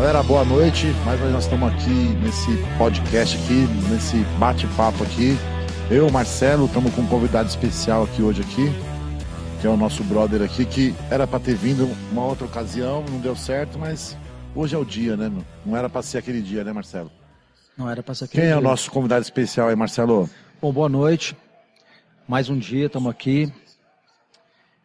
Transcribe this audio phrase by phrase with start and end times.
[0.00, 0.86] Galera, boa noite.
[1.04, 5.36] Mais nós estamos aqui nesse podcast aqui, nesse bate-papo aqui.
[5.90, 8.64] Eu, Marcelo, estamos com um convidado especial aqui hoje aqui,
[9.60, 13.20] que é o nosso brother aqui, que era para ter vindo uma outra ocasião, não
[13.20, 14.16] deu certo, mas
[14.56, 15.30] hoje é o dia, né?
[15.66, 17.12] Não era para ser aquele dia, né, Marcelo?
[17.76, 18.54] Não era para ser aquele Quem dia.
[18.54, 20.30] é o nosso convidado especial aí, Marcelo?
[20.62, 21.36] Bom, boa noite.
[22.26, 23.52] Mais um dia, estamos aqui.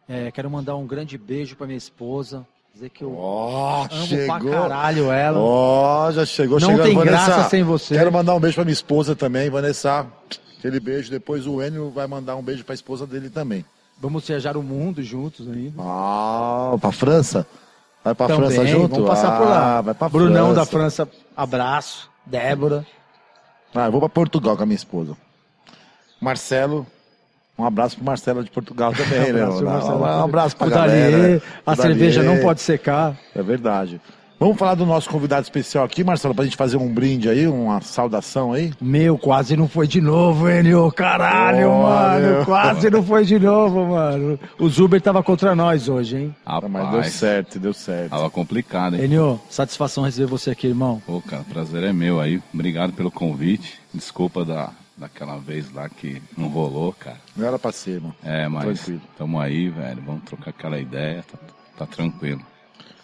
[0.06, 2.46] É, quero mandar um grande beijo para minha esposa.
[2.76, 4.38] Dizer que eu Ó, amo chegou.
[4.38, 5.38] pra caralho ela.
[5.40, 6.84] Ó, já chegou, Não chegando.
[6.84, 7.94] tem Vanessa, graça sem você.
[7.96, 10.06] Quero mandar um beijo pra minha esposa também, Vanessa.
[10.58, 11.10] Aquele beijo.
[11.10, 13.64] Depois o Enio vai mandar um beijo pra esposa dele também.
[13.98, 15.72] Vamos viajar o mundo juntos ainda.
[15.82, 17.46] Ah, pra França?
[18.04, 18.88] Vai pra Também, França junto?
[18.96, 19.80] vamos passar por Ah, lá.
[19.80, 20.54] vai pra Brunão França.
[20.60, 22.10] da França, abraço.
[22.26, 22.86] Débora.
[23.74, 25.16] Ah, eu vou pra Portugal com a minha esposa.
[26.20, 26.86] Marcelo.
[27.58, 29.42] Um abraço pro Marcelo de Portugal também, né?
[29.42, 29.98] Abraço, Um Marcelo.
[30.00, 31.42] um abraço pra O galera.
[31.64, 31.86] A O Dalier.
[31.96, 33.16] cerveja não pode secar.
[33.34, 34.00] É verdade.
[34.38, 37.80] Vamos falar do nosso convidado especial aqui, Marcelo, pra gente fazer um brinde aí, uma
[37.80, 38.70] saudação aí.
[38.78, 40.92] Meu, quase não foi de novo, Enio.
[40.92, 42.20] Caralho, Olha.
[42.32, 42.44] mano.
[42.44, 44.38] Quase não foi de novo, mano.
[44.60, 46.36] O Zuber tava contra nós hoje, hein?
[46.44, 48.10] Ah, mas deu certo, deu certo.
[48.10, 49.04] Tava complicado, hein?
[49.04, 51.00] Enio, satisfação receber você aqui, irmão.
[51.06, 52.38] Pô, cara, prazer é meu aí.
[52.52, 53.80] Obrigado pelo convite.
[53.94, 57.20] Desculpa da, daquela vez lá que não rolou, cara.
[57.36, 58.14] Não era pra ser, mano.
[58.22, 59.00] É, mas Tranquilo.
[59.16, 60.02] tamo aí, velho.
[60.02, 61.24] Vamos trocar aquela ideia.
[61.30, 61.38] Tá,
[61.78, 62.40] tá tranquilo.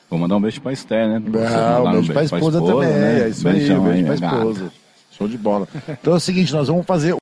[0.08, 1.16] Vou mandar um beijo pra Esther, né?
[1.16, 3.20] Ah, mandar um beijo pra esposa, também, né?
[3.24, 4.36] é isso aí, Beijão um beijo pra minha gata.
[4.36, 4.72] esposa.
[5.12, 5.68] Show de bola.
[5.88, 7.14] Então é o seguinte, nós vamos fazer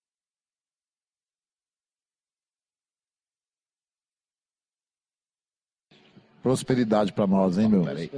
[6.42, 7.84] prosperidade pra nós, hein, meu?
[7.84, 8.10] Peraí.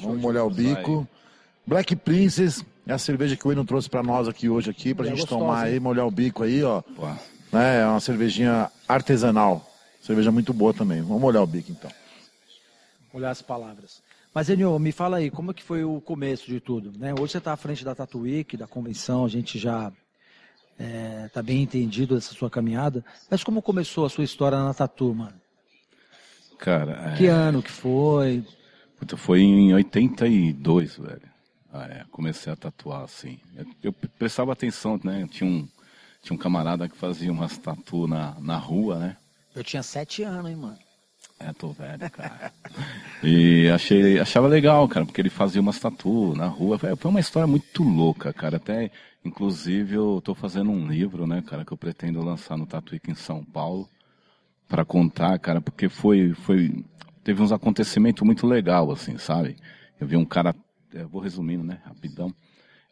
[0.00, 1.06] Vamos molhar o bico.
[1.66, 5.04] Black Princess é a cerveja que o Eno trouxe pra nós aqui hoje aqui, pra
[5.06, 6.80] É gente gostosa, tomar aí, molhar o bico aí, ó.
[6.82, 7.06] Pô,
[7.52, 9.68] Né, É uma cervejinha artesanal.
[10.00, 11.00] Cerveja muito boa também.
[11.00, 11.90] Vamos molhar o bico então.
[13.12, 14.02] olhar as palavras.
[14.34, 16.90] Mas, Enio, me fala aí, como é que foi o começo de tudo?
[16.98, 17.12] Né?
[17.12, 19.92] Hoje você está à frente da Tatuíque, da convenção, a gente já
[21.26, 23.04] está bem entendido dessa sua caminhada.
[23.30, 25.34] Mas como começou a sua história na Tatu, mano?
[26.58, 28.42] cara, é, Que ano que foi?
[28.98, 31.31] puta, foi em 82, velho.
[31.72, 33.38] Ah, é, comecei a tatuar assim.
[33.82, 35.26] Eu, prestava atenção, né?
[35.30, 35.66] Tinha um,
[36.22, 39.16] tinha um camarada que fazia umas tatu na, na rua, né?
[39.54, 40.78] Eu tinha sete anos, hein, mano?
[41.40, 42.52] É, tô velho, cara.
[43.24, 46.76] E achei, achava legal, cara, porque ele fazia umas tatu na rua.
[46.76, 48.56] Foi foi uma história muito louca, cara.
[48.56, 48.90] Até,
[49.24, 53.14] inclusive, eu tô fazendo um livro, né, cara, que eu pretendo lançar no Tatuíque em
[53.14, 53.88] São Paulo
[54.68, 56.84] para contar, cara, porque foi, foi,
[57.22, 59.56] teve uns acontecimentos muito legal, assim, sabe?
[60.00, 60.54] Eu vi um cara,
[60.92, 62.32] eu vou resumindo, né, rapidão.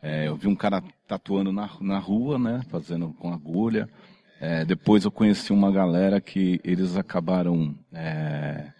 [0.02, 3.88] É, eu vi um cara tatuando na, na rua, né, fazendo com agulha.
[4.40, 8.72] É, depois eu conheci uma galera que eles acabaram é,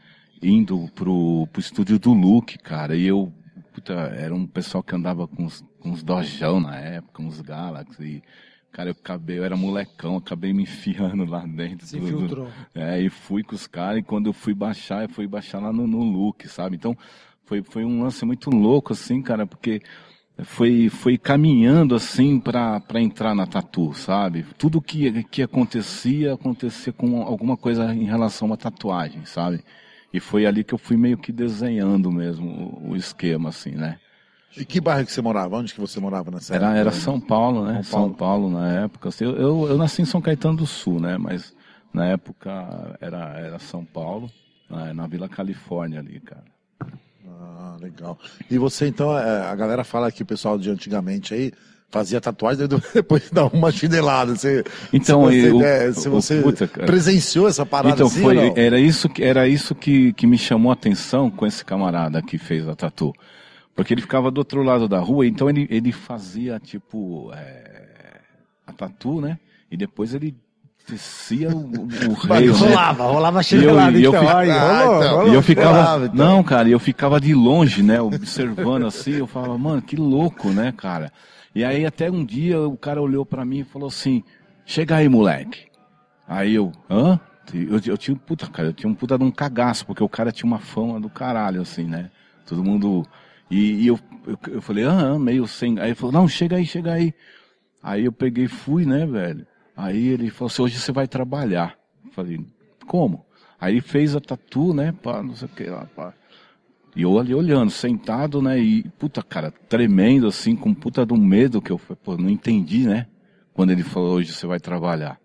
[0.43, 3.31] indo pro, pro estúdio do Luke, cara, e eu,
[3.75, 8.03] puta, era um pessoal que andava com uns, com uns dojão na época, uns Galaxy,
[8.03, 8.23] e,
[8.73, 11.87] cara, eu acabei, eu era molecão, acabei me enfiando lá dentro.
[11.87, 12.49] Se do- do- infiltrou.
[12.75, 15.71] é, e fui com os caras, e quando eu fui baixar, eu fui baixar lá
[15.71, 16.77] no, no Look, sabe?
[16.77, 16.97] Então,
[17.45, 19.81] foi, foi um lance muito louco, assim, cara, porque
[20.43, 24.45] foi, foi caminhando, assim, pra, pra entrar na tatu, sabe?
[24.57, 29.63] Tudo que, que acontecia, acontecia com alguma coisa em relação uma tatuagem, sabe?
[30.13, 33.99] E foi ali que eu fui meio que desenhando mesmo o, o esquema, assim, né?
[34.57, 35.57] E que bairro que você morava?
[35.59, 36.81] Onde que você morava nessa Era, época?
[36.81, 37.83] era São Paulo, né?
[37.85, 39.09] São São Paulo, na época.
[39.11, 41.17] assim, Eu, eu, eu nasci em São Caetano do Sul, né?
[41.19, 41.55] Mas
[41.95, 44.29] na época era, era São Paulo,
[44.69, 46.45] na, na Vila Califórnia ali, cara.
[47.29, 48.19] Ah, legal.
[48.51, 51.53] E você, então, é, a galera fala que o pessoal de antigamente aí
[51.89, 54.37] fazia tatuagem depois dá uma chinelada.
[54.37, 58.79] Você, Então, se você, eu- se você puta, presenciou essa parada então assim, foi, era
[58.79, 62.69] isso, que- era isso que, que me chamou a atenção com esse camarada que fez
[62.69, 63.13] a tatu.
[63.75, 68.21] Porque ele ficava do outro lado da rua, então ele, ele fazia tipo é,
[68.67, 69.39] a tatu, né?
[69.71, 70.35] E depois ele
[70.91, 72.59] descia o, o reio, né?
[72.69, 74.23] Rolava, rolava E eu- chinelada, e eu então.
[74.27, 75.17] fico- Aí, Ah, rolou, então.
[75.17, 75.33] rolou.
[75.33, 75.69] E eu ficava.
[75.83, 76.17] Rolava, então.
[76.27, 78.01] Não, cara, e eu ficava de longe, né?
[78.01, 81.13] Observando assim, eu falava, mano, que louco, né, cara?
[81.55, 84.23] E aí até um dia o cara olhou pra mim e falou assim,
[84.65, 85.65] chega aí, moleque.
[86.29, 87.19] Aí eu, hã?
[87.53, 90.31] Eu, eu tinha, puta, cara, eu tinha um puta de um cagaço, porque o cara
[90.31, 92.09] tinha uma fama do caralho, assim, né?
[92.47, 93.05] Todo mundo.
[93.51, 95.77] E, e eu, eu, eu falei, ah, meio sem.
[95.81, 97.13] Aí ele falou, não, chega aí, chega aí.
[97.83, 99.45] Aí eu peguei e fui, né, velho?
[99.81, 101.79] Aí ele falou assim, hoje você vai trabalhar.
[102.05, 102.45] Eu falei,
[102.87, 103.25] como?
[103.59, 106.13] Aí ele fez a tatu, né, pá, não sei o que lá, pá.
[106.95, 111.19] E eu ali olhando, sentado, né, e puta, cara, tremendo assim, com puta de um
[111.19, 113.07] medo que eu, pô, não entendi, né?
[113.55, 115.19] Quando ele falou, hoje você vai trabalhar.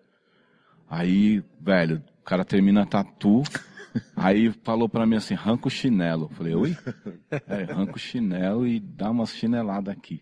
[0.89, 3.43] Aí, velho, o cara termina a tatu,
[4.15, 6.25] Aí falou pra mim assim, arranca o chinelo.
[6.25, 6.77] Eu falei, oi?
[7.47, 10.19] É, arranca o chinelo e dá umas chineladas aqui.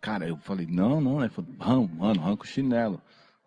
[0.00, 1.28] Cara, eu falei, não, não, né?
[1.28, 3.00] Falei, mano, arranca o chinelo.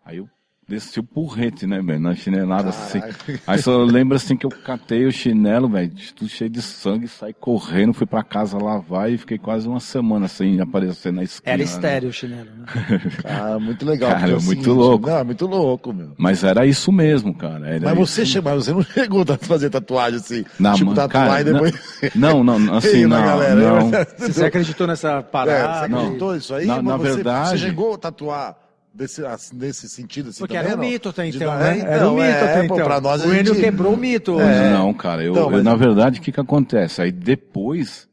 [0.04, 0.28] Aí eu
[0.68, 2.98] desci o porrete, né, velho, na chinelada assim.
[3.46, 7.34] Aí só lembro assim que eu catei o chinelo, velho, tudo cheio de sangue, saí
[7.34, 11.52] correndo, fui pra casa lavar e fiquei quase uma semana sem aparecer na esquina.
[11.52, 11.64] Era né?
[11.64, 12.64] estéreo o chinelo, né?
[13.24, 14.10] Ah, muito legal.
[14.12, 15.06] Cara, porque é o muito louco.
[15.08, 16.14] Não, é muito louco, meu.
[16.16, 17.68] Mas era isso mesmo, cara.
[17.68, 18.32] Era Mas você, isso.
[18.32, 20.44] chegou, mas você não chegou a fazer tatuagem assim.
[20.58, 22.14] Não, tipo, mano, tatuar cara, e depois.
[22.14, 23.90] Não, não, não, assim, na não, galera, não.
[24.18, 25.86] Você acreditou nessa É, parada?
[25.88, 26.66] você acreditou isso aí?
[26.66, 28.61] Na- Mas na você, verdade- Você chegou a tatuar
[28.94, 30.90] desse, assim, nesse sentido assim Porque também, era um não?
[30.90, 31.78] mito até então, dar- né?
[31.78, 32.86] é, Era um então, mito é, até pô, então.
[32.86, 34.44] Pra nós, o Enio gente- quebrou o mito hoje.
[34.46, 34.70] É.
[34.72, 37.00] Não, cara, eu, Então, mas- eu, na verdade, o que que acontece?
[37.02, 38.08] Aí depois,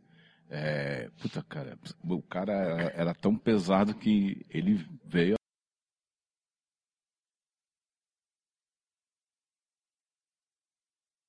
[0.49, 5.35] é, puta, cara, o cara era, era tão pesado que ele veio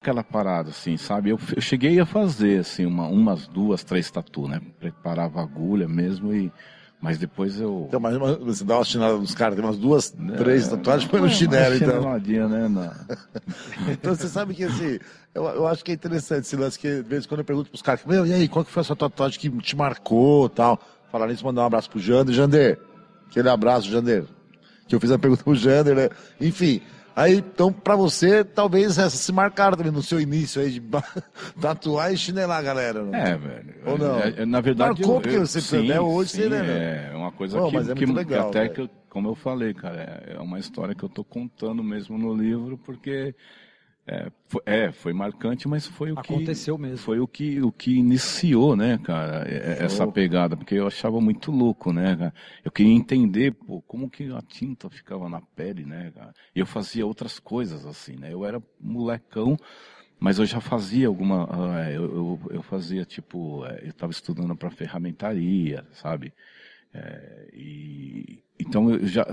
[0.02, 1.30] aquela parada, assim, sabe?
[1.30, 4.60] Eu, eu cheguei a fazer, assim, uma, umas duas, três tatu, né?
[4.78, 6.50] Preparava a agulha mesmo e...
[7.00, 7.86] Mas depois eu...
[7.88, 11.30] Então, mas você dá uma chinela nos caras, tem umas duas, três tatuagens, põe no
[11.30, 12.02] chinelo, então.
[12.68, 12.92] né?
[13.88, 14.98] Então você sabe que assim,
[15.34, 17.80] eu, eu acho que é interessante esse lance que, às vezes, quando eu pergunto pros
[17.80, 20.78] caras, meu, e aí, qual que foi a sua tatuagem que te marcou tal?
[21.10, 22.34] Falar nisso, mandar um abraço pro Jander.
[22.34, 22.78] Jander,
[23.28, 24.24] aquele abraço, Jander.
[24.86, 26.08] Que eu fiz a pergunta pro Jander, né?
[26.40, 26.82] Enfim.
[27.14, 30.82] Aí, então, pra você, talvez essa se marcaram também no seu início aí de
[31.60, 33.02] tatuar e chinelar galera.
[33.04, 33.14] Não?
[33.14, 33.74] É, velho.
[33.86, 34.20] Ou não?
[34.20, 37.10] É, é, na verdade, Marcou eu, porque eu, você sim, né, hoje sim, você, né,
[37.12, 38.74] É uma coisa Pô, que, é que, legal, que até velho.
[38.74, 42.16] que, eu- como eu falei, cara, é, é uma história que eu tô contando mesmo
[42.16, 43.34] no livro, porque
[44.06, 46.98] é, foi, é, foi marcante, mas foi o que Aconteceu mesmo.
[46.98, 50.14] foi o que o que iniciou, né, cara, é- é- essa Louco.
[50.14, 52.34] pegada, porque eu achava muito louco, né, cara?
[52.64, 56.34] Eu queria entender, pô, como que a tinta ficava na pele, né, cara?
[56.54, 58.32] E eu fazia outras coisas assim, né?
[58.32, 59.56] Eu era molecão,
[60.18, 64.54] mas eu já fazia alguma, ah, eu, eu, eu fazia tipo, eh, eu estava estudando
[64.56, 66.32] para ferramentaria, sabe?
[66.94, 69.24] Eh, e então eu já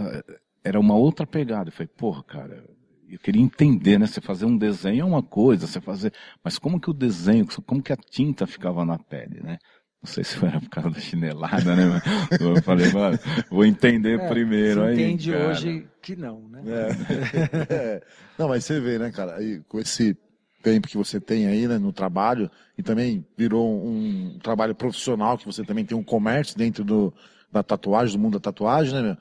[0.63, 1.69] era uma outra pegada.
[1.69, 2.63] Eu falei, porra, cara,
[3.09, 4.05] eu queria entender, né?
[4.07, 6.13] Você fazer um desenho é uma coisa, você fazer,
[6.43, 9.57] mas como que o desenho, como que a tinta ficava na pele, né?
[10.01, 11.85] Não sei se era por causa da chinelada, né?
[12.29, 13.17] Mas Eu falei, mano,
[13.49, 14.93] vou entender É, primeiro você aí.
[14.93, 15.47] entende cara.
[15.49, 16.61] hoje que não, né?
[16.65, 16.87] É.
[17.73, 18.01] É.
[18.37, 20.15] Não, mas você vê, né, cara, aí, com esse
[20.61, 25.45] tempo que você tem aí, né, no trabalho, e também virou um trabalho profissional, que
[25.45, 27.13] você também tem um comércio dentro do,
[27.51, 29.17] da tatuagem, do mundo da tatuagem, né, meu?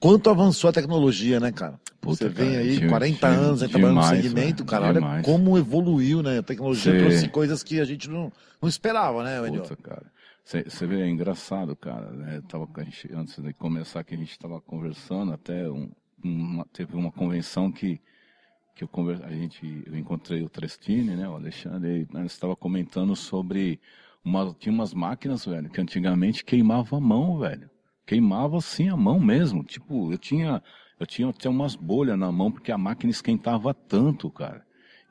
[0.00, 1.80] Quanto avançou a tecnologia, né, cara?
[2.00, 4.66] Puta, você vem cara, aí, de- 40 de- anos aí trabalhando no demais, segmento, velho,
[4.66, 5.24] cara, olha demais.
[5.24, 6.38] como evoluiu, né?
[6.38, 8.30] A tecnologia trouxe coisas que a gente não,
[8.60, 9.40] não esperava, né?
[9.48, 10.12] Puta, cara.
[10.44, 12.10] Você vê, é engraçado, cara.
[12.10, 12.42] Né?
[12.46, 15.90] Tava, a gente, antes de começar, que a gente estava conversando, até um,
[16.22, 17.98] uma- teve uma convenção que,
[18.74, 23.16] que eu, conver, a gente, eu encontrei o Trestini, né, o Alexandre, e estava comentando
[23.16, 23.80] sobre
[24.22, 27.70] uma, tinha umas máquinas, velho, que antigamente queimava a mão, velho.
[28.06, 29.64] Queimava assim a mão mesmo.
[29.64, 30.62] Tipo, eu tinha,
[30.98, 34.64] eu tinha até umas bolhas na mão, porque a máquina esquentava tanto, cara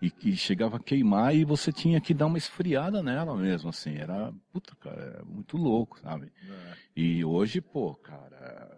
[0.04, 3.95] e que chegava a queimar e você tinha que dar uma esfriada nela mesmo, assim,
[3.95, 6.30] era, puta, cara, era muito louco, sabe?
[6.94, 8.69] E hoje, pô, cara,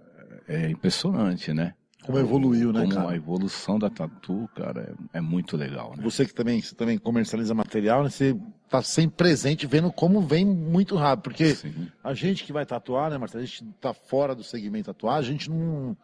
[0.47, 1.73] é impressionante, né?
[2.05, 3.09] Como evoluiu, né, Como cara?
[3.09, 6.03] a evolução da tatu, cara, é, é muito legal, né?
[6.03, 8.09] Você que também, você também comercializa material, né?
[8.09, 8.37] Você
[8.69, 11.23] tá sempre presente, vendo como vem muito rápido.
[11.23, 11.87] Porque Sim.
[12.03, 13.43] a gente que vai tatuar, né, Marcelo?
[13.43, 15.97] A gente tá fora do segmento tatuagem, a gente não,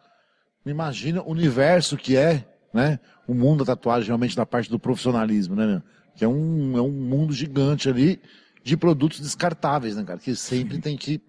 [0.64, 2.98] não imagina o universo que é, né?
[3.26, 5.82] O mundo da tatuagem, realmente, da parte do profissionalismo, né, meu?
[6.16, 8.20] Que é um, é um mundo gigante ali
[8.64, 10.18] de produtos descartáveis, né, cara?
[10.18, 11.20] Que sempre tem que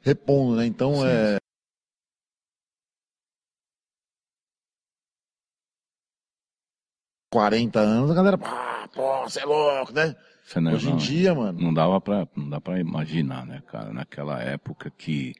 [0.00, 0.66] repondo, né?
[0.66, 1.38] Então, Sim, é.
[7.38, 10.16] 40 anos, a galera, ah, pô, você é louco, né?
[10.56, 11.60] Não- Hoje em não- dia, mano.
[11.60, 15.34] Não dava pra, não dá pra imaginar, né, cara, naquela época que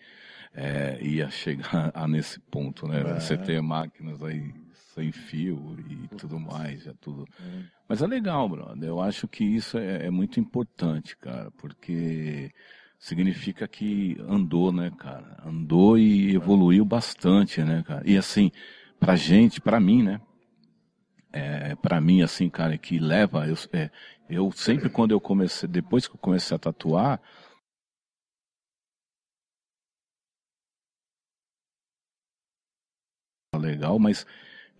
[0.55, 1.59] é, ia chegar
[1.93, 3.01] a nesse ponto, né?
[3.01, 3.19] É.
[3.19, 4.55] Você ter máquinas aí
[4.95, 7.27] sem fio e tudo mais, já tudo.
[7.41, 7.65] Hum.
[7.89, 8.89] Mas é legal, brother.
[8.89, 12.53] Eu acho que isso é, é muito importante, cara, porque
[12.97, 15.37] significa que andou, né, cara?
[15.45, 18.03] Andou e evoluiu bastante, né, cara?
[18.05, 18.53] E assim,
[19.01, 20.21] pra gente, pra mim, né?
[21.33, 23.91] É, para mim, assim, cara, que leva, eu, é,
[24.31, 27.21] eu sempre quando eu comecei, depois que eu comecei a tatuar,
[33.55, 34.27] legal, mas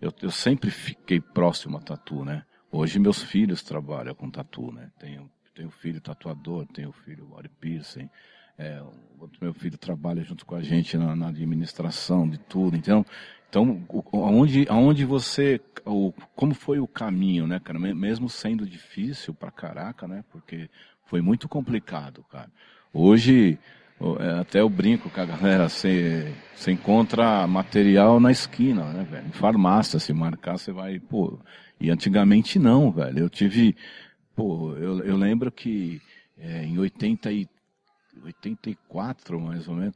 [0.01, 2.45] eu, eu sempre fiquei próximo a tatu, né?
[2.71, 4.91] Hoje meus filhos trabalham com tatu, né?
[4.99, 8.09] Tenho, tenho filho tatuador, tenho filho body piercing,
[8.57, 8.81] é,
[9.17, 13.05] outro meu filho trabalha junto com a gente na, na administração de tudo, então,
[13.49, 17.79] Então, aonde, aonde você, o, como foi o caminho, né, cara?
[17.79, 20.23] Mesmo sendo difícil pra caraca, né?
[20.31, 20.69] Porque
[21.05, 22.51] foi muito complicado, cara.
[22.93, 23.57] Hoje,
[24.19, 29.27] é, até eu brinco com a galera, você, você encontra material na esquina, né, velho?
[29.27, 31.39] Em farmácia, se marcar, você vai, pô.
[31.79, 33.19] E antigamente não, velho.
[33.19, 33.75] Eu tive,
[34.35, 35.99] pô, eu, eu lembro que
[36.37, 37.49] é, em 80 e,
[38.23, 39.95] 84, mais ou menos,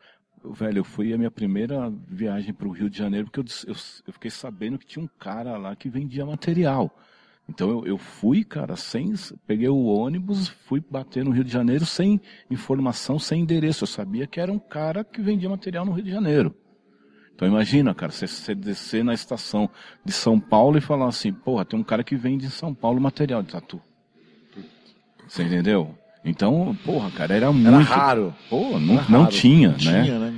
[0.51, 3.75] velho, eu fui a minha primeira viagem para o Rio de Janeiro porque eu, eu,
[4.07, 6.95] eu, fiquei sabendo que tinha um cara lá que vendia material.
[7.47, 9.13] Então eu, eu fui, cara, sem.
[9.45, 13.83] Peguei o ônibus, fui bater no Rio de Janeiro sem informação, sem endereço.
[13.83, 16.55] Eu sabia que era um cara que vendia material no Rio de Janeiro.
[17.35, 19.69] Então imagina, cara, você, você descer na estação
[20.05, 23.01] de São Paulo e falar assim, porra, tem um cara que vende em São Paulo
[23.01, 23.81] material de tatu.
[25.27, 25.97] Você entendeu?
[26.23, 27.67] Então, porra, cara, era muito.
[27.67, 28.33] Era raro.
[28.49, 30.03] Pô, não, era não tinha, não né?
[30.03, 30.32] Tinha, né?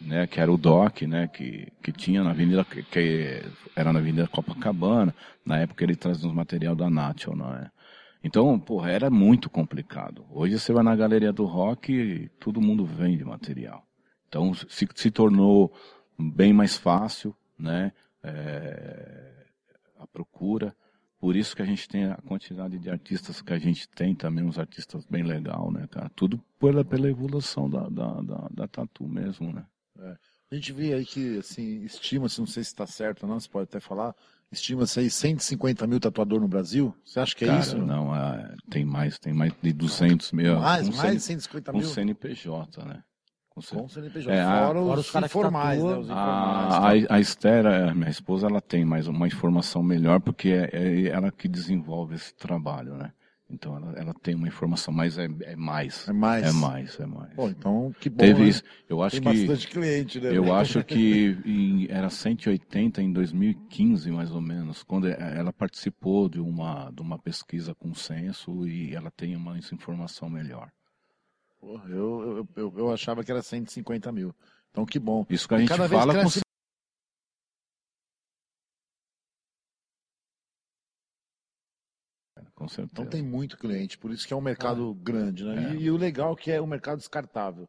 [0.00, 1.28] Né, que era o DOC, né?
[1.28, 2.64] Que, que tinha na Avenida.
[2.64, 3.42] Que, que
[3.74, 5.14] era na Avenida Copacabana.
[5.44, 7.70] Na época ele trazia uns material da National, é?
[8.22, 10.26] Então, porra, era muito complicado.
[10.30, 13.86] Hoje você vai na galeria do rock e todo mundo vende material.
[14.28, 15.72] Então se, se tornou
[16.18, 17.92] bem mais fácil, né?
[18.24, 19.46] É,
[19.98, 20.74] a procura.
[21.26, 24.44] Por isso que a gente tem a quantidade de artistas que a gente tem também,
[24.44, 26.08] uns artistas bem legal, né, cara?
[26.14, 29.66] Tudo pela, pela evolução da, da, da, da tatu mesmo, né?
[29.98, 30.16] É.
[30.52, 33.48] A gente vê aí que, assim, estima-se, não sei se está certo ou não, você
[33.48, 34.14] pode até falar,
[34.52, 36.96] estima-se aí 150 mil tatuador no Brasil?
[37.04, 37.76] Você acha que é cara, isso?
[37.76, 40.60] Não, é, tem mais, tem mais de 200 mil.
[40.60, 41.82] Mais, mais de 150 mil?
[41.82, 43.02] Com CNPJ, né?
[43.56, 44.30] Com CNPJ.
[44.30, 45.96] É, fora, os, os caras informais, né?
[45.96, 50.50] Os informais, a, a, a Esther, minha esposa, ela tem mais uma informação melhor porque
[50.50, 53.12] é, é ela que desenvolve esse trabalho, né?
[53.48, 56.06] Então ela, ela tem uma informação, mas é, é mais.
[56.08, 56.44] É mais.
[56.44, 57.32] É mais, é mais.
[57.32, 58.16] Bom, então que bom.
[58.16, 58.48] Teve né?
[58.48, 58.62] isso.
[58.88, 59.46] Eu acho tem que.
[59.46, 60.36] bastante cliente, né?
[60.36, 66.40] Eu acho que em, era 180 em 2015, mais ou menos, quando ela participou de
[66.40, 70.68] uma, de uma pesquisa com censo e ela tem uma informação melhor.
[71.66, 74.32] Porra, eu, eu, eu, eu, achava que era 150 mil.
[74.70, 75.26] Então que bom.
[75.28, 76.30] Isso que a gente fala com
[82.54, 82.88] Com certeza.
[82.92, 85.72] Então tem muito cliente, por isso que é um mercado ah, grande, né?
[85.72, 85.74] É.
[85.74, 87.68] E, e, o legal é que é um mercado descartável,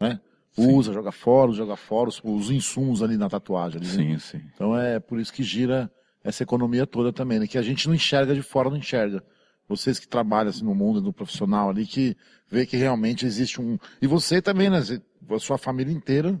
[0.00, 0.18] né?
[0.52, 0.72] Sim.
[0.74, 3.82] Usa, joga fora, joga fora os, os insumos ali na tatuagem.
[3.82, 4.18] Ali, sim, né?
[4.18, 4.42] sim.
[4.54, 5.92] Então é por isso que gira
[6.24, 7.46] essa economia toda também, né?
[7.46, 9.22] Que a gente não enxerga de fora, não enxerga.
[9.68, 12.16] Vocês que trabalham assim, no mundo do profissional ali, que
[12.48, 13.78] vê que realmente existe um...
[14.00, 14.78] E você também, né?
[14.78, 16.40] A sua família inteira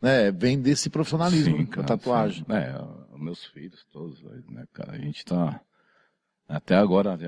[0.00, 2.44] né, vem desse profissionalismo sim, cara, da tatuagem.
[2.44, 2.52] Sim.
[2.52, 2.74] É,
[3.18, 4.92] meus filhos todos, né, cara?
[4.92, 5.60] A gente tá
[6.52, 7.18] até agora,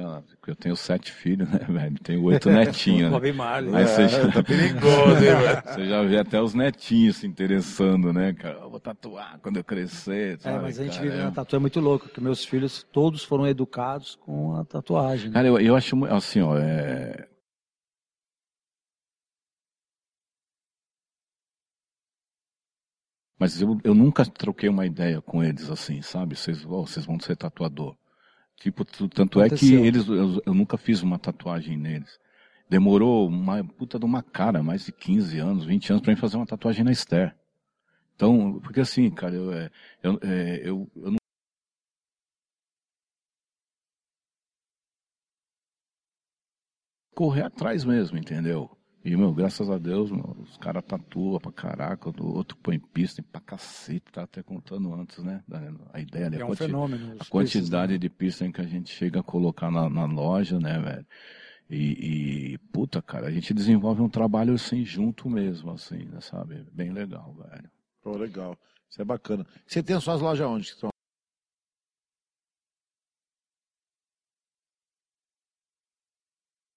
[0.47, 1.99] eu tenho sete filhos, né, velho?
[2.01, 3.11] Tenho oito netinhos.
[3.25, 3.79] Né?
[3.79, 4.31] Aí é, você já...
[4.31, 5.63] Tá perigoso, hein, velho?
[5.65, 8.59] Você já vê até os netinhos se interessando, né, cara?
[8.59, 10.39] Eu vou tatuar quando eu crescer.
[10.41, 11.25] Sabe, é, mas a gente cara, vive é...
[11.25, 15.29] na tatuagem muito louco, que meus filhos todos foram educados com a tatuagem.
[15.29, 15.35] Né?
[15.35, 17.27] Cara, eu, eu acho assim, ó, é...
[23.39, 26.37] Mas eu, eu nunca troquei uma ideia com eles assim, sabe?
[26.37, 27.97] Vocês, oh, vocês vão ser tatuador.
[28.57, 29.79] Tipo, tanto Aconteceu.
[29.79, 32.19] é que eles, eu, eu, nunca fiz uma tatuagem neles.
[32.69, 36.37] Demorou uma puta de uma cara, mais de 15 anos, 20 anos, para mim fazer
[36.37, 37.37] uma tatuagem na Esther.
[38.17, 39.71] Então, porque assim, cara, eu, é,
[40.03, 41.17] eu, é, eu, eu não.
[47.15, 48.77] Correr atrás mesmo, entendeu?
[49.05, 53.23] E, meu, graças a Deus, meu, os caras tatuam pra caraca, o outro põe pista
[53.31, 55.43] pra cacete, tá até contando antes, né?
[55.93, 57.99] A ideia ali, é a, um quanti fenômeno, a quantidade pistas, né?
[57.99, 61.07] de pista que a gente chega a colocar na, na loja, né, velho?
[61.69, 66.65] E, e, puta, cara, a gente desenvolve um trabalho assim, junto mesmo, assim, né, sabe?
[66.73, 67.71] Bem legal, velho.
[68.03, 68.57] Pô, legal.
[68.89, 69.47] Isso é bacana.
[69.67, 70.75] Você tem as suas lojas onde?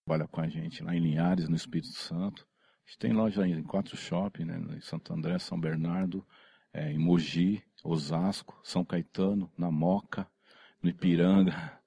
[0.08, 2.48] Trabalha com a gente lá em Linhares, no Espírito Santo.
[2.86, 4.58] A gente tem loja em quatro shopping, né?
[4.78, 6.26] Em Santo André, São Bernardo,
[6.72, 10.26] é, em Mogi, Osasco, São Caetano, na Moca,
[10.82, 11.78] no Ipiranga.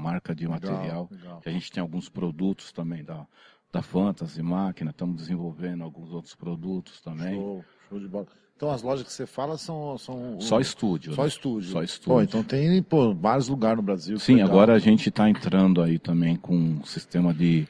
[0.00, 0.80] Marca de material.
[0.80, 1.42] Legal, legal.
[1.44, 3.28] A gente tem alguns produtos também da,
[3.70, 7.34] da Fantasy Máquina, estamos desenvolvendo alguns outros produtos também.
[7.34, 8.45] Show, show de bola.
[8.56, 9.98] Então as lojas que você fala são.
[9.98, 11.12] são só estúdio.
[11.14, 11.28] Só né?
[11.28, 11.70] estúdio.
[11.70, 12.14] Só estúdio.
[12.14, 14.18] Pô, então tem pô, vários lugares no Brasil.
[14.18, 17.68] Sim, agora a gente está entrando aí também com um sistema de.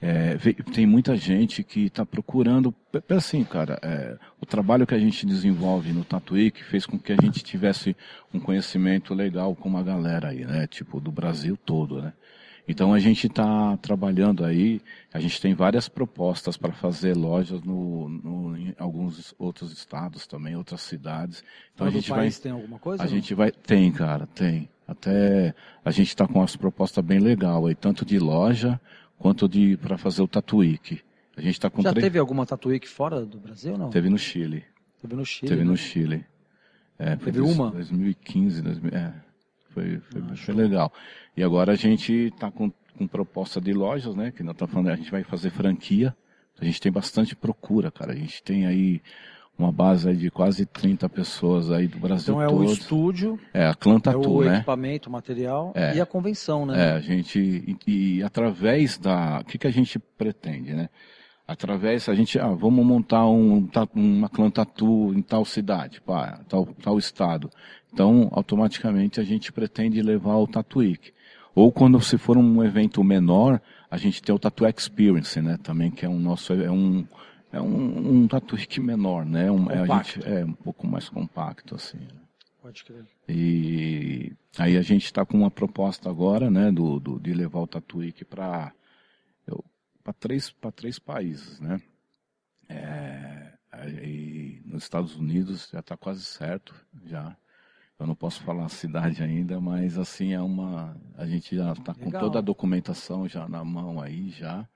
[0.00, 0.36] É,
[0.72, 2.74] tem muita gente que está procurando.
[3.10, 7.12] Assim, cara, é, o trabalho que a gente desenvolve no Tatuí que fez com que
[7.12, 7.94] a gente tivesse
[8.32, 10.66] um conhecimento legal com uma galera aí, né?
[10.66, 12.14] Tipo, do Brasil todo, né?
[12.66, 14.80] Então a gente está trabalhando aí,
[15.12, 20.54] a gente tem várias propostas para fazer lojas no, no, em alguns outros estados também,
[20.56, 21.42] outras cidades.
[21.74, 23.02] Então Todo a gente país vai, tem alguma coisa?
[23.02, 23.12] a não?
[23.12, 24.68] gente vai, tem, cara, tem.
[24.86, 25.54] Até
[25.84, 28.80] a gente está com umas propostas bem legal aí, tanto de loja
[29.18, 31.00] quanto de para fazer o Tatuíque.
[31.36, 32.04] A gente está com Já três.
[32.04, 33.90] teve alguma Tatuíque fora do Brasil, não?
[33.90, 34.64] Teve no Chile.
[35.00, 35.48] Teve no Chile.
[35.48, 35.70] Teve né?
[35.70, 36.24] no Chile.
[36.98, 37.70] É, Teve dois- uma?
[37.72, 39.12] 2015, 2000, é,
[39.72, 40.92] foi, foi, Ah, foi legal.
[41.36, 44.30] E agora a gente está com, com proposta de lojas, né?
[44.30, 46.14] Que nós estamos falando, a gente vai fazer franquia.
[46.60, 48.12] A gente tem bastante procura, cara.
[48.12, 49.00] A gente tem aí
[49.58, 52.60] uma base de quase 30 pessoas aí do Brasil Então é todo.
[52.60, 54.56] o estúdio, É, a Clã é o né?
[54.56, 55.94] equipamento, o material É.
[55.96, 56.92] e a convenção, É, né?
[56.92, 57.38] a gente
[57.86, 60.88] e, e através da, o que que a gente pretende, né?
[61.52, 66.66] Através a gente, ah, vamos montar um uma clã tatu em tal cidade, pá, tal
[66.82, 67.50] tal estado.
[67.92, 71.12] Então, automaticamente a gente pretende levar o Tatu Week.
[71.54, 75.58] Ou quando se for um evento menor, a gente tem o Tatu Experience, né?
[75.62, 77.06] Também que é um nosso é um
[77.52, 78.28] é um, um
[78.80, 79.50] menor, né?
[79.50, 81.98] Um, é, a gente, é um pouco mais compacto assim.
[81.98, 82.06] né?
[82.62, 83.04] Pode crer.
[83.28, 87.66] E aí a gente está com uma proposta agora, né, do, do- de levar o
[87.66, 88.72] Tatuíque para
[90.02, 91.80] para três três países, né?
[92.68, 97.36] É, aí nos Estados Unidos já está quase certo, já.
[97.98, 101.94] Eu não posso falar a cidade ainda, mas assim é uma a gente já está
[101.94, 104.68] com toda a documentação já na mão aí já.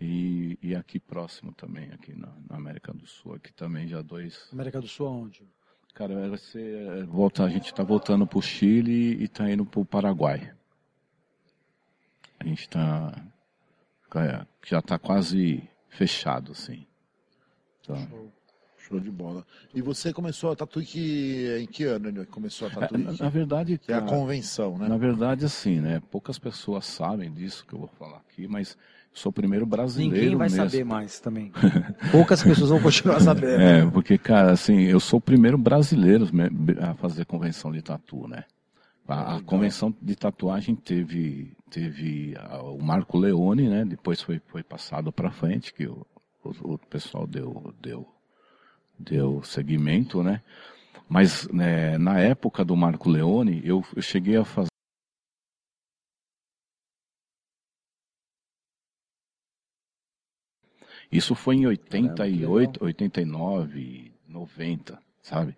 [0.00, 4.48] E, e aqui próximo também, aqui na, na América do Sul, aqui também já dois
[4.52, 5.46] América do Sul aonde?
[5.94, 9.64] Cara, vai ser, é, volta, a gente está voltando para o Chile e está indo
[9.64, 10.52] para o Paraguai.
[12.40, 13.14] A gente está
[14.64, 16.86] já está quase fechado, assim.
[17.80, 18.32] Então, Show.
[18.88, 19.46] Show de bola.
[19.74, 23.22] E você começou a Tatuíque em que ano ele começou a é, na, Tatuíque?
[23.22, 24.88] na verdade, Que é a cara, convenção, né?
[24.88, 26.02] na verdade, assim, né?
[26.10, 28.76] Poucas pessoas sabem disso que eu vou falar aqui, mas
[29.12, 30.68] sou o primeiro brasileiro Ninguém vai mesmo.
[30.68, 31.52] saber mais também.
[32.10, 33.60] Poucas pessoas vão continuar sabendo.
[33.62, 36.26] É, porque, cara, assim, eu sou o primeiro brasileiro
[36.80, 38.44] a fazer convenção de tatu, né?
[39.06, 43.84] A, a convenção de tatuagem teve, teve ah, o Marco Leone, né?
[43.84, 46.06] Depois foi, foi passado para frente, que o,
[46.44, 48.06] o, o pessoal deu, deu,
[48.98, 50.42] deu seguimento, né?
[51.08, 54.68] Mas né, na época do Marco Leone, eu, eu cheguei a fazer.
[61.10, 65.56] Isso foi em 88, 89, 90, sabe?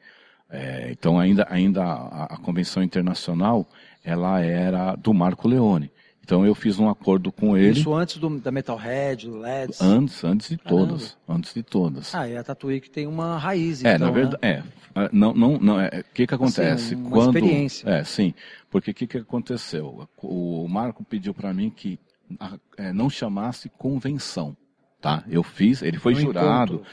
[0.51, 3.67] É, então ainda, ainda a, a convenção internacional
[4.05, 5.91] ela era do Marco Leone.
[6.25, 9.81] Então eu fiz um acordo com ele Isso antes do, da Metalhead, do LEDs.
[9.81, 10.87] antes, antes de Caramba.
[10.87, 12.15] todas, antes de todas.
[12.15, 14.63] Ah, e a Tatuíque tem uma raiz, É, então, na verdade, é.
[14.95, 15.79] Ah, Não, não, não.
[15.81, 16.95] É, o que que acontece?
[16.95, 17.89] Assim, uma Quando, experiência.
[17.89, 18.33] É, sim.
[18.71, 20.09] Porque o que que aconteceu?
[20.23, 21.99] O Marco pediu para mim que
[22.41, 24.57] ah, é, não chamasse convenção,
[25.01, 25.23] tá?
[25.29, 26.75] Eu fiz, ele foi Um jurado.
[26.77, 26.91] encontro.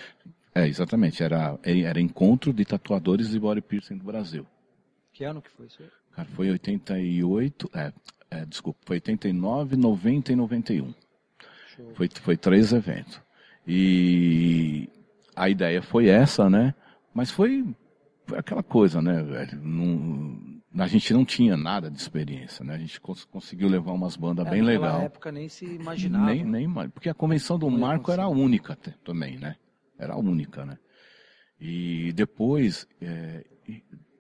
[0.54, 1.24] É, exatamente.
[1.24, 4.46] Era, era encontro de tatuadores de body piercing do Brasil.
[5.14, 5.88] Que ano que foi isso aí?
[6.16, 7.94] Cara, foi 88, é,
[8.32, 10.94] é, desculpa, foi 89, 90 e 91.
[11.76, 11.92] Show.
[11.94, 13.22] Foi, foi três eventos.
[13.68, 14.90] E
[15.36, 16.74] a ideia foi essa, né?
[17.14, 17.66] Mas foi,
[18.36, 19.60] aquela coisa, né, velho?
[19.62, 22.76] Não, a gente não tinha nada de experiência, né?
[22.76, 25.02] A gente cons- conseguiu levar umas bandas É, bem naquela legal.
[25.02, 26.26] época nem se imaginava.
[26.34, 29.56] Nem, nem, porque a convenção do Marco era única também, né?
[30.00, 30.78] Era a única, né?
[31.60, 33.46] E depois, é,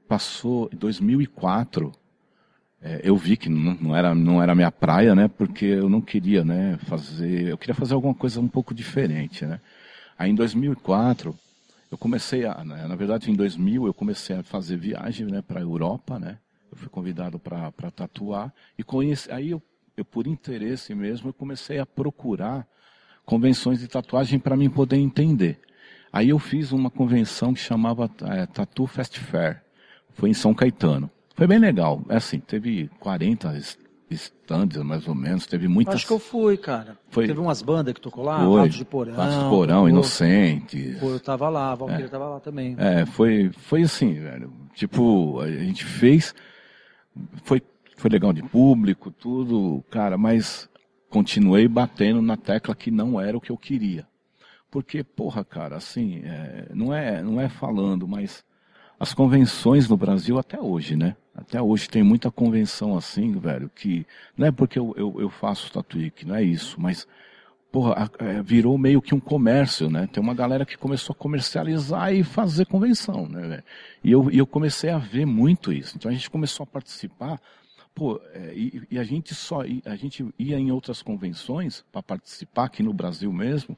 [0.07, 1.91] passou, em 2004,
[2.83, 5.27] é, eu vi que não, não era não era minha praia, né?
[5.27, 6.77] Porque eu não queria, né?
[6.87, 9.59] Fazer, eu queria fazer alguma coisa um pouco diferente, né?
[10.17, 11.37] Aí em 2004
[11.91, 15.43] eu comecei a, né, na verdade em 2000 eu comecei a fazer viagem, né?
[15.43, 16.39] Para Europa, né?
[16.71, 19.61] Eu fui convidado para para tatuar e conheci, aí eu,
[19.95, 22.67] eu por interesse mesmo eu comecei a procurar
[23.25, 25.59] convenções de tatuagem para mim poder entender.
[26.11, 29.61] Aí eu fiz uma convenção que chamava é, Tattoo Fest Fair.
[30.13, 31.09] Foi em São Caetano.
[31.35, 32.01] Foi bem legal.
[32.09, 33.77] É assim, teve 40 es-
[34.09, 35.45] stands, mais ou menos.
[35.47, 35.95] Teve muitas.
[35.95, 36.97] Acho que eu fui, cara.
[37.09, 37.25] Foi.
[37.27, 38.59] Teve umas bandas que tocou lá, Foi.
[38.61, 39.15] Ratos de Porão.
[39.15, 39.87] Ratos de Porão.
[40.99, 42.75] Foi, eu tava lá, a Valkyria tava lá também.
[42.77, 44.51] É, foi, foi assim, velho.
[44.75, 46.35] Tipo, a gente fez.
[47.43, 47.61] Foi,
[47.97, 50.69] foi legal de público, tudo, cara, mas
[51.09, 54.07] continuei batendo na tecla que não era o que eu queria.
[54.69, 58.43] Porque, porra, cara, assim, é, não, é, não é falando, mas
[59.01, 61.15] as convenções no Brasil até hoje, né?
[61.33, 64.05] Até hoje tem muita convenção assim, velho, que
[64.37, 67.07] não é porque eu, eu, eu faço tatuíque, não é isso, mas
[67.71, 70.07] porra, é, virou meio que um comércio, né?
[70.13, 73.63] Tem uma galera que começou a comercializar e fazer convenção, né?
[74.03, 75.97] E eu, e eu comecei a ver muito isso.
[75.97, 77.41] Então a gente começou a participar
[77.95, 82.65] pô, é, e, e, a gente só a gente ia em outras convenções para participar
[82.65, 83.75] aqui no Brasil mesmo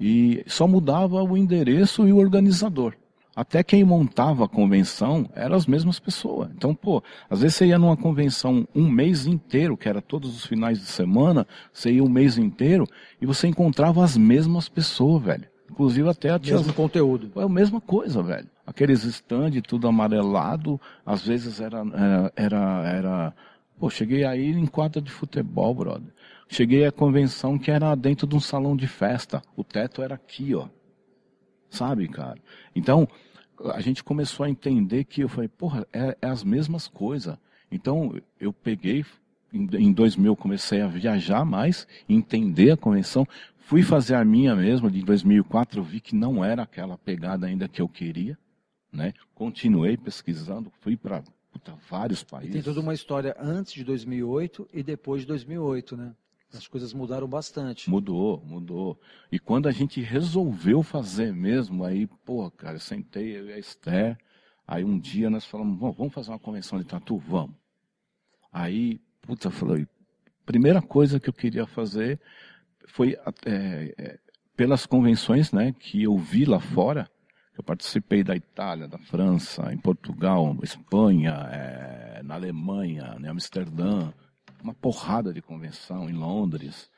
[0.00, 2.94] e só mudava o endereço e o organizador.
[3.36, 6.48] Até quem montava a convenção eram as mesmas pessoas.
[6.56, 10.46] Então, pô, às vezes você ia numa convenção um mês inteiro, que era todos os
[10.46, 12.88] finais de semana, você ia um mês inteiro
[13.20, 15.44] e você encontrava as mesmas pessoas, velho.
[15.70, 17.30] Inclusive até a mesmo conteúdo.
[17.36, 18.48] É a mesma coisa, velho.
[18.66, 23.34] Aqueles stand tudo amarelado, às vezes era era era, era...
[23.78, 26.10] pô, cheguei aí em quadra de futebol, brother.
[26.48, 29.42] Cheguei à convenção que era dentro de um salão de festa.
[29.54, 30.68] O teto era aqui, ó.
[31.70, 32.38] Sabe, cara?
[32.74, 33.08] Então,
[33.72, 37.36] a gente começou a entender que eu falei, porra, é, é as mesmas coisas.
[37.70, 39.04] Então, eu peguei,
[39.52, 43.26] em, em 2000 comecei a viajar mais, entender a convenção,
[43.58, 47.68] fui fazer a minha mesma, de 2004 eu vi que não era aquela pegada ainda
[47.68, 48.38] que eu queria,
[48.92, 49.12] né?
[49.34, 51.22] Continuei pesquisando, fui para
[51.88, 52.50] vários países.
[52.50, 56.14] E tem toda uma história antes de 2008 e depois de 2008, né?
[56.52, 57.90] As coisas mudaram bastante.
[57.90, 58.98] Mudou, mudou.
[59.30, 63.58] E quando a gente resolveu fazer mesmo, aí, pô, cara, eu sentei, eu e a
[63.58, 64.16] Esther,
[64.66, 67.16] aí um dia nós falamos, vamos fazer uma convenção de tatu?
[67.18, 67.56] Vamos.
[68.52, 69.86] Aí, puta, falei,
[70.46, 72.20] primeira coisa que eu queria fazer
[72.86, 74.18] foi é, é,
[74.56, 77.10] pelas convenções, né, que eu vi lá fora,
[77.58, 84.12] eu participei da Itália, da França, em Portugal, Espanha, é, na Alemanha, em Amsterdã,
[84.66, 86.90] uma porrada de convenção em Londres.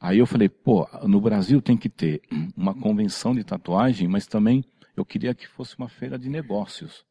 [0.00, 2.22] Aí eu falei, pô, no Brasil tem que ter
[2.56, 4.64] uma convenção de tatuagem, mas também
[4.96, 7.04] eu queria que fosse uma feira de negócios.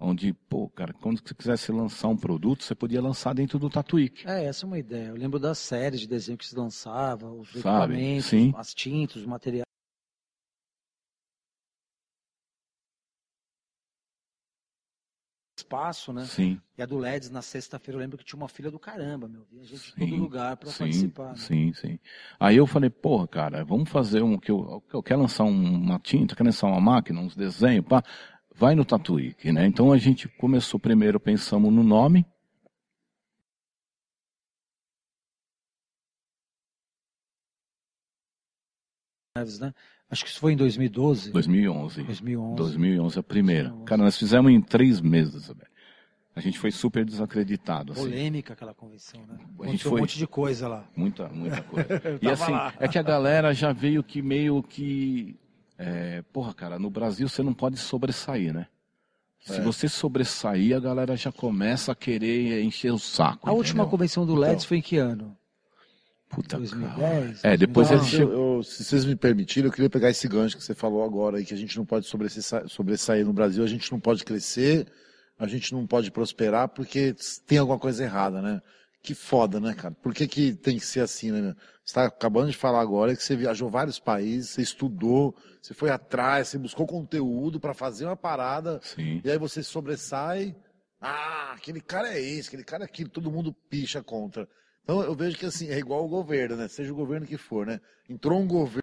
[0.00, 4.26] Onde, pô, cara, quando você quisesse lançar um produto, você podia lançar dentro do Tatuíque.
[4.26, 5.08] É, essa é uma ideia.
[5.08, 7.60] Eu lembro das séries de desenho que se lançava, os Sabe?
[7.60, 8.52] equipamentos, Sim.
[8.56, 9.71] as tintas, os materiais.
[15.72, 16.24] Espaço, né?
[16.26, 16.60] Sim.
[16.76, 19.46] E a do LEDs na sexta-feira, eu lembro que tinha uma fila do caramba, meu.
[19.50, 21.30] Vinha gente sim, de todo lugar para participar.
[21.30, 21.36] Né?
[21.36, 21.98] Sim, sim.
[22.38, 26.36] Aí eu falei, porra, cara, vamos fazer um que eu, eu quero lançar uma tinta,
[26.36, 28.02] quero lançar uma máquina, uns desenhos, pá.
[28.54, 29.66] Vai no Tatuíque, né?
[29.66, 32.26] Então a gente começou primeiro, pensamos no nome,
[39.58, 39.72] né?
[40.12, 41.30] Acho que isso foi em 2012.
[41.32, 42.02] 2011.
[42.02, 42.56] 2011.
[42.56, 43.68] 2011 a primeira.
[43.70, 43.86] 2011.
[43.86, 45.72] Cara, nós fizemos em três meses, velho.
[46.36, 47.92] A gente foi super desacreditado.
[47.92, 48.02] Assim.
[48.02, 49.38] Polêmica aquela convenção, né?
[49.62, 50.84] A gente foi um monte de coisa lá.
[50.94, 51.88] Muita, muita coisa.
[52.20, 52.74] e assim, lá.
[52.78, 55.34] é que a galera já veio que meio que.
[55.78, 58.66] É, porra, cara, no Brasil você não pode sobressair, né?
[59.40, 59.62] Se é.
[59.62, 63.30] você sobressair, a galera já começa a querer encher o saco.
[63.30, 63.56] A entendeu?
[63.56, 65.34] última convenção do LEDs então, foi em que ano?
[66.32, 67.44] Puta 2010?
[67.44, 70.64] É, depois não, eu, eu, Se vocês me permitirem, eu queria pegar esse gancho que
[70.64, 73.92] você falou agora aí, que a gente não pode sobressair, sobressair no Brasil, a gente
[73.92, 74.86] não pode crescer,
[75.38, 77.14] a gente não pode prosperar porque
[77.46, 78.62] tem alguma coisa errada, né?
[79.02, 79.94] Que foda, né, cara?
[79.94, 81.54] Por que, que tem que ser assim, né?
[81.84, 85.90] Você está acabando de falar agora que você viajou vários países, você estudou, você foi
[85.90, 89.20] atrás, você buscou conteúdo para fazer uma parada, Sim.
[89.22, 90.56] e aí você sobressai.
[90.98, 94.48] Ah, aquele cara é esse, aquele cara é aquilo, todo mundo picha contra.
[94.82, 96.68] Então eu vejo que assim, é igual o governo, né?
[96.68, 97.80] Seja o governo que for, né?
[98.08, 98.81] Entrou um governo.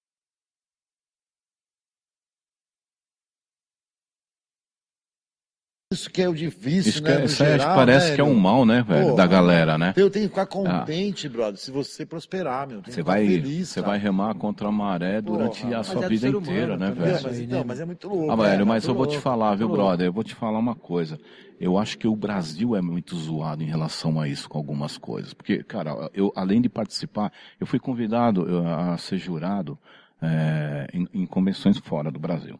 [6.00, 7.18] Isso que é o difícil, Isso né?
[7.18, 9.94] Que é, geral, parece que é um mal, né, velho, da galera, né?
[9.98, 11.30] Eu tenho que ficar contente, ah.
[11.30, 12.82] brother, se você prosperar, meu.
[12.82, 16.30] Você vai, feliz, você vai remar contra a maré durante Porra, a sua vida é
[16.30, 17.20] inteira, né, velho?
[17.22, 18.32] Mas, então, mas é muito louco.
[18.32, 20.08] Ah, velho, é, mas eu vou te falar, viu, brother?
[20.08, 21.20] Eu vou te falar uma coisa.
[21.60, 25.34] Eu acho que o Brasil é muito zoado em relação a isso com algumas coisas.
[25.34, 29.78] Porque, cara, eu, além de participar, eu fui convidado a ser jurado
[30.22, 32.56] é, em, em convenções fora do Brasil.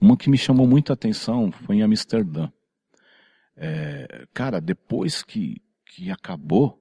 [0.00, 2.48] Uma que me chamou muita atenção foi em Amsterdã.
[3.60, 6.80] É, cara, depois que, que acabou,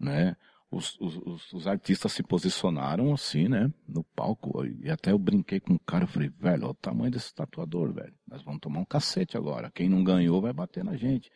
[0.00, 0.36] né,
[0.68, 5.74] os, os, os, artistas se posicionaram assim, né, no palco, e até eu brinquei com
[5.74, 8.84] o cara, eu falei, velho, olha o tamanho desse tatuador, velho, nós vamos tomar um
[8.84, 11.30] cacete agora, quem não ganhou vai bater na gente,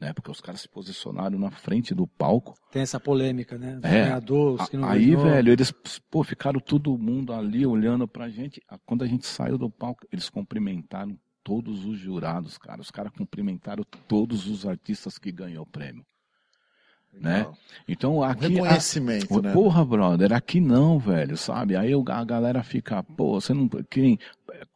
[0.00, 2.54] né, porque os caras se posicionaram na frente do palco.
[2.72, 5.24] Tem essa polêmica, né, é, ganhadores que não Aí, ganhou.
[5.24, 5.70] velho, eles,
[6.10, 10.30] pô, ficaram todo mundo ali olhando pra gente, quando a gente saiu do palco, eles
[10.30, 12.82] cumprimentaram todos os jurados, cara.
[12.82, 16.04] Os caras cumprimentaram todos os artistas que ganhou o prêmio.
[17.10, 17.50] Né?
[17.88, 18.46] Então aqui.
[18.46, 19.52] Um reconhecimento, a, né?
[19.54, 21.74] Porra, brother, aqui não, velho, sabe?
[21.74, 23.66] Aí a galera fica, pô, você não.
[23.88, 24.18] Quem,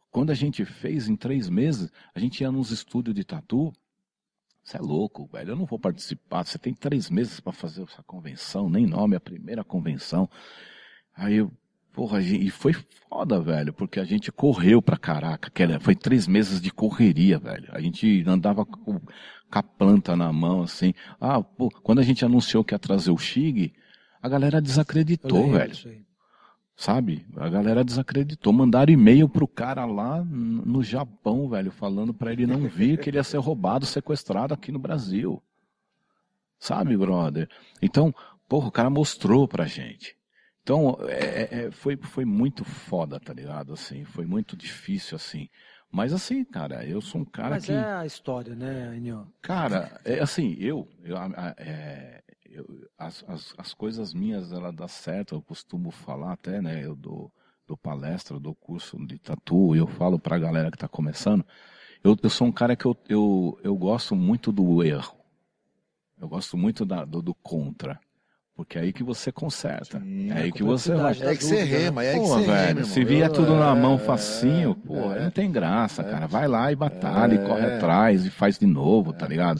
[0.09, 3.71] quando a gente fez em três meses, a gente ia nos estúdios de tatu.
[4.63, 5.51] Você é louco, velho.
[5.51, 6.43] Eu não vou participar.
[6.43, 10.27] Você tem três meses para fazer essa convenção, nem nome, é a primeira convenção.
[11.15, 11.51] Aí eu
[11.93, 15.51] Porra, e foi foda, velho, porque a gente correu pra caraca.
[15.79, 17.69] Foi três meses de correria, velho.
[17.71, 20.91] A gente andava com, com a planta na mão, assim.
[21.21, 23.71] Ah, pô, quando a gente anunciou que ia trazer o Xig,
[24.19, 26.03] a galera desacreditou, velho.
[26.75, 27.23] Sabe?
[27.37, 28.51] A galera desacreditou.
[28.51, 33.17] Mandaram e-mail pro cara lá no Japão, velho, falando para ele não vir, que ele
[33.17, 35.43] ia ser roubado, sequestrado aqui no Brasil.
[36.57, 37.47] Sabe, brother?
[37.79, 38.11] Então,
[38.49, 40.17] porra, o cara mostrou pra gente.
[40.63, 43.73] Então, é, é, é, foi, foi muito foda, tá ligado?
[43.73, 45.49] Assim, foi muito difícil, assim.
[45.91, 47.73] Mas assim, cara, eu sou um cara Mas que...
[47.73, 49.27] é a história, né, Enio?
[49.41, 50.87] Cara, é assim, eu...
[51.03, 51.17] eu,
[51.57, 52.65] é, eu
[52.97, 57.31] as, as, as, coisas minhas, ela dá certo, eu costumo falar até, né, eu dou,
[57.67, 61.45] dou palestra, dou curso de tatu, e eu falo pra galera que tá começando,
[62.03, 65.15] eu, eu sou um cara que eu, eu, eu gosto muito do erro.
[66.19, 67.99] Eu gosto muito da, do, do contra.
[68.55, 69.99] Porque é aí que você conserta.
[69.99, 71.11] Sim, é aí que você vai.
[71.19, 74.71] É que você rema, é que você velho, rema, Se vier tudo na mão facinho,
[74.71, 76.27] é, pô, é, não tem graça, é, cara.
[76.27, 79.59] Vai lá e batalha, e corre atrás, e faz de novo, tá ligado?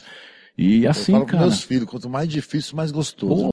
[0.56, 1.38] E assim, eu falo cara.
[1.40, 3.46] Com meus filhos, quanto mais difícil, mais gostoso.
[3.46, 3.53] Pô,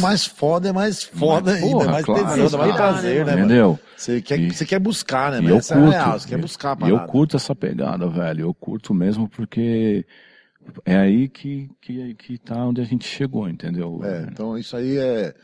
[0.00, 3.78] Quanto mais foda, é mais foda ainda, porra, mais claro, tesão, mais prazer, né, Entendeu?
[3.96, 5.40] Você quer, e, você quer buscar, né?
[5.40, 8.40] Mas eu essa curto, é real, você quer buscar E eu curto essa pegada, velho.
[8.42, 10.06] Eu curto mesmo porque
[10.84, 14.00] é aí que, que, que tá onde a gente chegou, entendeu?
[14.02, 15.34] É, então isso aí é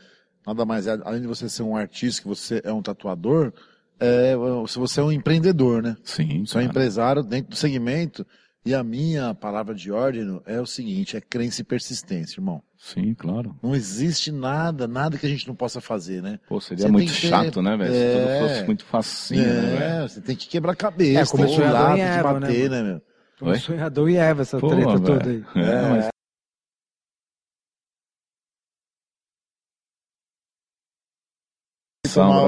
[0.45, 3.53] nada mais, é, além de você ser um artista, que você é um tatuador,
[3.99, 4.33] é,
[4.67, 5.95] se você é um empreendedor, né?
[6.03, 6.45] Sim.
[6.45, 8.25] Você é um empresário dentro do segmento.
[8.67, 12.61] E a minha palavra de ordem é o seguinte: é crença e persistência, irmão.
[12.77, 13.55] Sim, claro.
[13.63, 16.37] Não existe nada, nada que a gente não possa fazer, né?
[16.49, 17.61] Pô, seria você muito chato, ter...
[17.61, 17.93] né, velho?
[17.93, 17.97] É...
[17.97, 18.39] Se tudo é.
[18.41, 20.09] fosse muito facinho, é, né, velho?
[20.09, 22.89] Você tem que quebrar a cabeça, é, tem que estudar, tem que bater, né, né
[22.89, 23.01] meu?
[23.39, 23.59] Como Oi?
[23.59, 25.01] sonhador e Eva, essa Pô, treta véio.
[25.01, 25.45] toda aí.
[25.55, 26.09] É, é mas...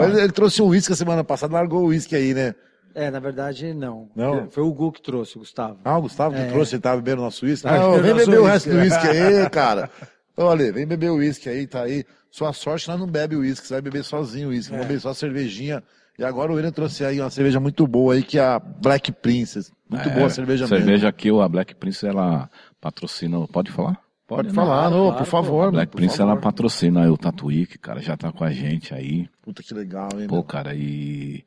[0.04, 2.56] Ele, ele, trouxe um uísque a semana passada, largou o uísque aí, né?
[2.96, 4.10] É, na verdade, não.
[4.16, 4.50] Não?
[4.50, 5.80] Foi o Gu que trouxe, o Gustavo.
[5.84, 6.48] Ah, o Gustavo que é.
[6.48, 7.68] trouxe, ele tava bebendo nosso uísque?
[7.68, 9.90] Ah, vem beber o resto do uísque aí, cara.
[10.36, 12.04] Olha, vem beber o uísque aí, tá aí.
[12.32, 14.80] Sua sorte, nós não bebe o uísque, você vai beber sozinho o uísque, é.
[14.80, 15.84] beber só cervejinha.
[16.18, 19.12] E agora o William trouxe aí uma cerveja muito boa aí, que é a Black
[19.12, 19.72] Princess.
[19.90, 20.86] Muito é, boa a cerveja, cerveja mesmo.
[20.86, 22.50] Cerveja aqui, a Black Princess, ela
[22.80, 24.00] patrocina, pode falar?
[24.30, 25.72] Pode, Pode falar, não, claro, por favor.
[25.72, 29.28] Black Prince, ela patrocina o Tatuíque, cara, já tá com a gente aí.
[29.42, 30.28] Puta que legal, hein?
[30.28, 30.44] Pô, meu?
[30.44, 31.44] cara, e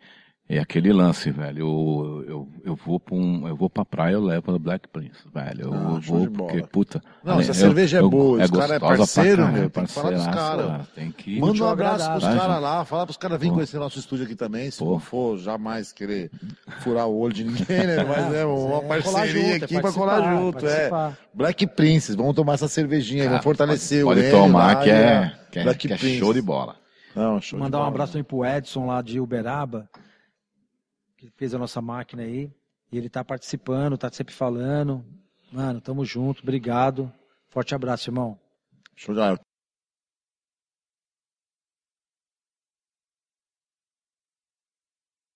[0.58, 1.60] é aquele lance, velho.
[1.60, 5.20] Eu, eu, eu vou pra um, eu vou pra praia, eu levo a Black Prince,
[5.32, 5.62] velho.
[5.62, 7.02] Eu ah, vou porque, puta.
[7.24, 9.70] Não, essa cerveja é boa, os caras é parceiro, meu.
[9.70, 10.88] Tem que falar pros caras.
[10.94, 14.26] Tem que Manda um abraço pros caras lá, fala pros caras virem conhecer nosso estúdio
[14.26, 14.92] aqui também, se Pô.
[14.92, 16.30] não for jamais querer
[16.80, 18.04] furar o olho de ninguém, né?
[18.04, 20.90] Mas é uma é, parceria junto, aqui é pra colar junto, é.
[21.32, 25.32] Black Princess, vamos tomar essa cervejinha, vamos fortalecer pode, o Pode tomar, lá, que, é,
[25.50, 26.76] que, é, que é show de bola.
[27.16, 29.88] Não, show Mandar um abraço aí pro Edson lá de Uberaba
[31.22, 32.50] que fez a nossa máquina aí.
[32.90, 35.04] E ele está participando, está sempre falando.
[35.52, 37.12] Mano, tamo junto, obrigado.
[37.48, 38.38] Forte abraço, irmão.
[38.96, 39.20] Show de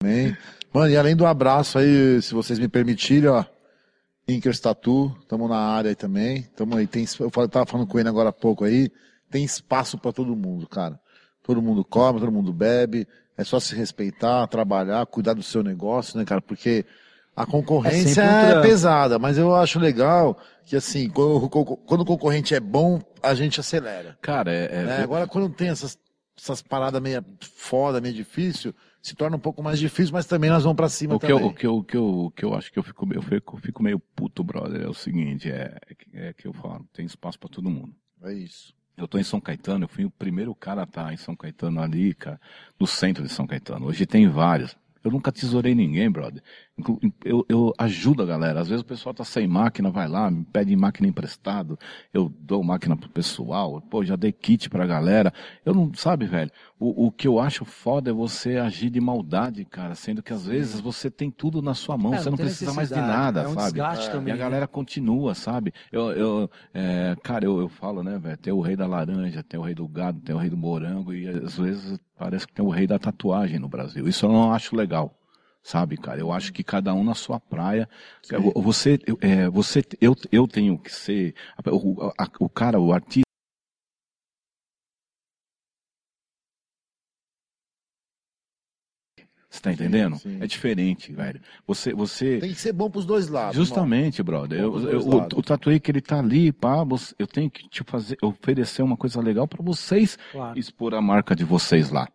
[0.03, 0.37] Amém.
[0.73, 3.45] Mano, e além do abraço aí, se vocês me permitirem, ó.
[4.29, 6.43] Inkers Tatu, estamos na área aí também.
[6.57, 8.91] Tamo aí, tem, eu tava falando com ele agora há pouco aí.
[9.31, 11.01] Tem espaço para todo mundo, cara.
[11.45, 13.07] Todo mundo come, todo mundo bebe.
[13.37, 16.41] É só se respeitar, trabalhar, cuidar do seu negócio, né, cara?
[16.41, 16.87] Porque
[17.35, 22.05] a concorrência é, um é pesada, mas eu acho legal que, assim, quando, quando, o
[22.07, 24.17] concorrente é bom, a gente acelera.
[24.23, 24.65] Cara, é.
[24.73, 24.83] é...
[24.85, 25.03] Né?
[25.03, 25.99] Agora, quando tem essas,
[26.37, 30.65] essas paradas meio foda, meio difícil, se torna um pouco mais difícil, mas também nós
[30.65, 31.45] vamos para cima o que também.
[31.45, 33.23] Eu, o, que eu, o, que eu, o que eu acho que eu fico, eu
[33.23, 35.77] fico, eu fico meio puto, brother, é o seguinte, é,
[36.15, 37.95] é que eu falo, tem espaço para todo mundo.
[38.25, 38.75] É isso.
[38.97, 41.37] Eu estou em São Caetano, eu fui o primeiro cara a estar tá em São
[41.37, 42.41] Caetano ali, cara,
[42.81, 43.87] no centro de São Caetano.
[43.87, 44.77] Hoje tem vários.
[45.05, 46.43] Eu nunca tesourei ninguém, brother.
[47.25, 48.61] Eu, eu ajudo a galera.
[48.61, 51.79] Às vezes o pessoal tá sem máquina, vai lá, me pede máquina emprestado.
[52.13, 53.81] Eu dou máquina pro pessoal.
[53.81, 55.33] Pô, já dei kit pra galera.
[55.65, 56.51] Eu não, sabe, velho?
[56.79, 59.95] O, o que eu acho foda é você agir de maldade, cara.
[59.95, 62.13] Sendo que às vezes você tem tudo na sua mão.
[62.13, 63.81] É, você não, precisa mais de nada, é um sabe?
[63.81, 64.11] É.
[64.11, 64.67] Também, e a galera né?
[64.67, 65.73] continua, sabe?
[65.91, 68.37] Eu, eu é, cara, eu, eu falo, né, velho?
[68.37, 71.15] Tem o rei da laranja, tem o rei do gado, tem o rei do morango.
[71.15, 74.09] E às vezes Parece que tem o rei da tatuagem no Brasil.
[74.09, 75.15] Isso eu não acho legal.
[75.67, 76.21] Sabe, cara?
[76.21, 77.89] Eu acho que cada um na sua praia.
[78.23, 78.37] Sim.
[78.55, 81.35] Você, é, você, eu, eu tenho que ser
[81.67, 83.26] o, a, o cara, o artista.
[89.57, 90.17] Você tá entendendo?
[90.19, 90.39] sim.
[90.41, 91.41] É diferente, velho.
[91.67, 92.39] Você, você.
[92.39, 93.57] Tem que ser bom pros dois lados.
[93.57, 94.61] Justamente, brother.
[94.61, 97.83] Eu, eu, o, o Tatuí que ele tá ali, pá, você- eu tenho que te
[97.85, 100.59] fazer, oferecer uma coisa legal pra vocês Claro.
[100.59, 102.07] expor a marca de vocês lá.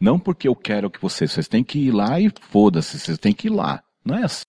[0.00, 3.32] Não porque eu quero que vocês, vocês têm que ir lá e foda-se, vocês têm
[3.32, 3.82] que ir lá.
[4.04, 4.42] Não é assim.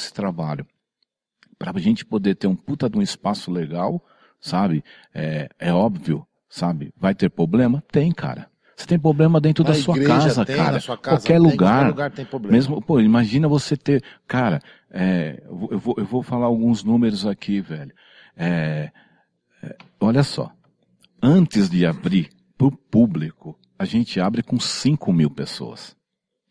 [0.00, 0.66] Esse trabalho.
[1.58, 4.02] Pra gente poder ter um puta de um espaço legal,
[4.40, 4.82] sabe?
[5.12, 6.92] É, é óbvio, sabe?
[6.98, 7.82] Vai ter problema?
[7.90, 8.50] Tem, cara.
[8.76, 10.80] Você tem problema dentro Na da sua casa, tem, cara.
[10.80, 11.72] sua casa qualquer tem, lugar.
[11.74, 12.52] qualquer lugar tem problema.
[12.56, 14.02] Mesmo, pô, imagina você ter.
[14.26, 14.60] Cara,
[14.90, 17.92] é, eu, vou- eu vou, falar alguns números aqui, velho.
[18.36, 18.90] É,
[19.62, 20.50] é, olha só.
[21.22, 25.94] Antes de abrir pro público, a gente abre com 5 mil pessoas.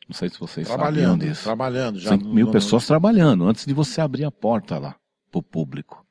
[0.07, 1.43] Não sei se vocês sabiam trabalhando, disso.
[1.43, 2.11] trabalhando já.
[2.11, 4.95] 5 no- mil pessoas trabalhando antes de você abrir a porta lá
[5.31, 6.05] pro público,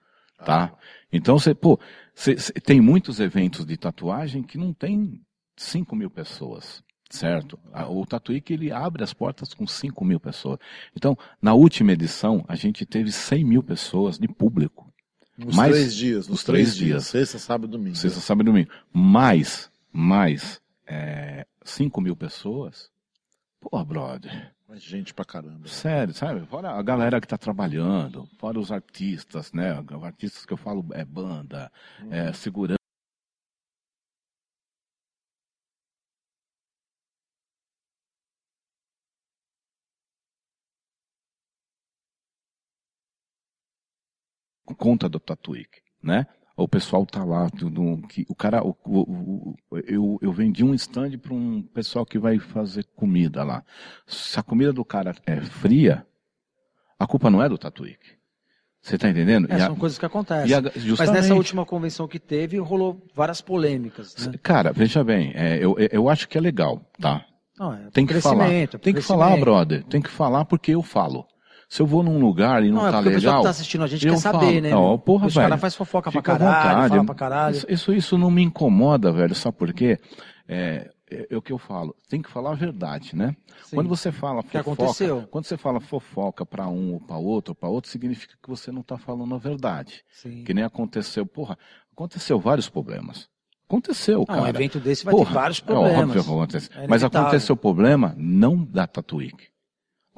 [0.44, 0.72] tá?
[1.12, 1.79] Então você, pô,
[2.14, 5.20] cê- cê- tem muitos eventos de tatuagem que não tem
[5.57, 7.59] 5 mil pessoas, certo?
[7.90, 10.59] O Tatuí que ele abre as portas com 5 mil pessoas.
[10.96, 14.92] Então, na última edição, a gente teve 100 mil pessoas de público.
[15.37, 16.29] Nos mais- três dias.
[16.29, 16.88] Nos três três dias.
[16.88, 17.07] dias.
[17.07, 17.96] Sexta, sábado e domingo.
[17.96, 18.70] Sexta, sábado e domingo.
[18.92, 22.90] Mais, mais é, 5 mil pessoas.
[23.61, 24.53] Pô, brother.
[24.68, 25.66] Mas gente pra caramba.
[25.66, 26.44] Sério, sabe?
[26.46, 29.70] Fora a galera que tá trabalhando, fora os artistas, né?
[30.02, 31.72] Artistas que eu falo é banda,
[32.11, 32.76] é segurança.
[44.76, 46.26] Conta do Tatuíque, né?
[46.61, 50.75] O pessoal tá lá, tudo, que, o cara, o, o- o- eu, eu vendi um
[50.75, 53.62] stand para um pessoal que vai fazer comida lá.
[54.07, 56.05] Se a comida do cara é fria,
[56.99, 58.18] a culpa não é do Tatuíque.
[58.83, 59.47] Você tá entendendo?
[59.53, 60.53] É, E a- são coisas que acontecem.
[60.53, 60.62] a-
[60.99, 64.16] Mas nessa última convenção que teve, rolou várias polêmicas.
[64.27, 64.33] Né?
[64.42, 67.25] Cara, veja bem, é, eu, eu acho que é legal, tá?
[67.57, 68.51] Não, é Tem que falar.
[68.53, 69.85] é Tem que falar, brother.
[69.85, 71.25] Tem que falar porque eu falo.
[71.68, 73.40] Se eu vou num lugar e não, Não, é tá porque o pessoal legal.
[73.42, 74.61] que tá assistindo a gente eu quer saber, falo.
[74.62, 74.70] né?
[74.70, 75.48] Não, porra, Os velho.
[75.48, 77.57] caras fazem fofoca pra caralho, fala pra caralho.
[77.57, 79.35] Isso, isso, isso não me incomoda, velho.
[79.35, 79.98] Sabe por quê?
[80.48, 81.94] É, é, é o que eu falo.
[82.09, 83.37] Tem que falar a verdade, né?
[83.64, 83.76] Sim.
[83.76, 85.28] Quando você fala que fofoca, aconteceu.
[85.31, 88.83] quando você fala fofoca para um ou para outro, para outro, significa que você não
[88.83, 90.02] tá falando a verdade.
[90.11, 90.44] Sim.
[90.44, 91.59] Que nem aconteceu, porra,
[91.92, 93.28] aconteceu vários problemas.
[93.68, 94.40] Aconteceu, Não, cara.
[94.40, 96.00] um evento desse vai Porra, ter vários É problemas.
[96.00, 96.70] óbvio que acontece.
[96.74, 99.48] É Mas aconteceu problema não da Tatuíque.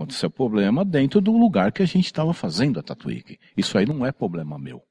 [0.00, 3.38] Aconteceu problema dentro do lugar que a gente estava fazendo a Tatuíque.
[3.54, 4.82] Isso aí não é problema meu.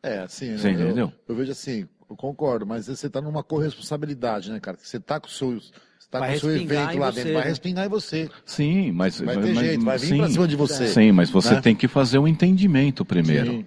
[0.00, 1.12] É, assim, né, Você eu- entendeu?
[1.28, 4.76] Eu, vejo assim, eu concordo, mas você tá numa corresponsabilidade, né, cara?
[4.80, 5.72] Você tá com o seu, você
[6.08, 8.30] tá Vai com o seu respingar evento lá você, dentro, vai respingar em você.
[8.46, 9.20] Sim, mas.
[9.20, 10.86] Vai ter mas- jeito, vai vir sim, pra cima de você.
[10.86, 11.60] Sim, mas você né?
[11.60, 13.50] tem que fazer o entendimento primeiro.
[13.50, 13.66] Sim.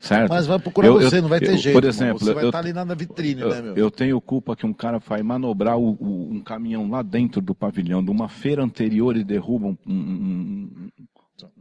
[0.00, 0.30] Certo?
[0.30, 1.74] Mas vai procurar Eu- eu- você, não vai ter eu- jeito.
[1.74, 3.76] Por exemplo, você vai eu- estar ali na vitrine, Eu, né, meu?
[3.76, 7.54] eu tenho culpa que um cara vai manobrar o- o- um caminhão lá dentro do
[7.54, 10.90] pavilhão de uma feira anterior e derruba um, um,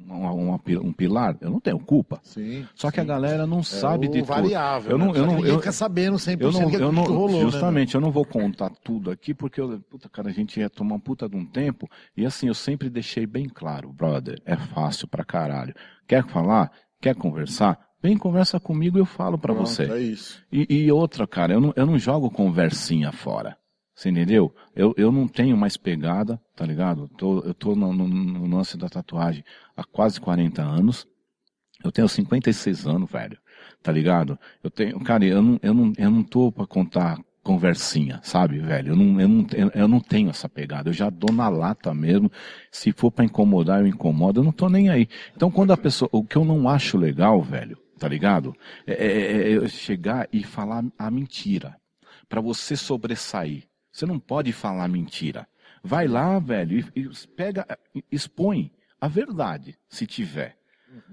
[0.09, 0.49] um,
[0.83, 1.37] um pilar.
[1.41, 2.19] Eu não tenho culpa.
[2.23, 2.65] Sim.
[2.75, 4.27] Só que a galera não É sabe de tudo.
[4.27, 4.91] variável.
[4.91, 5.05] Eu né?
[5.05, 6.95] não, Só eu que não, ninguém eu, fica sabendo 100% eu não, que, eu que
[6.95, 10.59] não, rolou, justamente, eu não vou contar tudo aqui porque eu, puta, cara, a gente
[10.59, 14.41] ia tomar um puta de um tempo e assim eu sempre deixei bem claro, brother,
[14.45, 15.73] é fácil pra caralho.
[16.07, 16.71] Quer falar?
[16.99, 17.77] Quer conversar?
[18.01, 19.53] Vem conversa comigo e eu falo pra?
[19.53, 19.83] Pronto, você.
[19.83, 20.43] É isso.
[20.51, 23.57] E, e outra, cara, eu não, eu não jogo conversinha fora.
[23.95, 24.53] Você entendeu?
[24.75, 27.10] Eu, eu não tenho mais pegada, tá ligado?
[27.17, 29.43] Tô, eu tô no, no, no lance da tatuagem
[29.75, 31.07] há quase 40 anos.
[31.83, 33.39] Eu tenho 56 anos, velho.
[33.81, 34.38] Tá ligado?
[34.63, 38.91] Eu tenho, cara, eu não, eu não, eu não tô pra contar conversinha, sabe, velho?
[38.91, 40.89] Eu não, eu, não, eu, eu não tenho essa pegada.
[40.89, 42.31] Eu já dou na lata mesmo.
[42.71, 44.41] Se for pra incomodar, eu incomodo.
[44.41, 45.07] Eu não tô nem aí.
[45.36, 48.55] Então, quando a pessoa, o que eu não acho legal, velho, tá ligado?
[48.86, 51.75] É, é- é eu chegar e falar a mentira.
[52.29, 53.63] Pra você sobressair.
[53.91, 55.47] Você não pode falar mentira.
[55.83, 57.65] Vai lá, velho, e, e pega,
[58.12, 60.57] expõe a verdade, se tiver.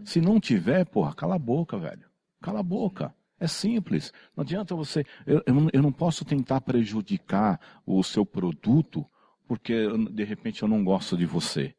[0.04, 2.04] Se não tiver, porra, cala a boca, velho.
[2.42, 3.14] Cala a boca.
[3.38, 4.12] É simples.
[4.36, 5.04] Não adianta você.
[5.26, 9.04] Eu, eu, não- eu não posso tentar prejudicar o seu produto
[9.46, 11.72] porque de repente eu não gosto de você.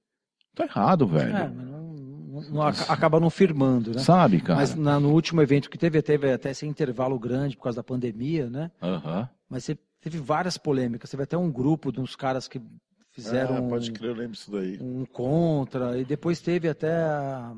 [0.53, 1.35] Tá errado, velho.
[1.35, 1.47] É,
[2.35, 3.99] não, não- não aca- acaba não firmando, né?
[3.99, 4.59] Sabe, cara?
[4.59, 7.83] Mas na- no último evento que teve, teve até esse intervalo grande por causa da
[7.83, 8.71] pandemia, né?
[8.81, 9.29] Aham.
[9.49, 11.09] Mas você teve várias polêmicas.
[11.09, 12.61] Teve até um grupo de uns caras que
[13.11, 14.77] fizeram Ah, um- pode crer, eu lembro isso daí.
[14.81, 15.97] um contra.
[15.97, 17.53] E depois teve até a-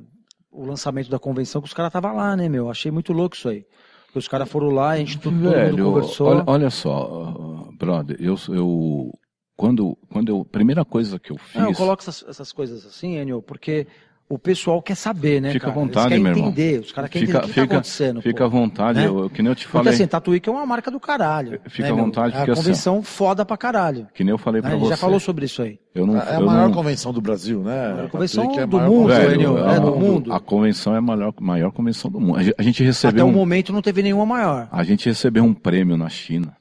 [0.52, 2.70] o lançamento da convenção que os caras estavam lá, né, meu?
[2.70, 3.66] Achei muito louco isso aí.
[4.06, 6.28] Porque os caras foram lá, a gente todo, todo mundo Velho, conversou.
[6.28, 7.32] olha, olha só,
[7.70, 9.12] uh, brother, eu, eu
[9.56, 13.18] quando, quando eu, primeira coisa que eu fiz, Não, eu coloco essas, essas coisas assim,
[13.18, 13.86] Enio, porque
[14.30, 15.82] o pessoal quer saber, né, Fica à cara?
[15.86, 16.52] vontade, Eles meu querem irmão.
[16.52, 18.22] entender, os caras querem Fica, entender o que fica, tá acontecendo.
[18.22, 18.44] fica pô.
[18.44, 19.08] à vontade, né?
[19.08, 19.94] eu, que nem eu te Porque falei.
[19.94, 21.62] assim, Tatuíque é uma marca do caralho.
[21.70, 22.04] Fica né, à meu?
[22.06, 24.08] vontade, É porque, uma assim, convenção foda pra caralho.
[24.14, 24.68] Que nem eu falei né?
[24.68, 24.96] pra A gente você.
[24.96, 25.80] já falou sobre isso aí.
[25.96, 28.04] Eu não, É a eu maior não, convenção do Brasil, né?
[28.04, 30.34] A convenção é a do maior mundo, convenção Velho, Enio, a, é, do mundo.
[30.34, 32.36] a convenção é a maior, maior convenção do mundo.
[32.38, 34.68] A gente, a gente Até recebeu o um, momento não teve nenhuma maior.
[34.72, 36.56] a gente recebeu um prêmio na China.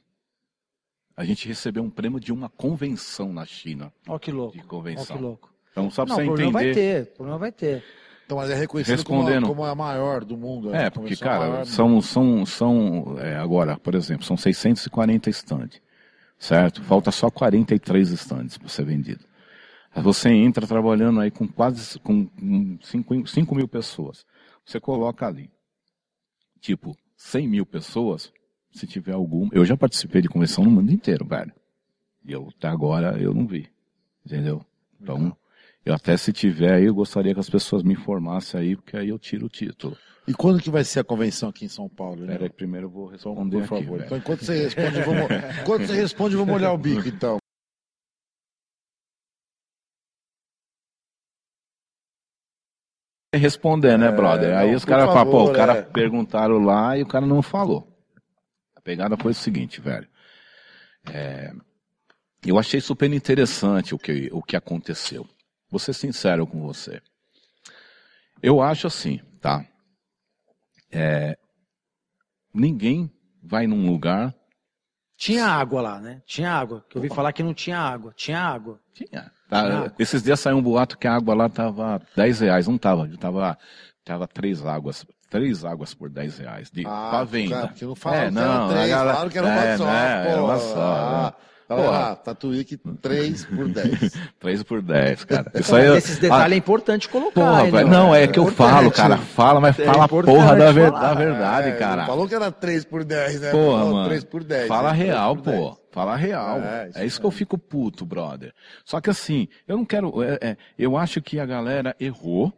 [1.17, 3.91] A gente recebeu um prêmio de uma convenção na China.
[4.07, 4.53] Ó que louco.
[4.55, 5.17] De Ó convenção.
[5.17, 5.49] que louco.
[5.79, 7.05] Então, só pra Não, você problema vai entender.
[7.05, 7.83] ter, problema vai ter.
[8.25, 9.47] Então, mas é reconhecido como, a- Respondendo.
[9.47, 10.73] como a maior do mundo.
[10.75, 15.81] É, a porque, convenção cara, são, são, são é, agora, por exemplo, são 640 stands,
[16.37, 16.81] certo?
[16.83, 19.23] Falta só 43 stands para ser vendido.
[19.95, 22.27] Aí Você entra trabalhando aí com quase com
[22.81, 24.25] 5 mil pessoas.
[24.65, 25.49] Você coloca ali,
[26.59, 28.31] tipo, 100 mil pessoas,
[28.73, 29.47] se tiver algum.
[29.53, 31.53] Eu já participei de convenção no mundo inteiro, velho.
[32.25, 33.69] E eu, até agora, eu não vi.
[34.25, 34.61] Entendeu?
[35.01, 35.35] Então,
[35.87, 39.07] eu até se tiver aí, eu gostaria que as pessoas me informassem aí, porque aí
[39.07, 39.97] eu tiro o título.
[40.27, 42.25] E quando que vai ser a convenção aqui em São Paulo?
[42.25, 42.37] né?
[42.37, 43.97] Pera primeiro eu vou Então, responder por aqui, favor.
[43.97, 44.05] velho.
[44.05, 45.27] Então, enquanto você responde, vamos,
[45.61, 47.37] enquanto você responde, vamos olhar o bico, então.
[53.33, 54.57] responder, né, brother?
[54.57, 55.81] Aí não, os caras falam, pô, o cara é.
[55.83, 57.87] perguntaram lá e o cara não falou.
[58.75, 60.07] A pegada foi o seguinte, velho.
[61.13, 61.53] É,
[62.45, 65.27] eu achei super interessante o que, o que aconteceu.
[65.69, 67.01] Vou ser sincero com você.
[68.41, 69.65] Eu acho assim, tá?
[70.91, 71.37] É,
[72.53, 73.11] ninguém
[73.43, 74.33] vai num lugar.
[75.17, 76.21] Tinha água lá, né?
[76.25, 76.85] Tinha água.
[76.89, 78.13] Que eu ouvi falar que não tinha água.
[78.15, 78.79] Tinha água.
[78.93, 79.31] Tinha.
[79.49, 79.85] tá?
[79.87, 79.91] Ah.
[79.97, 82.67] Esses dias saiu um boato que a água lá tava 10 reais.
[82.67, 83.57] Não tava, tava,
[84.05, 85.05] tava três águas.
[85.29, 86.69] Três águas por 10 reais.
[86.71, 87.61] De, pra venda.
[87.67, 89.77] cara, não falaram É, que não, eram três, a galera- falaram que era uma é,
[89.77, 89.85] só.
[89.85, 90.45] né, era pô.
[90.45, 91.45] uma só, Ah, né?
[91.69, 92.15] Galera, Porra.
[92.15, 94.13] Tatuíque 3 por 10.
[94.39, 95.51] 3 por 10, cara.
[95.53, 97.33] Isso aí, Esses detalhes é importante colocar.
[97.41, 97.87] Porra, hein, velho.
[97.89, 99.17] Não, é que eu falo, cara.
[99.17, 102.05] Fala, mas É fala porra da, ver- da verdade, É, cara.
[102.05, 103.51] Falou que era 3 por 10, né?
[103.51, 104.07] Porra, Falou mano.
[104.07, 104.67] 3 por 10.
[104.67, 104.97] Fala né?
[105.03, 105.75] real, 3 por 10.
[105.75, 105.77] pô.
[105.91, 106.57] Fala real.
[106.59, 108.53] É, É, isso isso que eu fico puto, brother.
[108.85, 110.23] Só que assim, eu não quero.
[110.23, 112.53] é, é, eu acho que a galera errou.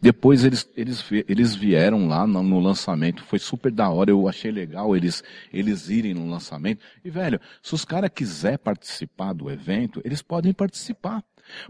[0.00, 4.50] Depois eles, eles, eles vieram lá no, no lançamento, foi super da hora, eu achei
[4.50, 5.22] legal eles,
[5.52, 6.82] eles irem no lançamento.
[7.04, 11.22] E, velho, se os caras quiserem participar do evento, eles podem participar.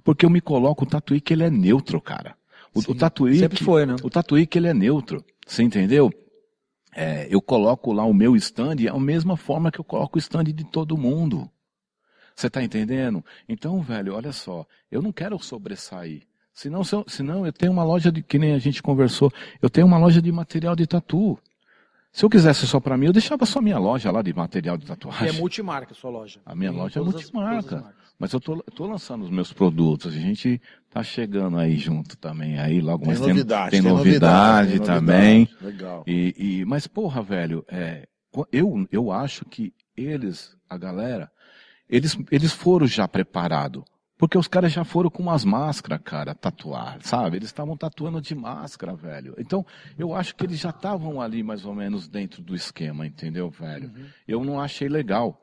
[0.04, 2.36] Porque eu me coloco o Tatuí que ele é neutro, cara.
[2.72, 3.38] O, o Tatuí.
[3.38, 3.96] sempre foi, né?
[4.02, 5.24] O Tatuí que ele é neutro.
[5.44, 6.12] Você entendeu?
[6.94, 10.20] É, eu coloco lá o meu stand, é a mesma forma que eu coloco o
[10.20, 11.50] stand de todo mundo.
[12.34, 13.24] Você tá entendendo?
[13.48, 16.22] Então, velho, olha só, eu não quero sobressair.
[16.60, 19.32] Senão, se eu, senão eu tenho uma loja de, que nem a gente conversou,
[19.62, 21.38] eu tenho uma loja de material de tatu.
[22.12, 24.84] Se eu quisesse só pra mim, eu deixava só minha loja lá de material de
[24.84, 25.28] E tatuagem.
[25.28, 26.38] é multimarca a sua loja.
[26.44, 27.76] A minha Tem loja é as- multimarca.
[27.78, 28.10] as.
[28.18, 32.58] Mas eu tô, tô lançando os meus produtos, a gente tá chegando aí junto também,
[32.58, 35.38] aí logo Tem novidade, tem, tem novidade, novidade, também.
[35.62, 35.64] novidade.
[35.64, 36.04] Legal.
[36.06, 38.06] E, e- mas, porra, velho, é,
[38.52, 41.30] eu, eu acho que eles, a galera,
[41.88, 43.82] eles, eles foram já preparados.
[44.20, 47.38] Porque os caras já foram com umas máscaras, cara, tatuar, sabe?
[47.38, 49.34] Eles estavam tatuando de máscara, velho.
[49.38, 49.64] Então,
[49.98, 53.90] eu acho que eles já estavam ali mais ou menos dentro do esquema, entendeu, velho?
[54.28, 55.40] Eu não achei legal.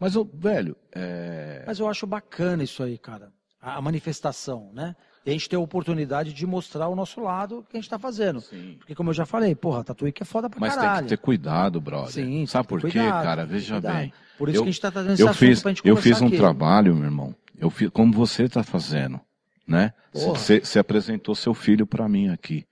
[0.00, 1.62] Mas, eu, velho, é...
[1.66, 3.30] Mas eu acho bacana isso aí, cara.
[3.60, 4.96] A manifestação, né?
[5.26, 7.98] E a gente ter a oportunidade de mostrar o nosso lado que a gente tá
[7.98, 8.40] fazendo.
[8.40, 8.76] Sim.
[8.78, 11.02] Porque como eu já falei, porra, tatuí que é foda pra Mas tem caralho.
[11.02, 12.12] que ter cuidado, brother.
[12.12, 13.42] Sim, Sabe tem por quê, cara?
[13.42, 14.10] tem Veja bem.
[14.38, 15.96] Por isso Eu- que a gente tá trazendo esse Eu assunto fiz, pra gente eu
[15.96, 16.36] fiz um aqui.
[16.38, 17.34] trabalho, meu irmão.
[17.58, 19.20] Eu fiz, como você está fazendo,
[19.66, 19.92] né?
[20.12, 22.64] Você apresentou seu filho para mim aqui.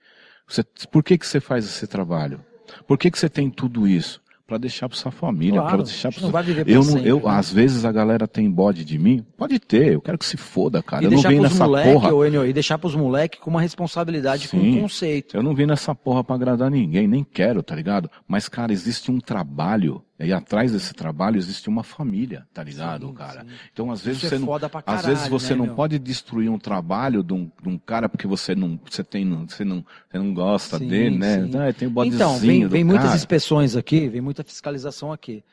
[0.47, 2.39] Você, por que que você faz esse trabalho?
[2.87, 4.23] Por que que você tem tudo isso?
[4.47, 6.71] Para deixar para sua família, Claro, para deixar a gente pra não vai viver pra
[6.71, 7.23] eu não, eu né?
[7.29, 9.25] às vezes a galera tem bode de mim.
[9.35, 11.03] Pode ter, eu quero que se foda, cara.
[11.03, 12.13] E eu não vim nessa moleque, porra.
[12.13, 14.77] ô, e deixar pros moleques com uma responsabilidade, com Sim.
[14.77, 15.35] um conceito.
[15.35, 18.07] Eu não vim nessa porra pra agradar ninguém, nem quero, tá ligado?
[18.27, 23.13] Mas, cara, existe um trabalho, e atrás desse trabalho existe uma família, tá ligado, Sim,
[23.15, 23.41] cara?
[23.41, 23.55] sim.
[23.73, 25.65] Então, às vezes Isso é você não, foda pra às vezes caralho, você né, não
[25.65, 25.75] meu?
[25.75, 29.47] pode destruir um trabalho de um, de um cara porque você não, você tem, não-
[29.47, 31.49] você não, você não gosta Sim, dele, né?
[31.69, 33.17] Ah, tem bodezinho Então, vem, do vem muitas cara.
[33.17, 35.43] inspeções aqui, vem muita fiscalização aqui.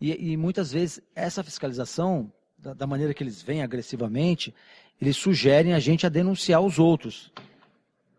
[0.00, 4.54] E, e muitas vezes essa fiscalização, da, da maneira que eles vêm agressivamente,
[5.00, 7.32] eles sugerem a gente a denunciar os outros.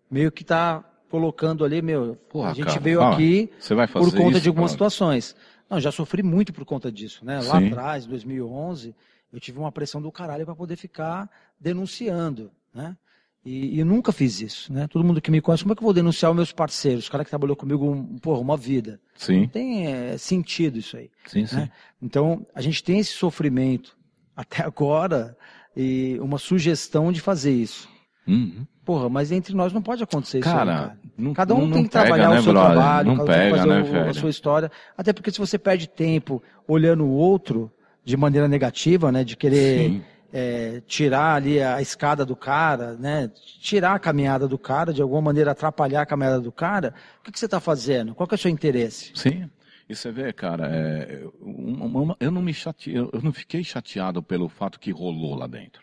[0.10, 3.16] Meio que tá colocando ali, meu, Porra, a gente cara, veio fala.
[3.16, 3.49] aqui
[3.93, 4.72] por conta isso, de algumas brother?
[4.72, 5.36] situações.
[5.72, 7.39] Não, já sofri muito por conta disso, né?
[7.39, 7.67] Lá Sim.
[7.67, 8.93] atrás, 2011,
[9.32, 12.97] eu tive uma pressão do caralho para poder ficar denunciando, né?
[13.43, 14.86] E, e nunca fiz isso, né?
[14.89, 17.09] Todo mundo que me conhece, como é que eu vou denunciar os meus parceiros, os
[17.09, 18.99] caras que trabalhou comigo, um, porra, uma vida?
[19.13, 21.09] Não Sim, tem é, sentido isso aí.
[21.26, 21.55] sim, sim.
[21.55, 21.72] Né?
[22.01, 23.97] Então, a gente tem esse sofrimento
[24.36, 25.38] até agora
[25.74, 27.88] e uma sugestão de fazer isso.
[28.28, 28.67] Uhum.
[28.94, 30.50] Porra, mas entre nós não pode acontecer isso.
[30.50, 30.98] Cara, aí, cara.
[31.18, 32.72] não- cada um não- tem que trabalhar pega, o né, seu brother?
[32.72, 34.72] trabalho, Não cada um tem que pega, fazer né, o- a sua história.
[34.98, 37.72] Até porque se você perde tempo olhando o outro
[38.04, 40.02] de maneira negativa, né, de querer
[40.34, 43.30] é, tirar ali a escada do cara, né,
[43.62, 47.34] tirar a caminhada do cara, de alguma maneira atrapalhar a caminhada do cara, o que,
[47.34, 48.16] que você está fazendo?
[48.16, 49.12] Qual que é o seu interesse?
[49.14, 49.50] Sim.
[49.89, 53.62] E você vê, cara, é, uma- uma- eu não me chate, eu eu não fiquei
[53.62, 55.82] chateado pelo fato que rolou lá dentro.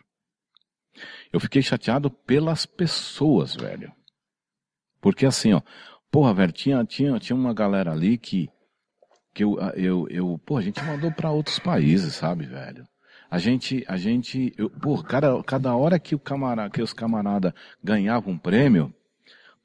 [1.33, 3.93] Eu fiquei chateado pelas pessoas, velho.
[5.01, 5.61] Porque assim, ó,
[6.11, 8.49] porra, velho, tinha, tinha, tinha uma galera ali que,
[9.35, 12.87] que eu, eu, eu, pô, a gente mandou pra outros países, sabe, velho?
[13.31, 17.55] A gente, a gente, eu, pô, cada, cada hora que o camarada, que os camarada
[17.85, 18.93] ganhavam um prêmio,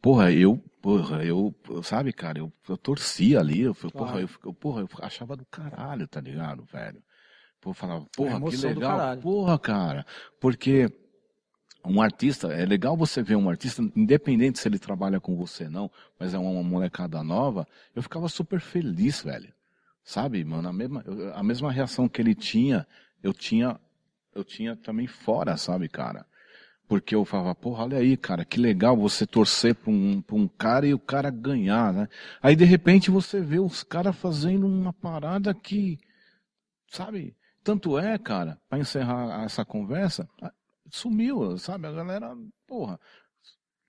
[0.01, 4.19] porra, eu, porra, eu, sabe, cara, eu, eu torcia ali, eu, porra, Claro.
[4.19, 7.01] eu, eu, porra, eu achava do caralho, tá ligado, velho?
[7.61, 10.05] Pô, eu falava, porra, que legal, porra, cara,
[10.41, 10.89] porque
[11.85, 15.91] um artista, é legal você ver um artista, independente se ele trabalha com você não,
[16.19, 19.53] mas é uma molecada nova, eu ficava super feliz, velho.
[20.03, 21.03] Sabe, mano, a mesma,
[21.33, 22.87] a mesma reação que ele tinha,
[23.21, 23.79] eu tinha,
[24.33, 26.25] eu tinha também fora, sabe, cara?
[26.87, 30.47] Porque eu falava, porra, olha aí, cara, que legal você torcer pra um, pra um
[30.47, 32.07] cara e o cara ganhar, né?
[32.41, 35.97] Aí de repente você vê os caras fazendo uma parada que,
[36.89, 37.35] sabe?
[37.63, 40.27] Tanto é, cara, pra encerrar essa conversa,
[40.89, 41.87] sumiu, sabe?
[41.87, 42.35] A galera,
[42.67, 42.99] porra,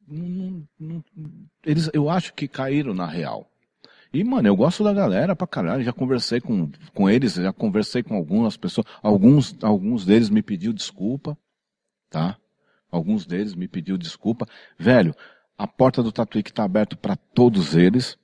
[0.07, 1.05] não- não-
[1.65, 3.51] eles, eu acho que caíram na real.
[4.13, 5.83] E, mano, eu gosto da galera pra caralho.
[5.83, 8.87] Já conversei com, com eles, já conversei com algumas pessoas.
[9.03, 11.37] Alguns, alguns deles me pediu desculpa,
[12.11, 12.37] tá?
[12.91, 14.47] Alguns deles me pediu desculpa.
[14.79, 15.15] Velho,
[15.59, 18.17] a porta do Tatuí que tá aberta pra todos eles.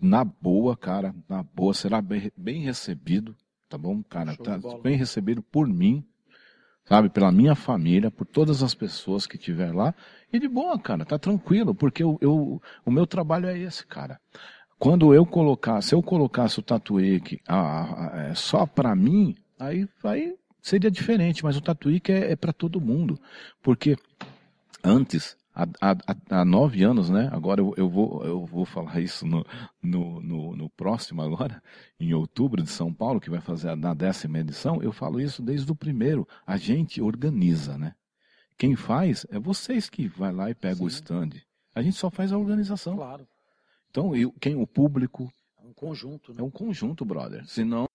[0.00, 1.74] Na boa, cara, na boa.
[1.74, 3.36] Será bem, bem recebido,
[3.68, 4.34] tá bom, cara?
[4.36, 6.02] Tá bem recebido por mim,
[6.86, 7.10] sabe?
[7.10, 9.94] Pela minha família, por todas as pessoas que tiver lá.
[10.32, 14.18] E de boa, cara, tá tranquilo, porque eu, eu, o meu trabalho é esse, cara.
[14.78, 20.36] Quando eu colocasse, se eu colocasse o Tatuí que, ah, só pra mim, aí, aí
[20.60, 23.18] seria diferente, mas o Tatuí que é, é para todo mundo.
[23.62, 23.96] Porque
[24.84, 25.96] antes, há, há,
[26.40, 27.28] há- nove anos, né?
[27.32, 29.44] Agora eu, eu, vou, eu vou falar isso no,
[29.82, 31.62] no, no, no próximo agora,
[31.98, 35.42] em outubro de São Paulo, que vai fazer a, na décima edição, eu falo isso
[35.42, 36.28] desde o primeiro.
[36.46, 37.94] A gente organiza, né?
[38.58, 40.96] Quem faz é vocês que vai lá e pega o Sim.
[40.96, 41.30] stand.
[41.74, 42.96] A gente só faz a organização.
[42.96, 43.26] Claro,
[43.90, 46.40] Então, eu, quem o público é um conjunto, né?
[46.40, 47.44] é um conjunto, brother.
[47.46, 47.86] Senão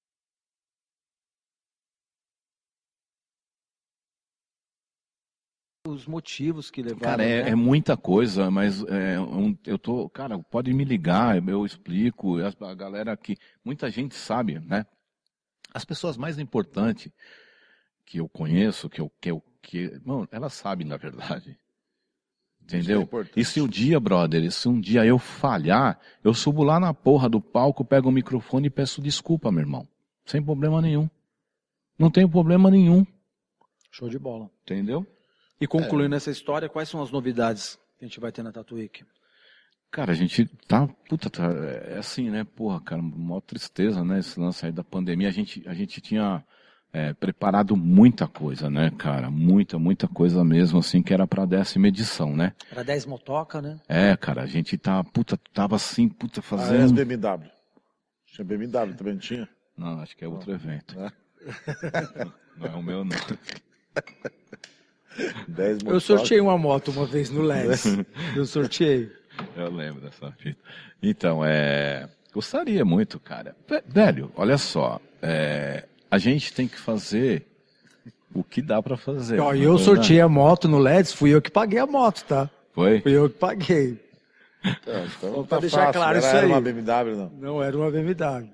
[5.93, 7.01] Os motivos que levaram.
[7.01, 7.49] Cara, é, né?
[7.51, 12.53] é muita coisa, mas é, um- eu tô, cara, pode me ligar, eu explico, a,
[12.69, 14.85] a galera que muita gente sabe, né?
[15.73, 17.11] As pessoas mais importantes
[18.05, 21.57] que eu conheço, que eu que eu que, mano, elas sabem na verdade.
[22.61, 23.01] É Entendeu?
[23.01, 23.39] importante.
[23.39, 27.27] E se um dia, brother, se um dia eu falhar, eu subo lá na porra
[27.27, 29.87] do palco, pego o microfone e peço desculpa, meu irmão.
[30.25, 31.09] Sem problema nenhum.
[31.99, 33.05] Não tem problema nenhum,
[33.91, 34.49] Show de bola.
[34.63, 35.05] entendeu?
[35.61, 39.05] E concluindo essa história, quais são as novidades que a gente vai ter na Tatuíque?
[39.91, 41.43] Cara, a gente tá, puta, tá,
[41.85, 45.61] é assim, né, porra, cara, maior tristeza, né, esse lance aí da pandemia, a gente,
[45.67, 46.43] a gente tinha
[46.91, 51.89] é, preparado muita coisa, né, cara, muita, muita coisa mesmo, assim, que era pra décima
[51.89, 52.53] edição, né.
[52.71, 53.79] Era 10 motoca, né?
[53.87, 57.05] É, cara, a gente tá, puta, tava assim, puta, Ah, é as fazendo...
[57.05, 57.51] BMW.
[58.25, 59.49] Tinha BMW também, não tinha?
[59.77, 60.95] Não, acho que é outro evento.
[61.43, 62.25] É.
[62.55, 63.17] Não é o meu, não.
[65.47, 67.85] 10 Eu sorteei uma moto uma vez no LEDs.
[68.35, 69.11] Eu sorteei.
[69.55, 70.57] Eu lembro dessa fita.
[71.01, 72.07] Então, é.
[72.33, 73.55] Gostaria muito, cara.
[73.67, 74.99] Ve- Velho, olha só.
[75.21, 77.45] é, A gente tem que fazer
[78.33, 79.39] o que dá pra fazer.
[79.39, 79.83] Ó, não e é eu verdade?
[79.85, 82.49] sorteei a moto no LEDs, fui eu que paguei a moto, tá?
[82.73, 83.01] Foi?
[83.01, 83.99] Fui eu que paguei.
[84.63, 85.93] Então, então Só tá pra deixar fácil.
[85.93, 86.51] claro Era- isso era aí.
[86.51, 87.29] uma BMW, não.
[87.37, 88.49] Não era uma BMW.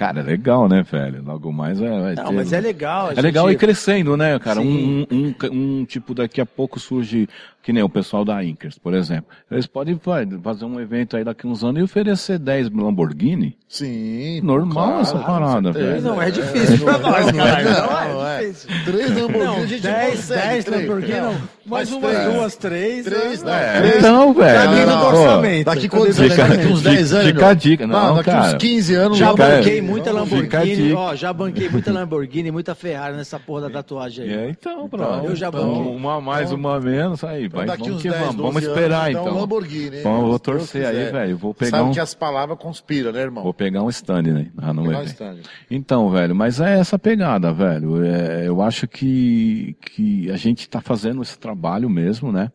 [0.00, 1.22] Cara, é legal, né, velho?
[1.22, 3.12] Logo mais vai, Não, ter- mas é legal.
[3.14, 4.58] É legal ir gente- crescendo, né, cara?
[4.58, 7.28] Um, um, um, um tipo, daqui a pouco surge,
[7.62, 9.26] que nem o pessoal da Inkers, por exemplo.
[9.50, 9.98] Eles podem
[10.42, 13.56] fazer um evento aí daqui uns anos e oferecer 10 Lamborghini.
[13.68, 14.40] Sim.
[14.42, 16.02] Normal claro, essa parada, velho.
[16.02, 17.62] Não, é difícil pra nós, cara.
[17.62, 18.36] Não, Não, é.
[18.44, 18.70] é difícil.
[18.84, 20.40] Três Lamborghini Não, a gente 10, consegue.
[20.48, 20.80] 10 três.
[20.88, 21.32] Lamborghini, não.
[21.66, 22.34] Mais Mas umas três.
[22.34, 23.04] duas, três.
[23.04, 23.50] Três, né?
[23.52, 23.54] não.
[23.58, 23.96] É, Três.
[23.98, 24.58] então, velho.
[24.58, 25.64] Tá dentro do orçamento.
[25.66, 26.36] Daqui Tá quantos anos?
[26.36, 27.26] Daqui uns Fica- 10 anos?
[27.26, 27.86] fica a dica.
[27.86, 28.46] Não, daqui cara.
[28.46, 29.18] uns 15 anos.
[29.18, 34.24] Já banquei muita Lamborghini, ó, já banquei muita Lamborghini, muita Ferrari nessa porra da tatuagem
[34.24, 34.32] aí.
[34.34, 35.26] É, então, pronto.
[35.26, 35.92] eu já Então, banquei.
[35.96, 38.36] uma a mais, uma a menos, aí, Então, vai, vamos uns que 10, vamos.
[38.36, 39.28] 12 Vamos esperar, então.
[39.28, 40.02] um Lamborghini, hein?
[40.02, 41.36] Bom, vou torcer aí, velho.
[41.36, 43.42] Vou pegar Sabe um, que as palavras conspiram, né, irmão?
[43.42, 44.50] vou pegar um stand, né?
[44.56, 45.38] Ah, não Pegar um stand.
[45.70, 48.04] Então, velho, mas é essa pegada, velho.
[48.04, 52.50] É, eu acho que, que a gente tá fazendo esse trabalho mesmo, né?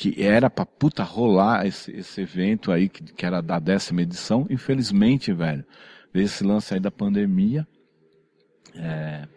[0.00, 4.46] que era pra puta rolar esse, esse evento aí, que, que era da décima edição.
[4.48, 5.62] Infelizmente, velho,
[6.10, 7.68] veio esse lance aí da pandemia.
[8.74, 9.28] É,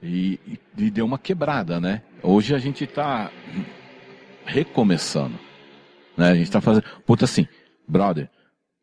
[0.00, 2.02] e, e, e deu uma quebrada, né?
[2.22, 3.30] Hoje a gente tá
[4.48, 5.38] recomeçando.
[6.16, 6.30] Né?
[6.30, 6.84] A gente tá fazendo.
[7.06, 7.46] Puta assim,
[7.86, 8.30] brother,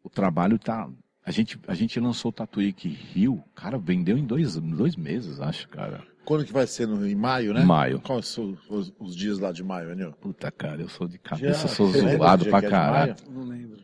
[0.03, 0.87] o trabalho tá.
[1.25, 5.67] A gente, a gente lançou o Tatuíque Rio, cara, vendeu em dois, dois meses, acho,
[5.69, 6.03] cara.
[6.23, 6.87] Quando que vai ser?
[6.87, 7.61] No, em maio, né?
[7.61, 7.99] Em maio.
[7.99, 10.13] Quais são os, os dias lá de maio, Enio?
[10.21, 13.15] Puta, cara, eu sou de cabeça, Já- sou zoado pra é caralho.
[13.29, 13.79] Não lembro.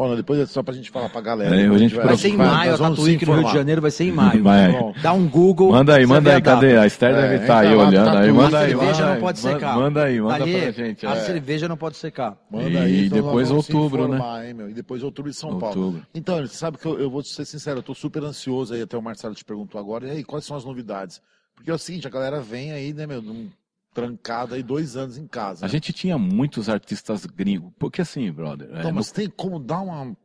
[0.00, 1.54] Bom, não, depois é só pra gente falar pra galera.
[1.54, 3.52] É, a gente vai- Vai ser em maio, a Tatuíque no Rio de.
[3.52, 4.42] Janeiro vai ser em maio.
[4.42, 4.72] Vai.
[4.72, 5.72] Bom, Dá um Google.
[5.72, 6.78] Manda aí, manda aí, cadê?
[6.78, 8.32] A Esther É, deve estar aí no olhando aí.
[8.32, 9.20] Manda A aí, cerveja não aí.
[9.20, 9.76] pode secar.
[9.76, 11.06] Manda aí, manda Dali, pra gente.
[11.06, 11.16] A é.
[11.16, 12.38] cerveja não pode secar.
[12.50, 13.06] Manda E aí.
[13.08, 14.14] então nós depois outubro, né?
[14.16, 14.70] informar, hein, meu?
[14.70, 16.00] E depois outubro em São Paulo.
[16.14, 18.96] Então, você sabe que eu, eu vou ser sincero, eu tô super ansioso aí, até
[18.96, 21.20] o Marcelo te perguntou agora, e aí, quais são as novidades?
[21.54, 23.50] Porque é o seguinte, a galera vem aí, né, meu, num
[24.00, 25.64] trancado aí dois anos em casa.
[25.64, 25.72] A né?
[25.72, 27.70] gente tinha muitos artistas gringos.
[27.78, 28.68] Porque assim, brother.
[28.72, 30.16] é, Então, no- mas tem como dar uma.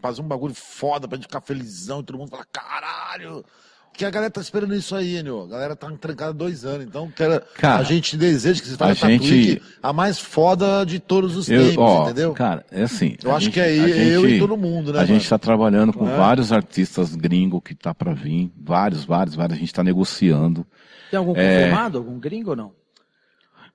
[0.00, 3.44] fazer um bagulho foda pra gente ficar felizão e todo mundo falar, caralho!
[3.92, 5.42] Porque a galera tá esperando isso aí, Enio.
[5.42, 6.86] A galera tá trancada há dois anos.
[6.86, 9.62] Então, quero, Cara, a gente deseja que você faça a a gente- gente...
[9.82, 12.32] a mais foda de todos os eu, tempos, ó, entendeu?
[12.32, 13.16] Cara, é assim.
[13.22, 13.76] eu acho gente- que é
[14.14, 15.00] eu gente- e todo mundo, né?
[15.00, 15.22] A gente mano?
[15.22, 16.16] está trabalhando com É.
[16.16, 18.50] vários artistas gringos que tá para vir.
[18.56, 19.56] Vários, vários, vários.
[19.56, 20.64] A gente está negociando.
[21.10, 21.58] Tem algum É.
[21.64, 21.98] confirmado?
[21.98, 22.72] Algum gringo ou não?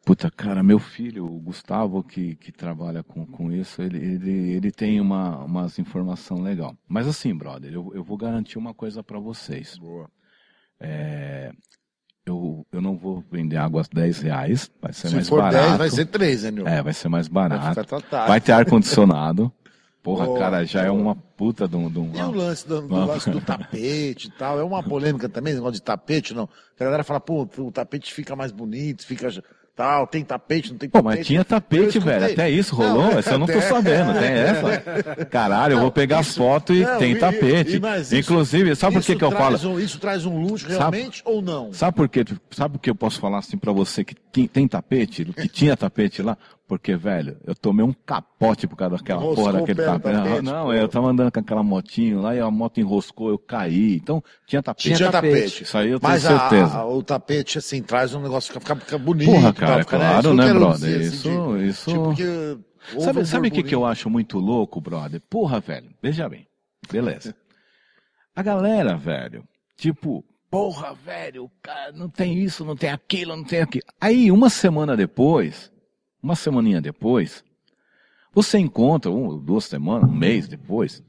[0.05, 4.71] Puta, cara, meu filho, o Gustavo, que, que trabalha com, com isso, ele, ele, ele
[4.71, 6.77] tem uma, umas informação legal.
[6.87, 9.79] Mas assim, brother, eu, eu vou garantir uma coisa para vocês.
[9.79, 10.07] Boa.
[10.79, 11.51] É,
[12.23, 15.65] eu, eu não vou vender água a 10 reais, vai ser Se mais for barato.
[15.65, 16.67] 10, vai ser 3, né, Enio?
[16.67, 17.85] É, vai ser mais Vai barato.
[17.85, 18.27] tratado.
[18.27, 19.51] Vai ter ar-condicionado.
[20.03, 21.89] Porra, cara, já é uma puta de um.
[21.89, 24.59] de um- E o lance do, do lance do tapete e tal?
[24.59, 26.47] É uma polêmica também, negócio de tapete, não?
[26.79, 29.29] A galera fala, pô, o tapete fica mais bonito, fica
[29.75, 31.17] tal, tem tapete, não tem Pô, tapete.
[31.17, 32.25] mas tinha tapete, velho.
[32.25, 33.11] Até isso rolou?
[33.11, 34.13] Não, Essa eu não tô sabendo.
[34.13, 35.25] Tem essa?
[35.25, 37.75] Caralho, eu vou pegar as fotos e Não, tem tapete.
[37.75, 39.57] e- mas isso- Inclusive, sabe por que, isso que eu falo?
[39.69, 41.73] Um, isso traz um luxo Sabe- realmente ou não?
[41.73, 42.23] Sabe por quê?
[42.51, 45.25] Sabe por que eu posso falar assim pra você que tem, tem tapete?
[45.25, 46.37] Que tinha tapete lá?
[46.67, 50.15] Porque, velho, eu tomei um capote por causa daquela Enroscou porra o daquele tapete.
[50.15, 50.73] tapete, não, pô.
[50.73, 53.97] eu tava andando com aquela motinho lá e a moto enroscou, eu caí.
[53.97, 54.95] Então, tinha tapete.
[54.95, 55.35] Tinha tapete.
[55.35, 55.63] tapete.
[55.63, 56.77] Isso aí eu tenho Mas a- certeza.
[56.77, 59.29] a- o tapete, assim, traz um negócio que fica, fica bonito.
[59.29, 60.75] Porra, tal, cara, fica, claro, Isso que eu né, brother?
[60.79, 64.09] dizer, assim, Isso- de- isso- Tipo, que Sabe, um sabe o que, que eu acho
[64.09, 65.21] muito louco, brother?
[65.29, 66.47] Porra, velho, veja bem.
[66.91, 67.35] Beleza.
[68.35, 69.43] A galera, velho,
[69.77, 73.85] tipo, porra, velho, cara, não tem isso, não tem aquilo, não tem aquilo.
[74.01, 75.71] Aí, uma semana depois,
[76.25, 77.43] uma semaninha depois,
[78.33, 81.03] você encontra, um, duas semanas, um mês depois,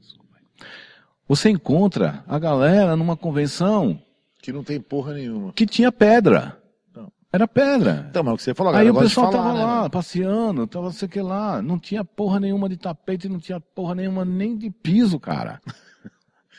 [1.27, 3.99] você encontra a galera numa convenção
[4.41, 5.51] Que não tem porra nenhuma.
[5.53, 6.57] que tinha pedra.
[6.95, 7.11] Não.
[7.33, 8.05] Era pedra.
[8.09, 9.89] Então, mas o que você falou, Aí o pessoal falar, tava né, lá, mano?
[9.89, 11.61] passeando, tava sei que lá.
[11.63, 15.59] Não tinha porra nenhuma de tapete, não tinha porra nenhuma nem de piso, cara.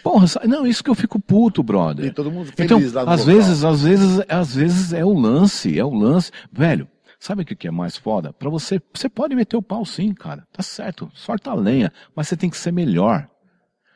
[0.01, 2.15] Porra, não, isso que eu fico puto, E brother.
[2.15, 3.35] todo mundo Então, feliz lá no às local.
[3.35, 6.31] vezes, às vezes, às vezes é o lance, é o lance.
[6.53, 6.87] Velho,
[7.19, 8.33] sabe o que é mais foda?
[8.33, 10.47] Pra você, você pode meter o pau sim, cara.
[10.53, 13.29] Tá certo, sorta a lenha, mas você tem que ser melhor.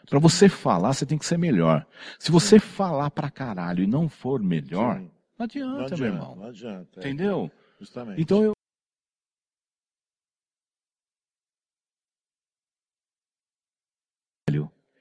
[0.09, 1.87] Pra você falar, você tem que ser melhor.
[2.19, 5.11] Se você falar pra caralho e não for melhor, Sim.
[5.39, 6.37] não adianta, Não meu adianta, irmão.
[6.37, 6.89] não adianta.
[6.97, 7.51] é, Entendeu?
[7.81, 8.21] Justamente.
[8.21, 8.53] Então eu.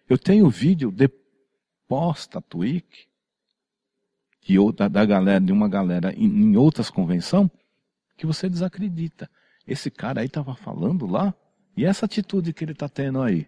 [0.08, 1.10] Eu tenho vídeo de
[1.88, 3.08] pós-Tatuíque
[4.76, 7.50] da, da galera, de uma galera em, em outras convenções
[8.18, 9.30] que você desacredita.
[9.68, 11.34] Esse cara aí tava falando lá
[11.76, 13.47] e essa atitude que ele tá tendo aí.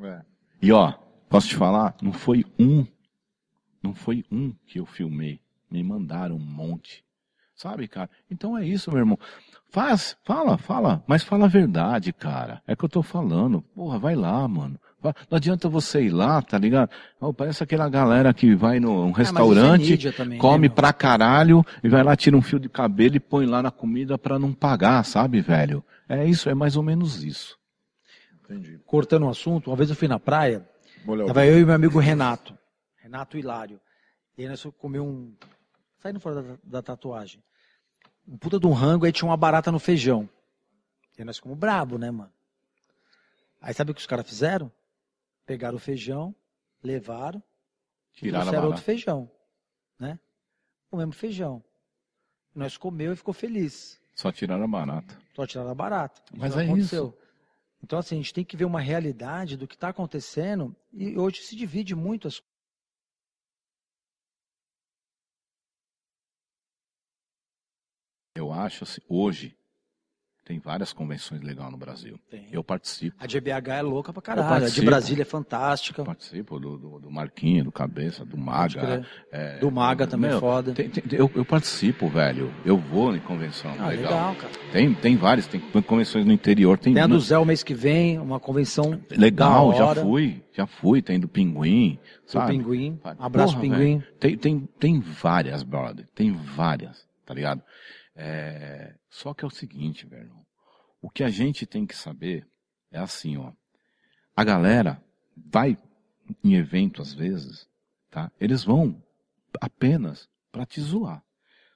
[0.00, 0.22] É.
[0.60, 0.92] E ó,
[1.28, 1.96] posso te falar?
[2.02, 2.86] Não foi um,
[3.82, 5.40] não foi um que eu filmei.
[5.70, 7.04] Me mandaram um monte.
[7.54, 8.08] Sabe, cara?
[8.30, 9.18] Então é isso, meu irmão.
[9.70, 12.62] Faz, fala, fala, mas fala a verdade, cara.
[12.66, 13.60] É que eu tô falando.
[13.60, 14.80] Porra, vai lá, mano.
[15.02, 16.90] Não adianta você ir lá, tá ligado?
[17.20, 20.70] Oh, parece aquela galera que vai num Ah, é restaurante, mídia também, né, come meu?
[20.72, 24.18] pra caralho e vai lá, tira um fio de cabelo e põe lá na comida
[24.18, 25.84] pra não pagar, sabe, velho?
[26.08, 27.56] É isso, é mais ou menos isso.
[28.44, 28.80] Entendi.
[28.86, 30.68] Cortando o assunto, uma vez eu fui na praia,
[31.06, 32.58] Olha, tava eu e meu amigo Renato,
[32.96, 33.80] Renato Hilário.
[34.36, 35.32] E aí nós comer um.
[35.98, 37.42] Saindo fora da, da tatuagem.
[38.26, 40.28] Um puta de um rango, aí tinha uma barata no feijão.
[41.16, 42.30] E aí nós ficamos brabo, né, mano?
[43.60, 44.70] Aí sabe o que os caras fizeram?
[45.48, 46.36] Pegaram o feijão,
[46.82, 47.42] levaram,
[48.12, 49.30] Tiraram trouxeram outro feijão,
[49.98, 50.20] né?
[50.90, 51.64] Comemos feijão.
[52.54, 53.98] Nós comeu e ficou feliz.
[54.14, 55.18] Só tiraram a barata.
[55.34, 56.20] Só tiraram a barata.
[56.26, 57.18] Isso Mas é aconteceu.
[57.82, 61.40] Então, assim, a gente tem que ver uma realidade do que está acontecendo e hoje
[61.40, 62.42] se divide muito as
[68.34, 69.58] Eu acho assim, hoje,
[70.48, 72.18] Tem várias convenções legais no Brasil.
[72.30, 72.48] Tem.
[72.50, 73.14] Eu participo.
[73.20, 74.64] A de BH é louca pra caralho.
[74.64, 74.80] A de.
[74.80, 76.00] Brasília é fantástica.
[76.00, 79.06] Eu participo do, do, do Marquinho, do Cabeça, do Maga.
[79.30, 80.72] é, Do Maga também meu, foda.
[80.72, 82.50] tem- tem- eu, eu participo, velho.
[82.64, 83.70] Eu vou em convenção.
[83.78, 84.10] Ah, legal.
[84.10, 84.52] legal, cara.
[84.72, 86.78] Tem, tem várias, tem convenções no interior.
[86.78, 90.66] Tem, Tem a do Zé o mês que vem, uma convenção Legal, já fui, já
[90.66, 91.02] fui.
[91.02, 92.52] Tem do Pinguim, do sabe?
[92.52, 92.96] Pinguim.
[92.96, 93.98] Porra, Abraço, Pinguim.
[93.98, 94.04] velho.
[94.18, 96.06] Tem, tem, tem várias, brother.
[96.14, 97.60] Tem várias, tá ligado?
[98.20, 100.34] É, Só que é o seguinte, velho.
[101.00, 102.44] O que a gente tem que saber
[102.90, 103.52] é assim, ó.
[104.34, 105.00] A galera
[105.36, 105.78] vai
[106.42, 107.68] em evento às vezes,
[108.10, 108.32] tá?
[108.40, 109.00] Eles vão
[109.60, 111.22] apenas para te zoar.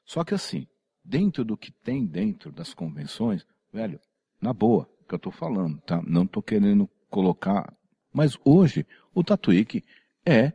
[0.04, 0.66] Só que assim,
[1.04, 4.00] dentro do que tem dentro das convenções, velho,
[4.40, 6.02] na boa, que eu tô falando, tá?
[6.02, 7.72] Não tô querendo colocar,
[8.12, 8.84] mas hoje
[9.14, 9.84] o Tatuíque
[10.26, 10.52] é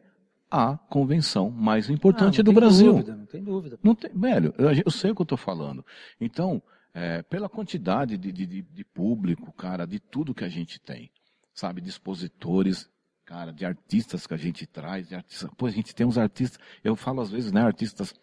[0.50, 2.94] a convenção mais importante Ah, do Brasil.
[2.94, 3.80] Dúvida, não tem dúvida.
[3.84, 5.86] Não tem, velho, eu, eu sei o que eu tô falando.
[6.20, 6.62] Então,
[6.94, 11.12] é, pela quantidade de, de, de- público, cara, de tudo que a gente tem,
[11.54, 12.90] sabe, de expositores,
[13.26, 16.58] cara, de artistas que a gente traz, de artistas, pô, a gente tem uns artistas,
[16.84, 18.14] eu falo às vezes, né, artistas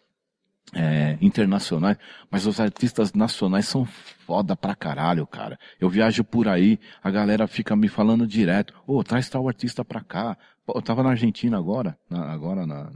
[0.73, 1.95] é, internacionais,
[2.29, 5.59] mas os artistas nacionais são foda pra caralho, cara.
[5.79, 10.01] Eu viajo por aí, a galera fica me falando direto, ô, traz tal artista pra
[10.01, 10.35] cá.
[10.67, 12.91] Eu tava na Argentina agora, na- agora na,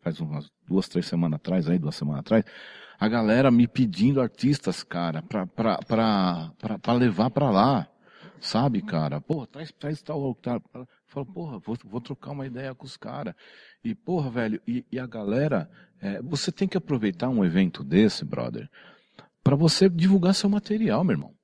[0.00, 2.44] faz umas duas, três semanas atrás, aí, duas semanas atrás,
[2.98, 7.88] a galera me pedindo artistas, cara, pra, pra, pra, pra, pra levar pra lá.
[8.40, 9.20] Sabe, cara?
[9.22, 10.34] Porra, traz, traz tal.
[10.34, 10.60] tal.
[11.06, 13.34] Fala, porra, vou, vou trocar uma ideia com os caras.
[13.82, 18.22] E, porra, velho, e, e a galera, é, você tem que aproveitar um evento desse,
[18.24, 18.68] brother,
[19.42, 21.34] pra você divulgar seu material, meu irmão.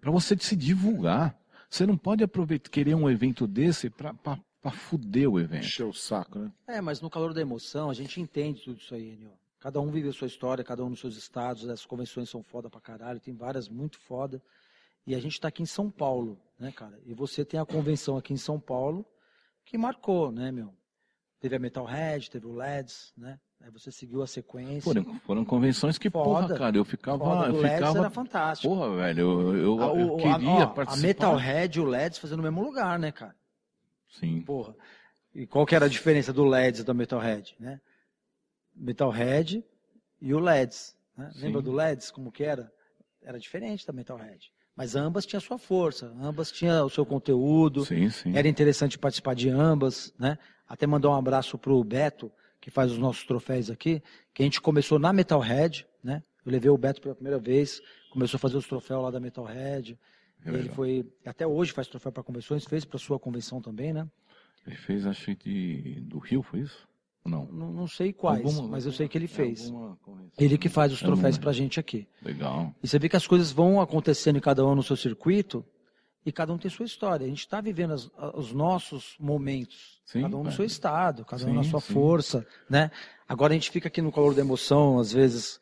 [0.00, 1.36] Pra você se divulgar.
[1.68, 4.14] Você não pode aproveitar, querer um evento desse pra,
[4.60, 5.64] pra, fuder o evento.
[5.64, 6.52] Encher o saco, né?
[6.66, 9.32] É, mas no calor da emoção, a gente entende tudo isso aí, Enio.
[9.58, 12.70] Cada um vive a sua história, cada um nos seus estados, as convenções são foda
[12.70, 14.42] pra caralho, tem várias muito foda.
[15.06, 16.98] E a gente tá aqui em São Paulo, né, cara?
[17.04, 19.04] E você tem a convenção aqui em São Paulo
[19.64, 20.72] que marcou, né, meu?
[21.40, 23.38] Teve a Metalhead, teve o LEDs, né?
[23.62, 24.80] Aí você seguiu a sequência.
[24.82, 26.24] Foram, foram convenções que, Foda.
[26.48, 27.18] porra, cara, eu ficava.
[27.18, 28.74] Foda, eu o LEDs ficava era fantástico.
[28.74, 31.04] Porra, velho, eu, eu, A- eu o- a- queria ó, participar.
[31.04, 33.34] A Metalhead e o LEDs fazendo no mesmo lugar, né, cara?
[34.10, 34.42] Sim.
[34.42, 34.74] Porra.
[35.34, 37.80] E qual que era a diferença do LEDs e da Metalhead, né?
[38.74, 39.64] Metalhead
[40.20, 40.96] e o LEDs.
[41.16, 41.30] Né?
[41.36, 42.72] Lembra do LEDs como que era?
[43.22, 44.50] Era diferente da Metalhead.
[44.74, 47.84] Mas ambas tinham sua força, ambas tinham o seu conteúdo.
[47.84, 48.36] Sim, sim.
[48.36, 50.38] Era interessante participar de ambas, né?
[50.66, 54.02] Até mandar um abraço pro Beto, que faz os nossos troféus aqui,
[54.32, 56.22] que a gente começou na Metalhead, né?
[56.44, 59.98] Eu levei o Beto pela primeira vez, começou a fazer os troféus lá da Metalhead.
[60.44, 64.08] É ele foi, até hoje faz troféu para convenções, fez para sua convenção também, né?
[64.66, 66.88] Ele fez, acho que do Rio, foi isso?
[67.24, 67.44] Não.
[67.46, 69.66] Não, não sei quais, Alguma- mas eu sei que ele fez.
[69.66, 70.32] alguma convenção.
[70.38, 71.40] Ele que faz os troféus lembro.
[71.40, 72.08] pra gente aqui.
[72.22, 72.74] Legal.
[72.82, 75.62] E você vê que as coisas vão acontecendo em cada um no seu circuito
[76.24, 77.26] e cada um tem sua história.
[77.26, 80.56] A gente está vivendo as- os nossos momentos, Sim, cada um no velho.
[80.56, 81.92] seu estado, cada um Sim, na sua sim.
[81.92, 82.90] força, né?
[83.28, 85.60] Agora a gente fica aqui no calor da emoção, às vezes,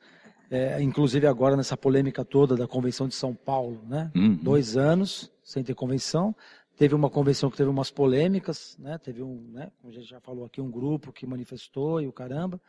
[0.51, 4.11] é, inclusive agora nessa polêmica toda da convenção de São Paulo, né?
[4.15, 4.37] Uhum.
[4.37, 6.35] Dois anos sem ter convenção.
[6.77, 8.97] Teve uma convenção que teve umas polêmicas, né?
[8.99, 9.71] Teve um, né?
[9.79, 12.61] Como a gente já falou aqui, um grupo que manifestou e o caramba.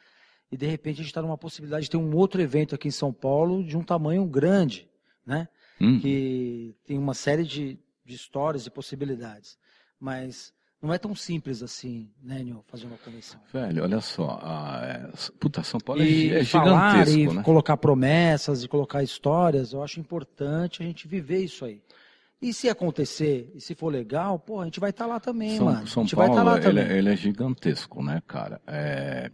[0.52, 2.92] E de repente a gente está numa possibilidade de ter um outro evento aqui em
[2.92, 4.90] São Paulo de um tamanho grande,
[5.26, 5.48] né?
[5.82, 5.98] Hum.
[6.00, 9.58] que tem uma série de, de histórias e possibilidades.
[9.98, 13.40] Mas não é tão simples assim, né, Nil, fazer uma convenção.
[13.52, 14.40] Velho, olha só.
[14.42, 17.44] a- é- puta, São Paulo é, E é falar gigantesco, e né?
[17.44, 21.82] colocar promessas e colocar histórias, eu acho importante a gente viver isso aí.
[22.42, 25.66] E se acontecer, e se for legal, pô, a gente vai estar lá também, São,
[25.66, 25.86] mano.
[25.88, 28.62] São vai Paulo, lá ele, é- ele é gigantesco, né, cara?
[28.66, 29.30] É,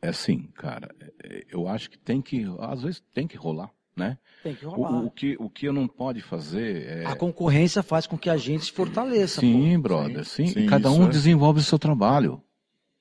[0.00, 0.94] é assim, cara.
[1.24, 4.16] é- Eu acho que tem que, às vezes tem que rolar, né?
[4.42, 5.04] Tem que O, rolar.
[5.04, 7.04] o que, o que eu não pode fazer é...
[7.06, 9.40] A concorrência faz com que a gente se fortaleça.
[9.40, 9.82] Sim, pô.
[9.82, 10.46] brother, sim.
[10.46, 11.08] sim, e cada um é.
[11.08, 12.40] desenvolve o seu trabalho.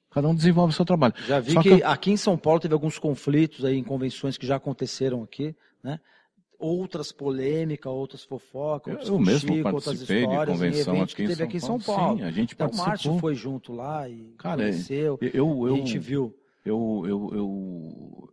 [0.10, 1.14] Cada um desenvolve o seu trabalho.
[1.28, 3.84] Já vi Só que, que eu- aqui em São Paulo teve alguns conflitos aí em
[3.84, 6.00] convenções que já aconteceram aqui, né?
[6.60, 11.14] Outras polêmicas, outras fofocas, Eu, outros eu mesmo outras participei de histórias, em convenção eventos
[11.14, 11.84] aqui que em teve São aqui em Paulo.
[11.84, 12.18] São Paulo.
[12.18, 12.88] Sim, a gente Até o participou.
[12.90, 15.20] Márcio foi junto lá e Cara, conheceu.
[15.22, 15.32] Eu,
[15.68, 16.36] eu, a gente viu.
[16.66, 18.30] eu, eu, eu,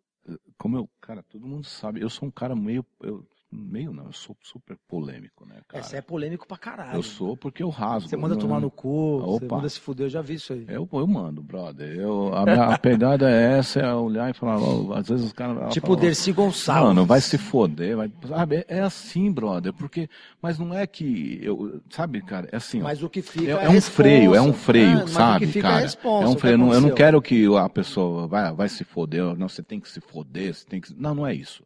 [0.65, 3.23] como eu, cara, todo mundo sabe, eu sou um cara meio, eu,
[3.55, 5.85] meio não, eu sou super polêmico, né, cara?
[5.85, 6.97] Essa é polêmico pra caralho.
[6.99, 8.09] eu sou porque eu rasgo.
[8.09, 10.65] Você manda não- tomar no cu, você manda se fuder, eu já vi isso aí.
[10.69, 11.89] Eu, eu mando, brother.
[11.97, 15.33] Eu, a, minha, a pegada é essa, é olhar e falar, ó, às vezes os
[15.33, 15.73] caras...
[15.73, 16.85] tipo o falam, Dercy Gonçalves.
[16.89, 18.57] Mano, vai se foder, vai, sabe?
[18.57, 20.09] É, é assim, brother, porque,
[20.43, 22.85] mas não é que, eu, sabe, cara, é assim, ó.
[22.85, 23.91] Mas o que fica É, é, é um responsa.
[23.91, 25.79] freio, é um freio, É, mas sabe, cara?
[25.79, 26.25] é responsa.
[26.25, 26.55] é um freio.
[26.55, 29.79] Eu não, eu não quero que a pessoa vai, vai se foder, não, você tem
[29.81, 30.93] que se foder, você tem que.
[30.95, 31.65] Não, não é isso.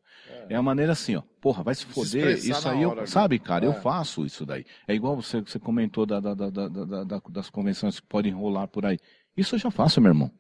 [0.49, 1.23] É a maneira assim, ó.
[1.41, 2.29] Porra, vai se foder.
[2.37, 3.07] expressar Isso aí, eu, hora, né?
[3.07, 3.81] sabe, cara, eu É.
[3.81, 4.65] faço isso daí.
[4.87, 8.33] É igual você, você comentou da, da- da- da- da- da- das convenções que podem
[8.33, 8.99] rolar por aí.
[9.37, 10.31] Isso eu já faço, meu irmão.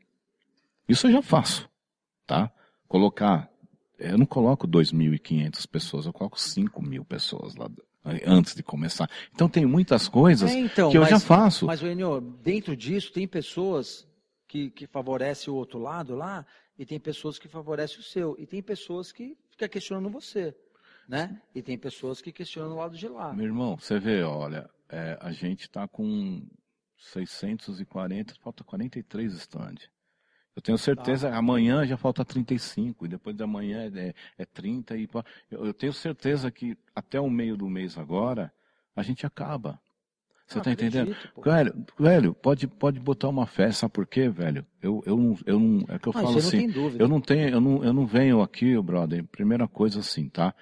[0.88, 1.68] Isso eu já faço.
[2.26, 2.50] Tá?
[2.88, 3.48] Colocar.
[3.98, 7.68] Eu não coloco 2.500 pessoas, eu coloco 5 mil pessoas lá
[8.26, 9.10] antes de começar.
[9.34, 11.66] Então tem muitas coisas É, então, que eu mas- já faço.
[11.66, 14.06] Mas, Enio, dentro disso tem pessoas
[14.46, 16.46] que, que favorecem o outro lado lá
[16.78, 18.36] e tem pessoas que favorecem o seu.
[18.38, 20.56] E tem pessoas que ficam questionando você.
[21.08, 21.40] Né?
[21.54, 23.32] E tem pessoas que questionam o lado de lá.
[23.32, 26.46] Meu irmão, você vê, olha, é, a gente está com
[26.96, 29.88] 640, falta 43 stands.
[30.54, 34.96] Eu tenho certeza, amanhã já falta 35, e depois de amanhã é, é 30.
[34.96, 35.24] E, pá.
[35.50, 38.52] eu, eu tenho certeza que até o meio do mês agora,
[38.94, 39.80] a gente acaba.
[40.48, 41.14] Você Ah, tá entendendo?
[41.34, 41.42] pô.
[41.42, 44.64] Velho, velho, pode, pode botar uma festa, sabe por quê, velho?
[44.80, 45.84] Eu, eu, não, eu não.
[45.94, 46.72] É que eu Ah, falo assim.
[46.98, 49.24] Eu não tenho, eu não, eu não venho aqui, brother.
[49.24, 50.54] Primeira coisa assim, tá?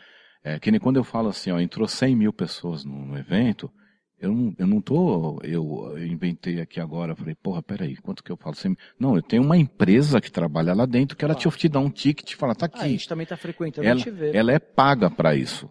[0.43, 3.71] É que nem quando eu falo assim, ó, entrou 100 mil pessoas no, no evento,
[4.19, 8.31] eu não, eu não tô, eu, eu inventei aqui agora, falei, porra, peraí, quanto que
[8.33, 8.55] eu falo?
[8.55, 8.79] 100 mil?
[8.99, 11.91] Não, eu tenho uma empresa que trabalha lá dentro que ela te, te dá um
[11.91, 12.91] ticket e fala, tá Ah, a aqui.
[12.91, 14.37] gente também está frequentando, ela, a gente vê.
[14.37, 15.71] ela é paga para isso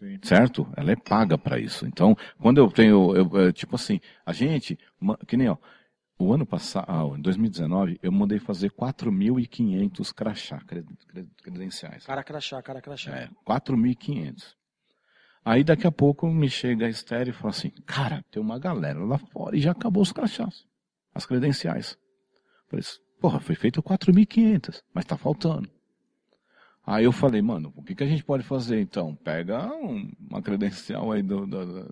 [0.00, 0.18] Sim.
[0.22, 0.66] certo?
[0.76, 1.86] Ela é paga para isso.
[1.86, 4.78] Então, quando eu tenho, eu, é, tipo assim, a gente,
[5.26, 5.58] que nem ó,
[6.18, 12.04] o ano passado, ah, em 2019, eu mandei fazer 4.500 crachá, cred- cred- credenciais.
[12.06, 13.10] Cara crachá, cara crachá.
[13.14, 14.56] É, 4.500.
[15.44, 18.98] Aí daqui a pouco me chega a estéreo e fala assim, cara, tem uma galera
[19.04, 20.66] lá fora e já acabou os crachás,
[21.14, 21.98] as credenciais.
[22.72, 22.84] Eu Falei,
[23.20, 25.68] porra, foi feito 4.500, mas tá faltando.
[26.90, 29.14] Aí eu falei, mano, o que, que a gente pode fazer então?
[29.14, 31.88] Pega um- uma credencial aí do, da- da-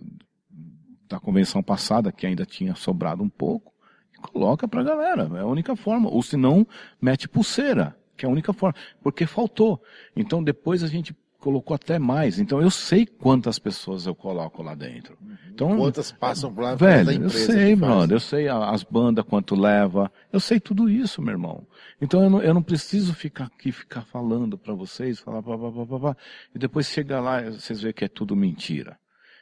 [1.08, 3.72] da convenção passada, que ainda tinha sobrado um pouco,
[4.12, 5.30] e coloca pra galera.
[5.36, 6.10] É a única forma.
[6.10, 6.66] Ou se não,
[7.00, 8.74] mete pulseira, que é a única forma.
[9.00, 9.80] Porque faltou.
[10.16, 12.38] Então depois a gente colocou até mais.
[12.38, 15.16] Então eu sei quantas pessoas eu coloco lá dentro.
[15.50, 16.74] Então, Quantas passam por lá?
[16.74, 21.22] Velho, da eu sei, brother, eu sei as bandas, quanto leva, eu sei tudo isso,
[21.22, 21.66] meu irmão.
[22.00, 25.72] Então eu não, eu não preciso ficar aqui, ficar falando pra vocês, falar pá, pá,
[25.72, 26.16] pá, pá, pá,
[26.54, 28.98] e depois chegar lá e vocês verem que é tudo mentira.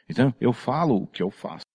[0.09, 1.65] Então eu falo o que eu faço.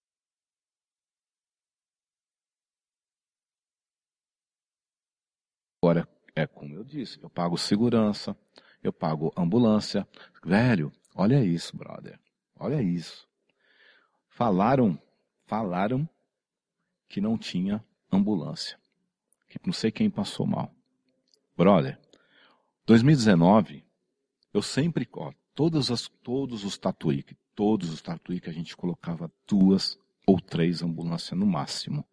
[5.81, 8.35] Agora, é como eu disse, eu pago segurança,
[8.83, 10.07] eu pago ambulância.
[10.43, 12.19] Velho, olha isso, brother.
[12.59, 13.27] Olha isso.
[14.27, 14.99] Falaram,
[15.45, 16.07] falaram
[17.07, 18.77] que não tinha ambulância.
[19.47, 20.71] Que não sei quem passou mal.
[21.55, 21.99] Brother,
[22.85, 23.85] 2019,
[24.53, 27.23] eu sempre, ó, todos, as, todos os tatuí,
[27.55, 32.05] todos os tatuí que a gente colocava duas ou três ambulâncias no máximo.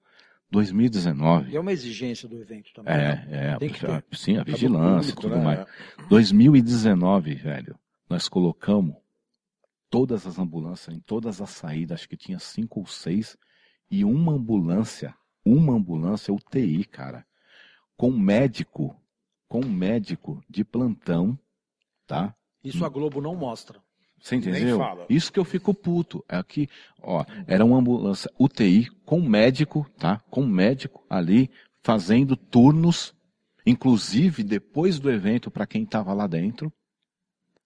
[0.51, 2.92] 2019, E é uma exigência do evento também.
[2.92, 3.28] né?
[3.30, 4.05] é, é, Tem que ter.
[4.12, 5.44] sim, a Tá vigilância e tudo né?
[5.44, 5.66] mais.
[6.09, 7.78] 2019, velho,
[8.09, 8.96] nós colocamos
[9.88, 13.36] todas as ambulâncias em todas as saídas, acho que tinha cinco ou seis,
[13.90, 17.26] e uma ambulância, uma ambulância UTI, cara,
[17.96, 18.96] com médico,
[19.48, 21.38] com médico de plantão,
[22.07, 22.34] tá?
[22.62, 23.80] Isso a Globo não mostra.
[24.20, 24.78] Você entendeu?
[25.08, 26.24] Isso que eu fico puto.
[26.28, 26.68] É que,
[27.02, 30.20] ó, era uma ambulância UTI com médico, tá?
[30.30, 31.50] Com médico ali
[31.82, 33.14] fazendo turnos,
[33.64, 36.70] inclusive depois do evento para quem estava lá dentro,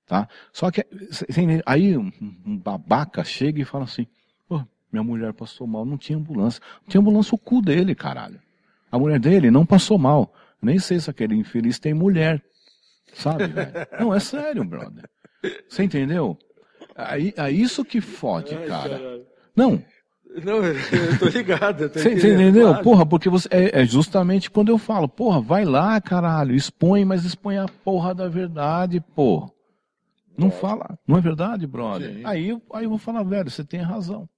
[0.06, 0.28] tá?
[0.52, 0.86] Só que
[1.66, 2.10] aí um,
[2.58, 4.06] babaca chega e fala assim:
[4.94, 6.62] minha mulher passou mal, não tinha ambulância.
[6.82, 8.40] Não tinha ambulância o cu dele, caralho.
[8.92, 10.32] A mulher dele não passou mal.
[10.62, 12.40] Nem sei se aquele infeliz tem mulher.
[13.12, 13.72] Sabe, velho?
[13.98, 15.10] Não, é sério, brother.
[15.68, 16.38] Você entendeu?
[16.94, 19.20] Aí, é isso que fode, cara.
[19.56, 19.82] Não,
[20.44, 21.82] Não, eu tô ligado.
[21.84, 22.68] Eu tô você entendeu?
[22.68, 22.84] claro.
[22.84, 23.48] Porra, porque você.
[23.50, 28.14] É, é justamente quando eu falo, porra, vai lá, caralho, expõe, mas expõe a porra
[28.14, 29.50] da verdade, pô.
[30.36, 32.12] Não fala, não é verdade, brother?
[32.12, 32.22] Sim.
[32.24, 34.28] Aí, eu- aí eu vou falar, velho, você tem razão.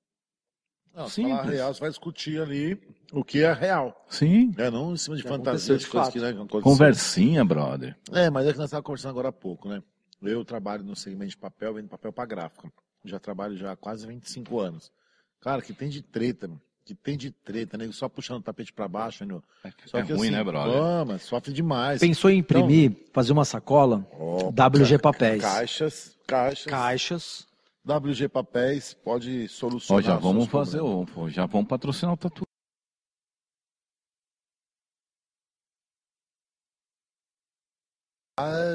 [0.94, 1.36] Não, Simples.
[1.38, 2.78] falar real, você vai discutir ali
[3.12, 3.94] o que é real.
[4.08, 4.52] Sim.
[4.58, 6.60] É, não em cima de Que fantasia, de coisas que né, aconteceu.
[6.62, 7.96] Conversinha, brother.
[8.12, 9.82] É, mas é que nós estávamos conversando agora há pouco, né?
[10.22, 12.70] Eu trabalho no segmento de papel, vendo papel para gráfica.
[13.04, 14.90] Já trabalho já há quase 25 anos.
[15.40, 16.60] Cara, que tem de treta, mano.
[16.84, 17.88] que tem de treta, né?
[17.92, 19.40] Só puxando o tapete para baixo, né?
[19.86, 20.72] Só é que, ruim, assim, né, brother?
[20.72, 22.00] Vamos, sofre demais.
[22.00, 24.06] Pensou em imprimir, fazer uma sacola?
[24.12, 25.42] Ó, WG Papéis.
[25.42, 26.66] Caixas, caixas.
[26.66, 27.46] Caixas.
[27.84, 30.02] WG Papéis pode Ó, solucionar.
[30.02, 32.45] já vamos fazer, ó, já vamos patrocinar o tatu.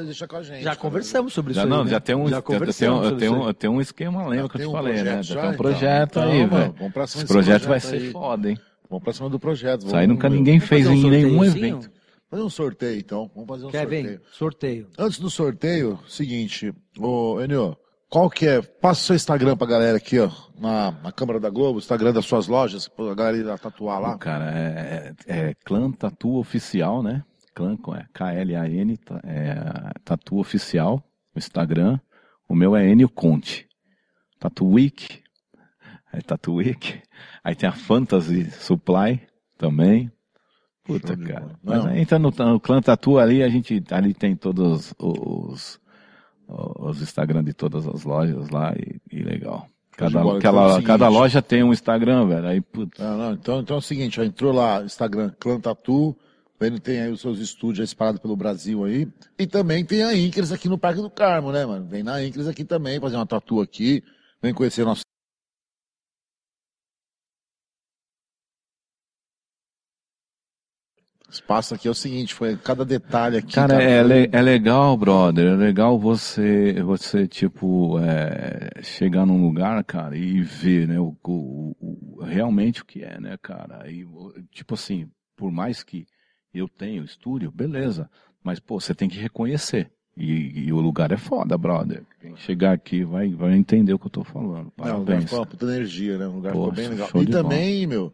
[0.04, 0.58] Deixa com a gente.
[0.62, 0.76] Já cara.
[0.80, 1.70] conversamos sobre Já isso.
[1.70, 2.00] não, aí, já né?
[2.00, 3.54] tem um, Já já tem, conversamos um- tem isso um, aí.
[3.54, 5.02] tem um esquema, lembra Já que eu tem te um falei, né?
[5.02, 5.62] projeto Já já, tem um então.
[5.64, 6.74] projeto Então, aí, mano, velho.
[6.78, 8.12] vamos pra cima Esse desse projeto vai projeto ser aí.
[8.12, 8.58] foda, hein?
[8.90, 9.86] Vamos pra cima do projeto.
[9.86, 11.90] Isso aí nunca vamos- ninguém fez um em nenhum evento.
[12.30, 13.30] Fazer um sorteio, então.
[13.34, 14.20] Vamos fazer um Kevin, sorteio.
[14.32, 14.88] sorteio.
[14.98, 17.76] Antes do sorteio, seguinte, ô Enio,
[18.08, 18.62] qual que é?
[18.62, 22.24] Passa o seu Instagram pra galera aqui, ó, na, na Câmara da Globo, Instagram das
[22.24, 24.16] suas lojas, pra galera ir lá tatuar lá.
[24.18, 27.22] Cara, é, é, é Clã Tatu Oficial, né?
[27.54, 29.54] Clã, é K-L-A-N, é,
[30.04, 31.02] Tatu Oficial,
[31.34, 31.98] o Instagram.
[32.48, 33.66] O meu é Enio Conte.
[34.38, 35.22] Tatu Week,
[36.12, 37.00] é Tatu Week.
[37.42, 39.20] Aí tem a Fantasy Supply
[39.56, 40.10] também.
[40.84, 41.58] Puta, Show cara.
[41.62, 45.80] Mas aí entra no, no Clã Tatu ali, a gente ali tem todos os,
[46.48, 49.66] os Instagram de todas as lojas lá e, e legal.
[49.96, 50.40] Cada, bola.
[50.40, 52.46] cada, Então é cada loja tem um Instagram, velho.
[52.46, 53.02] Aí, puta.
[53.02, 56.16] Não, não, então, então é o seguinte, ó, entrou lá, Instagram, Clã Tatu,
[56.64, 59.08] ele tem aí os seus estúdios espalhados pelo Brasil aí,
[59.38, 61.86] e também tem a Inkers aqui no Parque do Carmo, né, mano?
[61.86, 64.02] Vem na Inkers aqui também, fazer uma tatu aqui,
[64.42, 65.02] vem conhecer nosso
[71.30, 73.54] espaço aqui é o seguinte, foi cada detalhe aqui.
[73.54, 75.46] Cara, é, foi- é legal, brother.
[75.52, 81.74] É legal você, você tipo, é, chegar num lugar, cara, e ver, né, o, o-
[81.80, 83.90] o- realmente o que é, né, cara.
[83.90, 84.06] E,
[84.50, 86.06] tipo assim, por mais que
[86.58, 88.10] eu tenha o estúdio, beleza.
[88.42, 89.90] Mas, pô, você tem que reconhecer.
[90.16, 92.02] E, e o lugar é foda, brother.
[92.20, 94.70] Quem chegar aqui vai, vai entender o que eu tô falando.
[94.76, 95.32] Não, o lugar Parabéns.
[95.32, 96.28] uma puta energia, né?
[96.28, 97.08] Um lugar Pô, ficou bem legal.
[97.14, 98.12] E também, meu,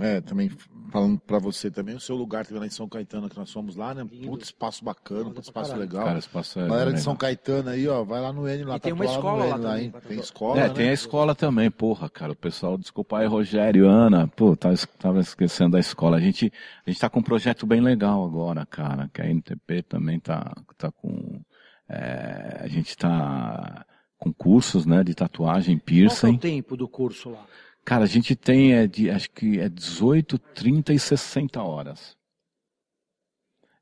[0.00, 0.50] é, também
[0.92, 3.74] falando pra você também, o seu lugar também lá em São Caetano, que nós fomos
[3.76, 4.06] lá, né?
[4.10, 4.28] Lindo.
[4.28, 5.88] Puta espaço bacana, pra espaço caralho.
[5.88, 6.04] legal.
[6.04, 7.00] Cara, esse passo é Galera de.
[7.00, 9.84] São Caetano aí, ó, vai lá no N lá, E tem uma escola lá N
[9.84, 9.90] hein?
[9.90, 10.24] pra Tem tatuar.
[10.24, 10.74] escola, É, né?
[10.74, 12.32] tem a escola também, porra, cara.
[12.32, 16.16] O pessoal, desculpa aí, Rogério, Ana, pô, tá, tava esquecendo da escola.
[16.16, 16.52] A gente,
[16.86, 20.54] a gente tá com um projeto bem legal agora, cara, que a NTP também tá,
[20.78, 21.40] tá com,
[21.88, 23.84] é, a gente tá
[24.18, 26.34] com cursos, né, de tatuagem, Qual que é piercing.
[26.36, 27.44] o tempo do curso lá?
[27.86, 32.16] Cara, a gente tem, é de, acho que é 18, 30 e 60 horas.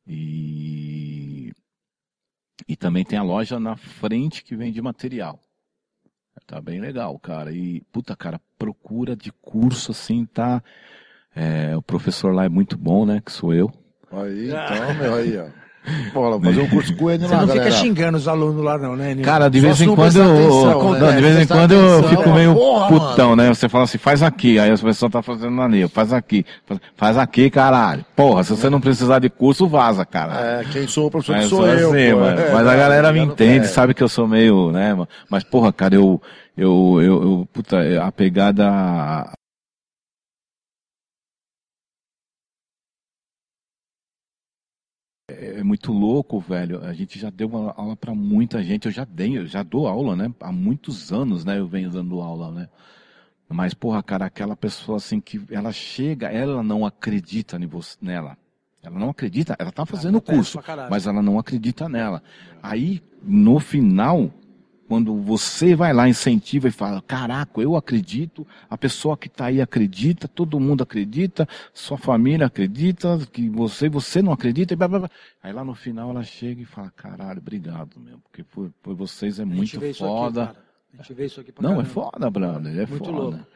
[0.07, 1.51] E,
[2.69, 5.41] e também tem a loja na frente que vende material.
[6.47, 7.51] Tá bem legal, cara.
[7.51, 10.63] E, puta, cara, procura de curso, assim, tá...
[11.35, 13.73] é, o professor lá é muito bom, né, que sou eu.
[14.13, 15.64] Aí, então, meu, aí, ó.
[16.15, 17.65] Lá, fazer um curso com o N Você lá, não galera.
[17.67, 19.15] fica xingando os alunos lá não, né?
[19.17, 21.13] Cara, de Só vez em não quando eu, atenção, não, né?
[21.17, 22.09] de vez em quando eu atenção.
[22.17, 23.43] fico meio Porra, putão, mano.
[23.43, 23.49] né?
[23.55, 26.45] Você fala assim, faz aqui, aí a pessoa tá fazendo ali, faz aqui,
[26.97, 28.05] faz, aqui, caralho.
[28.17, 30.61] Porra, se você não precisar de curso, vaza, cara.
[30.61, 33.13] É, quem sou o professor que Mas, sou eu, assim, mano, É, mas a galera
[33.13, 35.09] me entende, sabe que eu sou meio, né, mano?
[35.29, 36.21] Mas, porra, cara, eu,
[36.57, 39.29] eu, eu, eu puta, a pegada
[45.45, 46.85] é muito louco, velho.
[46.85, 48.87] A gente já deu uma aula pra muita gente.
[48.87, 50.33] Eu já dei, eu já dou aula, né?
[50.41, 51.59] Há muitos anos, né?
[51.59, 52.69] Eu venho dando aula, né?
[53.49, 58.37] Mas, porra, cara, aquela pessoa assim que ela chega, ela não acredita você, nela.
[58.83, 62.23] Ela não acredita, ela tá fazendo o curso, mas ela não acredita nela.
[62.63, 64.31] Aí, no final,
[64.95, 69.61] quando você vai lá, incentiva e fala, caraca, eu acredito, a pessoa que tá aí
[69.61, 74.99] acredita, todo mundo acredita, sua família acredita, que você, você não acredita, e blá, blá,
[75.01, 75.11] blá.
[75.43, 79.41] Aí lá no final ela chega e fala, caralho, obrigado mesmo, porque por, por vocês
[79.41, 80.47] é muito aqui, foda.
[80.47, 80.65] cara.
[80.93, 81.91] A gente vê isso aqui pra não, é caramba.
[81.93, 83.11] foda, brother, é Muito foda.
[83.19, 83.47] louco.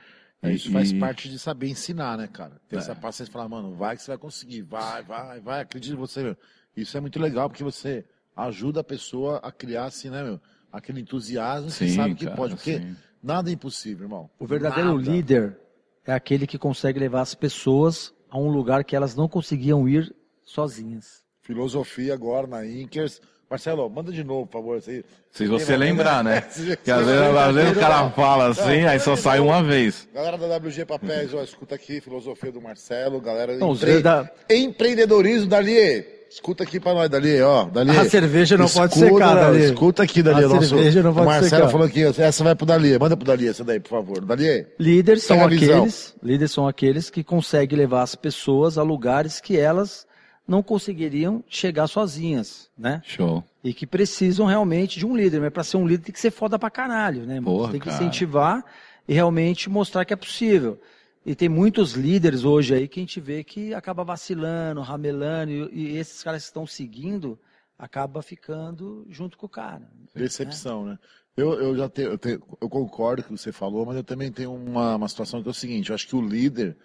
[0.43, 2.61] É, E- isso faz e- parte de saber ensinar, né, cara?
[2.69, 5.93] Ter essa paciência de falar, mano, vai que você vai conseguir, vai, vai, vai, acredite
[5.95, 6.37] em você, meu.
[6.77, 8.05] Isso é muito legal, porque você
[8.37, 10.41] ajuda a pessoa a criar, assim, né, meu?
[10.73, 12.97] Aquele entusiasmo que Sim, sabe que cara, pode, porque sim.
[13.23, 14.31] nada é impossível, irmão.
[14.39, 15.11] O verdadeiro Nada.
[15.11, 15.59] líder
[16.05, 20.15] é aquele que consegue levar as pessoas a um lugar que elas não conseguiam ir
[20.45, 21.25] sozinhas.
[21.43, 23.21] Filosofia agora na Inkers.
[23.51, 24.83] Marcelo, manda de novo, por favor.
[24.83, 26.43] Se, Se você lembrar, né?
[26.85, 30.07] Que às vezes, às vezes o cara fala assim, aí só sai uma vez.
[30.15, 33.93] Galera da WG Papéis, ó, escuta aqui, filosofia do Marcelo, galera Não, empre...
[33.93, 36.05] verda- empreendedorismo, Dali.
[36.31, 37.65] Escuta aqui pra nós, Dali, ó.
[37.65, 37.97] Dali.
[37.97, 39.65] A cerveja não pode Escuta, secar, Dali.
[39.65, 40.45] Escuta aqui, Dali.
[40.45, 40.69] A o nosso...
[40.69, 41.69] cerveja não pode o Marcelo secar.
[41.71, 42.99] falou aqui, essa vai pro Dali.
[42.99, 44.21] Manda pro Dali essa daí, por favor.
[44.23, 44.67] Dali.
[44.79, 50.07] Líderes são aqueles, líderes são aqueles que conseguem levar as pessoas a lugares que elas
[50.49, 53.03] não conseguiriam chegar sozinhas, né?
[53.05, 53.45] Show.
[53.63, 56.31] E que precisam realmente de um líder, mas para ser um líder tem que ser
[56.31, 57.41] foda pra caralho, né?
[57.41, 58.03] Porra, Você tem que cara.
[58.03, 58.65] incentivar
[59.07, 60.81] e realmente mostrar que é possível.
[61.27, 65.69] E tem muitos líderes hoje aí que a gente vê que acaba vacilando, ramelando, e,
[65.93, 67.39] e esses caras que estão seguindo
[67.79, 69.87] acaba ficando junto com o cara.
[70.15, 70.99] Decepção, né?
[71.37, 74.03] Eu, eu já tenho, eu, tenho- eu concordo com o que você falou, mas eu
[74.03, 76.77] também tenho uma, uma situação que é o seguinte, eu acho que o líder,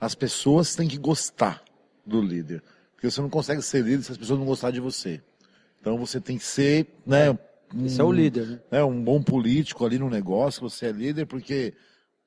[0.00, 1.62] as pessoas têm que gostar
[2.04, 2.62] do líder.
[3.02, 5.20] Porque você não consegue ser líder se as pessoas não gostarem de você.
[5.80, 7.36] Então você tem que ser, né?
[7.84, 8.60] Esse é o líder, né?
[8.70, 11.74] né, um bom político ali no negócio, você é líder, porque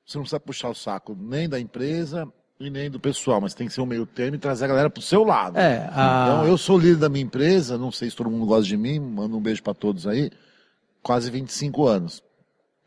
[0.04, 3.66] você não precisa puxar o saco nem da empresa e nem do pessoal, mas tem
[3.66, 5.56] que ser um meio termo e trazer a galera pro seu lado.
[5.56, 6.26] É, a...
[6.26, 9.00] Então, eu sou líder da minha empresa, não sei se todo mundo gosta de mim,
[9.00, 10.30] mando um beijo para todos aí,
[11.02, 12.22] quase 25 anos.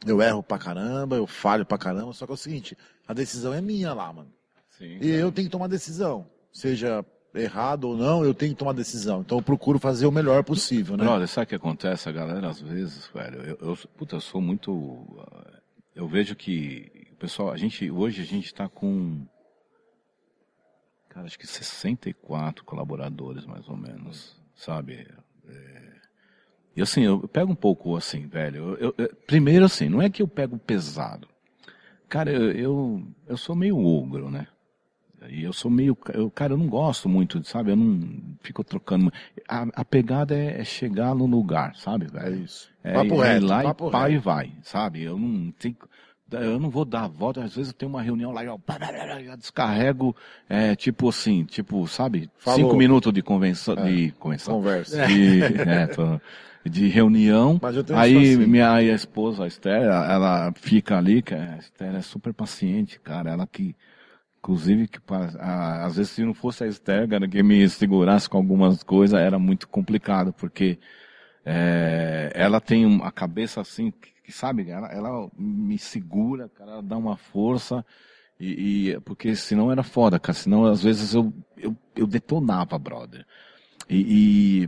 [0.06, 2.78] Eu erro pra caramba, eu falho pra caramba, só que é o seguinte,
[3.08, 4.30] a decisão é minha lá, mano.
[4.78, 6.28] Sim, E eu tenho que tomar decisão.
[6.54, 7.04] Seja
[7.34, 9.22] errado ou não, eu tenho que tomar decisão.
[9.22, 11.04] Então eu procuro fazer o melhor possível, né?
[11.04, 12.10] Brother, sabe o que acontece?
[12.10, 14.72] A galera, às vezes, velho, eu, eu, puta, eu sou muito.
[14.72, 15.60] uh,
[15.96, 19.26] Eu vejo que, pessoal, a gente, hoje a gente tá com.
[21.10, 25.08] Cara, acho que 64 colaboradores, mais ou menos, sabe?
[25.48, 25.90] É,
[26.76, 28.78] E assim, eu pego um pouco assim, velho.
[28.80, 31.28] Eu, eu- primeiro, assim, não é que eu pego pesado.
[32.08, 34.48] Cara, eu, eu, eu sou meio ogro, né?
[35.28, 35.98] E eu sou meio.
[36.14, 37.72] Eu, cara, eu não gosto muito, sabe?
[37.72, 38.00] Eu não
[38.42, 39.12] fico trocando.
[39.48, 42.70] A, a pegada é, é chegar no lugar, sabe, É isso.
[42.84, 45.04] É, papo ir reto, lá papo e pá e vai, sabe?
[45.04, 45.76] Eu não tenho.
[46.32, 48.62] Eu não vou dar a volta, às vezes eu tenho uma reunião lá e eu
[49.26, 50.16] já descarrego,
[50.48, 52.30] é, tipo assim, tipo, sabe?
[52.38, 52.60] Falou.
[52.60, 53.92] Cinco minutos de convenção, É.
[53.92, 55.08] de convenção, Conversa.
[55.08, 56.22] de, é, tô-
[56.70, 57.60] de reunião.
[57.96, 58.46] Aí assim.
[58.46, 63.32] minha esposa, a Esther, ela, ela fica ali, que a Esther é super paciente, cara.
[63.32, 63.76] Ela que,
[64.40, 65.00] inclusive, que
[65.40, 69.38] a- às vezes se não fosse a Esther, que me segurasse com algumas coisas, era
[69.40, 70.80] muito complicado, porque
[71.46, 73.92] é, ela tem a cabeça assim,
[74.24, 77.86] que, sabe, ela, ela me segura, cara, ela dá uma força.
[78.40, 80.38] E, e- porque senão era foda, cara.
[80.38, 83.26] Senão às vezes eu, eu, eu detonava, brother.
[83.90, 84.68] E, e-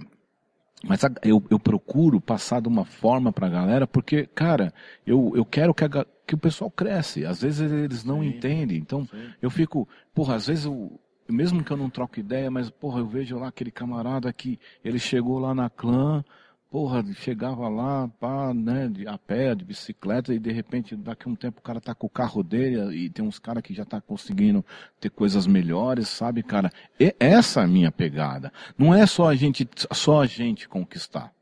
[0.84, 4.74] mas a- eu, eu procuro passar de uma forma pra galera, porque, cara,
[5.06, 5.90] eu, eu quero que, a
[6.32, 7.26] que o pessoal cresce.
[7.26, 8.30] Às vezes eles não Sim.
[8.30, 8.78] entendem.
[8.78, 9.34] Então, Sim.
[9.42, 13.06] eu fico, porra, às vezes eu, mesmo que eu não troque ideia, mas, porra, eu
[13.06, 16.24] vejo lá aquele camarada que ele chegou lá na clã,
[16.70, 21.32] porra, chegava lá, pá, né, de, a pé, de bicicleta, e de repente, daqui a
[21.32, 23.84] um tempo, o cara tá com o carro dele, e tem uns caras que já
[23.84, 24.66] tá conseguindo
[25.02, 26.72] ter coisas melhores, sabe, cara?
[26.98, 28.54] E essa é a minha pegada.
[28.78, 31.34] Não é só a gente, só a gente conquistar.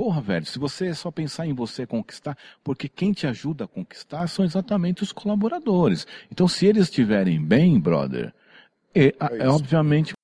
[0.00, 2.34] Porra, velho, se você é só pensar em você conquistar,
[2.64, 6.06] porque quem te ajuda a conquistar são exatamente os colaboradores.
[6.32, 8.32] Então, se eles estiverem bem, brother,
[8.94, 10.14] é, É é obviamente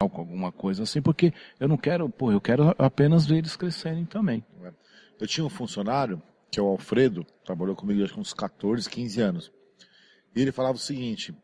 [0.00, 4.06] com alguma coisa assim, porque eu não quero, pô, eu quero apenas ver eles crescerem
[4.06, 4.42] também.
[5.20, 9.20] Eu tinha um funcionário, que é o Alfredo, trabalhou comigo acho que uns 14, 15
[9.20, 9.52] anos.
[10.34, 11.36] E ele falava o seguinte,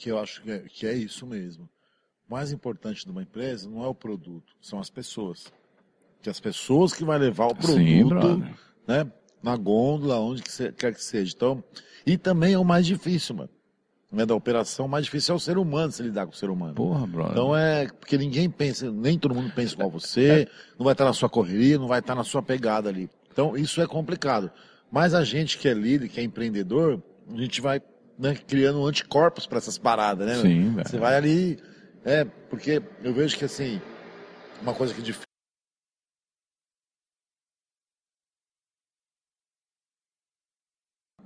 [0.00, 1.68] que eu acho que é, que é isso mesmo.
[2.26, 5.52] O mais importante de uma empresa não é o produto, são as pessoas.
[6.22, 8.54] Que as pessoas que vai levar o Sim, produto, brother.
[8.88, 11.34] né, na gôndola, onde que quer que seja.
[11.36, 11.62] Então,
[12.06, 13.50] e também é o mais difícil, mano.
[14.10, 16.48] Né, da operação, o mais difícil é o ser humano se lidar com o ser
[16.48, 16.74] humano.
[16.74, 17.32] Porra, brother.
[17.32, 20.48] Então é porque ninguém pensa, nem todo mundo pensa igual você,
[20.78, 23.08] não vai estar na sua correria, não vai estar na sua pegada ali.
[23.30, 24.50] Então isso é complicado.
[24.90, 27.00] Mas a gente que é líder, que é empreendedor,
[27.32, 27.80] a gente vai
[28.20, 30.36] né, criando anticorpos para essas paradas, né?
[30.36, 30.88] Sim, velho.
[30.88, 31.58] Você vai ali,
[32.04, 33.80] é, porque eu vejo que assim,
[34.60, 35.24] uma coisa que difícil.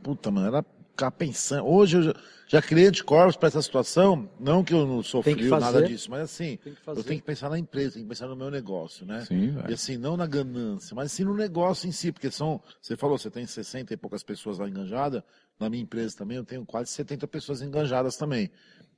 [0.03, 0.65] Puta, mano, era
[0.95, 1.67] ficar pensando.
[1.67, 2.15] Hoje eu já,
[2.47, 4.31] já criei anticorpos para essa situação.
[4.39, 7.59] Não que eu não sofri nada disso, mas assim, Tem eu tenho que pensar na
[7.59, 9.25] empresa, tenho que pensar no meu negócio, né?
[9.25, 12.97] Sim, E assim, não na ganância, mas sim no negócio em si, porque são, você
[12.97, 15.23] falou, você tem 60 e poucas pessoas lá enganjadas,
[15.59, 18.51] na minha empresa também eu tenho quase 70 pessoas enganjadas também.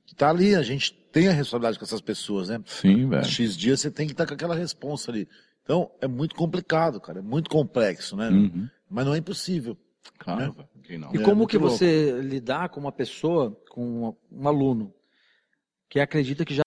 [0.05, 2.61] Que tá ali, a gente tem a responsabilidade com essas pessoas, né?
[2.65, 3.25] Sim, velho.
[3.25, 5.27] X dias você tem que estar com aquela responsa ali.
[5.63, 8.29] Então, é muito complicado, cara, é muito complexo, né?
[8.29, 8.69] Uhum.
[8.89, 9.77] Mas não é impossível.
[10.17, 10.65] Claro, Né?
[11.13, 11.77] E É, como muito que louco.
[11.77, 14.93] você lidar com uma pessoa, com um aluno,
[15.89, 16.61] que acredita que já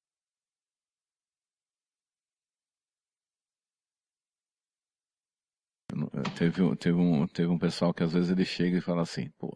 [6.37, 9.29] Teve, um- teve, um, teve um pessoal que às vezes ele chega e fala assim,
[9.39, 9.51] pô,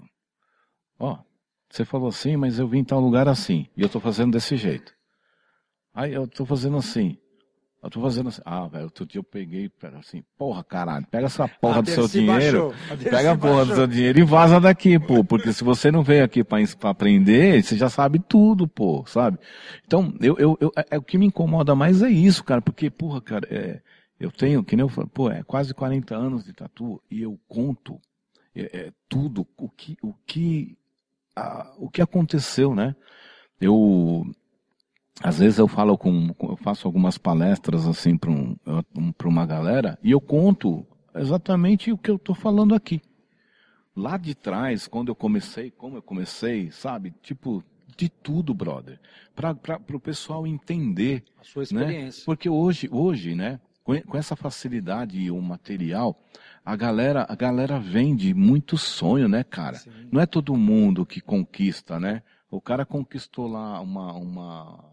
[1.04, 1.18] ó,
[1.70, 4.56] você falou assim, mas eu vim em tal lugar assim, e eu tô fazendo desse
[4.56, 4.94] jeito.
[5.92, 7.16] Aí eu tô fazendo assim.
[7.82, 8.40] Eu tô fazendo assim.
[8.46, 12.74] Ah, velho, outro dia eu peguei, assim, porra, caralho, pega essa porra do seu dinheiro.
[12.90, 13.76] a Pega a porra do baixou.
[13.76, 15.22] seu dinheiro e vaza daqui, pô.
[15.22, 19.38] Porque se você não veio aqui pra, pra aprender, você já sabe tudo, pô, sabe?
[19.84, 22.62] Então, eu, eu, eu, é, é o que me incomoda mais é isso, cara.
[22.62, 23.82] Porque, porra, cara, é,
[24.18, 27.38] eu tenho, que nem eu falo, pô, é quase 40 anos de tatu e eu
[27.46, 28.00] conto
[28.54, 30.78] é, é, tudo, o que, o que,
[31.36, 32.94] a- o que aconteceu, né?
[33.60, 34.24] Eu,
[35.22, 38.56] às vezes eu falo com, eu faço algumas palestras assim para um,
[38.96, 43.00] um, pra uma galera e eu conto exatamente o que eu estou falando aqui.
[43.96, 47.14] Lá de trás, quando eu comecei, como eu comecei, sabe?
[47.22, 47.62] Tipo,
[47.96, 48.98] de tudo, brother.
[49.36, 49.56] Para
[49.94, 51.64] o pessoal entender a sua né?
[51.64, 52.22] experiência.
[52.26, 53.60] Porque hoje, hoje, né?
[53.84, 56.18] com, com essa facilidade e o material,
[56.64, 59.76] a galera, a galera vende muito sonho, né, cara?
[59.76, 59.90] Sim.
[60.10, 62.22] Não é todo mundo que conquista, né?
[62.50, 64.84] O cara conquistou lá uma, uma,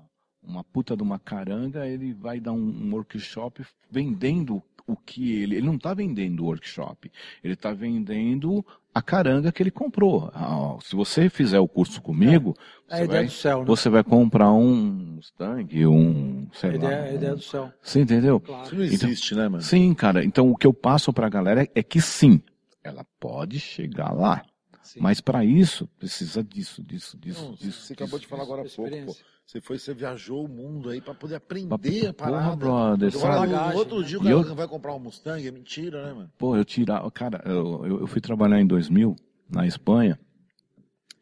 [0.44, 5.56] uma puta de uma caranga, ele vai dar um, um workshop vendendo o que ele.
[5.56, 7.10] Ele não está vendendo o workshop,
[7.44, 10.30] ele está vendendo a caranga que ele comprou.
[10.34, 12.56] Ah, se você fizer o curso comigo,
[12.90, 13.66] É a você, ideia vai, céu, né?
[13.66, 14.76] você vai comprar um
[15.16, 16.48] Mustang, um.
[16.54, 16.78] Sei A lá.
[16.78, 17.72] ideia, a ideia um- do céu.
[17.82, 18.38] Você entendeu?
[18.38, 18.76] Isso Claro.
[18.76, 19.64] não existe, né, mano?
[19.64, 20.24] Sim, cara.
[20.26, 22.42] Então o que eu passo pra galera é, é que sim,
[22.84, 24.44] ela pode chegar lá.
[24.84, 25.00] Sim.
[25.00, 27.84] Mas para isso, precisa disso, disso, disso, Não, disso.
[27.84, 29.16] você acabou de disso, falar agora há pouco, pô.
[29.52, 32.56] Você foi, você viajou o mundo aí pra poder aprender Pra- a porra, parada.
[32.56, 33.76] brother, Agora, sabe?
[33.76, 34.08] outro né?
[34.08, 36.32] dia o E cara eu- vai comprar um Mustang, é mentira, né, mano?
[36.38, 37.12] Pô, eu tirava.
[37.12, 39.14] Cara, eu, eu, eu fui trabalhar em 2000
[39.50, 40.18] na Espanha.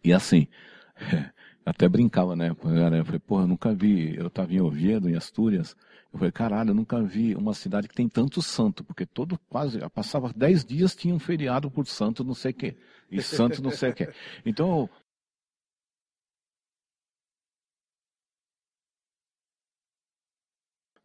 [0.04, 0.48] E assim,
[1.66, 2.54] até brincava, né?
[2.54, 2.98] com a galera.
[2.98, 4.16] Eu falei, pô, eu nunca vi.
[4.16, 5.76] Eu tava em Oviedo, em Astúrias.
[6.14, 9.80] Eu falei, caralho, eu nunca vi uma cidade que tem tanto santo, porque todo quase,
[9.90, 12.78] passava 10 dias tinha um feriado por santo, não sei o quê.
[13.12, 14.10] E santo não sei o quê.
[14.46, 14.88] Então,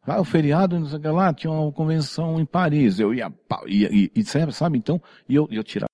[0.07, 2.99] Ah, o feriado, não sei o que lá, tinha uma convenção em Paris.
[2.99, 3.31] Eu ia,
[3.67, 4.77] ia, ia, sabe, sabe?
[4.77, 5.89] Então, e eu, eu tirava.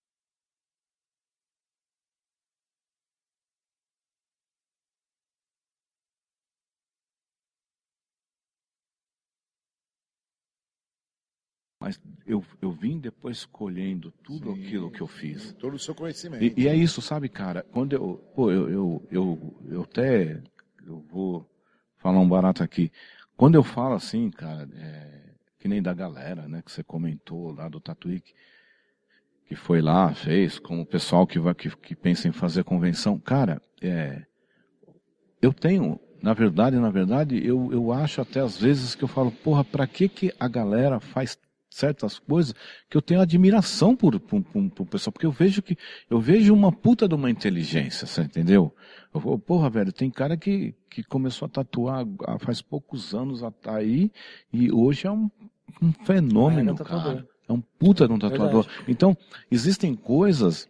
[11.82, 15.52] Mas eu, eu vim depois colhendo tudo Sim, aquilo que eu fiz.
[15.54, 16.44] Todo o seu conhecimento.
[16.44, 17.66] E, e é isso, sabe, cara?
[17.72, 20.44] Quando eu, pô, eu, eu, eu, eu até,
[20.86, 21.50] eu vou
[21.98, 22.92] falar um barato aqui.
[23.42, 27.68] Quando eu falo assim, cara, é, que nem da galera, né, que você comentou lá
[27.68, 28.22] do Tatuí,
[29.48, 33.18] que, foi lá, fez, como o pessoal que vai, que, que pensa em fazer convenção,
[33.18, 34.22] cara, é,
[35.42, 39.32] eu tenho, na verdade, na verdade, eu, eu acho até às vezes que eu falo,
[39.32, 41.36] porra, pra que que a galera faz
[41.72, 42.54] certas coisas
[42.90, 45.78] que eu tenho admiração por, por, por, por pessoal, porque eu vejo que
[46.10, 48.76] eu vejo uma puta de uma inteligência, você entendeu?
[49.14, 53.42] Eu vou, porra, velho, tem cara que, que começou a tatuar há- faz poucos anos
[53.66, 54.12] aí
[54.52, 55.32] e hoje é um,
[55.82, 57.28] um fenômeno, É, é cara.
[57.48, 58.68] É um puta de um tatuador.
[58.88, 59.18] Então,
[59.50, 60.70] existem coisas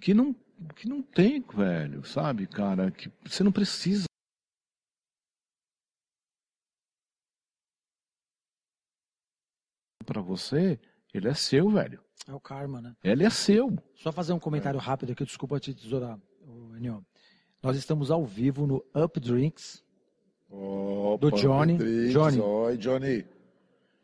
[0.00, 0.34] que não,
[0.76, 4.06] que não tem, velho, sabe, cara, que você não precisa.
[10.16, 10.78] Pra você,
[11.12, 12.00] ele é seu, velho.
[12.26, 12.94] É o karma, né?
[13.04, 13.76] Ele é seu.
[13.94, 16.18] Só fazer um comentário rápido aqui, desculpa te tesourar,
[16.76, 17.04] Enio.
[17.62, 19.82] Nós estamos ao vivo no Up Drinks.
[20.50, 21.72] Opa, Do Johnny.
[21.74, 22.12] Rodrigues.
[22.12, 22.40] Johnny.
[22.40, 23.24] Oi, Johnny.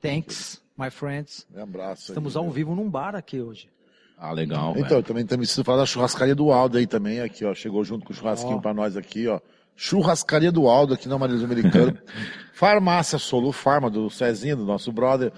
[0.00, 1.46] Thanks, my friends.
[1.54, 2.02] Um abraço.
[2.02, 2.52] aí, Estamos ao meu.
[2.52, 3.70] vivo num bar aqui hoje.
[4.18, 5.02] Ah, legal, Então, velho.
[5.02, 7.54] também também preciso falar da churrascaria do Aldo aí também, aqui, ó.
[7.54, 8.60] Chegou junto com o churrasquinho Ó.
[8.60, 9.40] pra nós aqui, ó.
[9.74, 11.98] Churrascaria do Aldo aqui na Maria Americano.
[12.52, 15.32] Farmácia Solu Farma, do Cezinho, do nosso brother.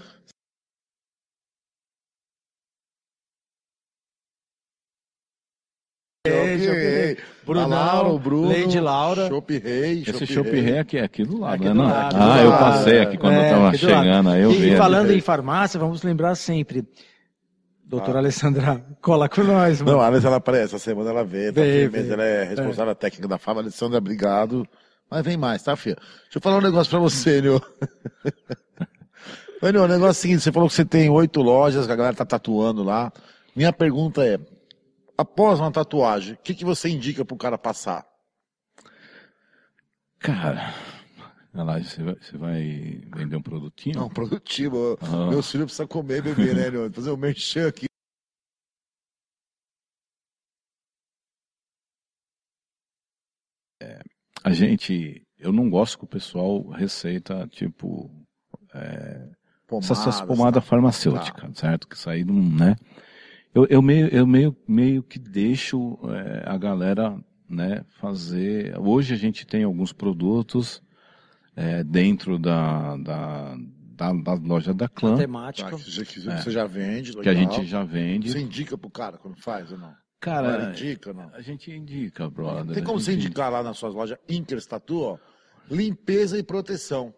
[7.44, 8.48] Brunão, Laura, Bruno.
[8.48, 9.28] Lady Laura.
[9.28, 10.02] Chopp Rei.
[10.06, 11.70] Esse Chopp Rei aqui é aqui do lado, Aqui né?
[11.70, 11.84] do Não?
[11.84, 12.58] lado, ah, eu lado.
[12.60, 14.02] passei aqui quando É, eu tava aqui do lado.
[14.04, 14.72] chegando, aí eu e, vi.
[14.72, 15.18] e falando ali.
[15.18, 16.84] em farmácia, vamos lembrar sempre.
[17.86, 19.92] Doutora Alessandra, cola com nós, mano.
[19.98, 23.38] Não, a Alessandra aparece, essa semana ela veio, tá Veio, ela é responsável técnica da
[23.38, 23.60] Farma.
[23.60, 24.66] Alessandra, obrigado.
[25.10, 25.96] Mas vem mais, tá, filha?
[26.24, 27.60] Deixa eu falar um negócio pra você, Nil.
[29.62, 31.92] Ô, Nil, o negócio é o seguinte, você falou que você tem oito lojas, que
[31.92, 33.12] a galera tá tatuando lá.
[33.54, 34.38] Minha pergunta é,
[35.16, 38.06] após uma tatuagem, o que, que você indica pro cara passar?
[40.18, 40.74] Cara,
[41.52, 42.62] lá, você vai, você vai
[43.14, 43.98] vender um produtinho?
[43.98, 44.98] Não, produtivo.
[45.02, 45.28] Ah.
[45.30, 46.92] Meu filho precisa comer e beber, né, Nil?
[46.92, 47.86] Fazer um merchan aqui.
[54.42, 58.10] A gente, eu não gosto que o pessoal receita, tipo,
[58.74, 60.68] essas essas Pomadas, pomadas tá?
[60.68, 61.88] farmacêuticas, certo?
[61.88, 62.76] Que não, né?
[63.54, 67.16] Eu, eu, meio, eu meio, meio que deixo é, a galera
[67.48, 68.76] né, fazer.
[68.78, 70.82] Hoje a gente tem alguns produtos
[71.54, 75.70] é, dentro da, da, da, da loja da A Clã, temática.
[75.70, 77.52] Tá, que você, que você já vende, que a legal.
[77.52, 78.32] gente já vende.
[78.32, 79.94] Você indica pro cara quando faz ou não?
[80.18, 81.30] Cara, Cara, indica não?
[81.32, 82.74] a gente indica, brother.
[82.74, 85.18] Tem como você gente indicar lá nas suas lojas Inkers Tatu, ó,
[85.70, 87.14] limpeza e proteção.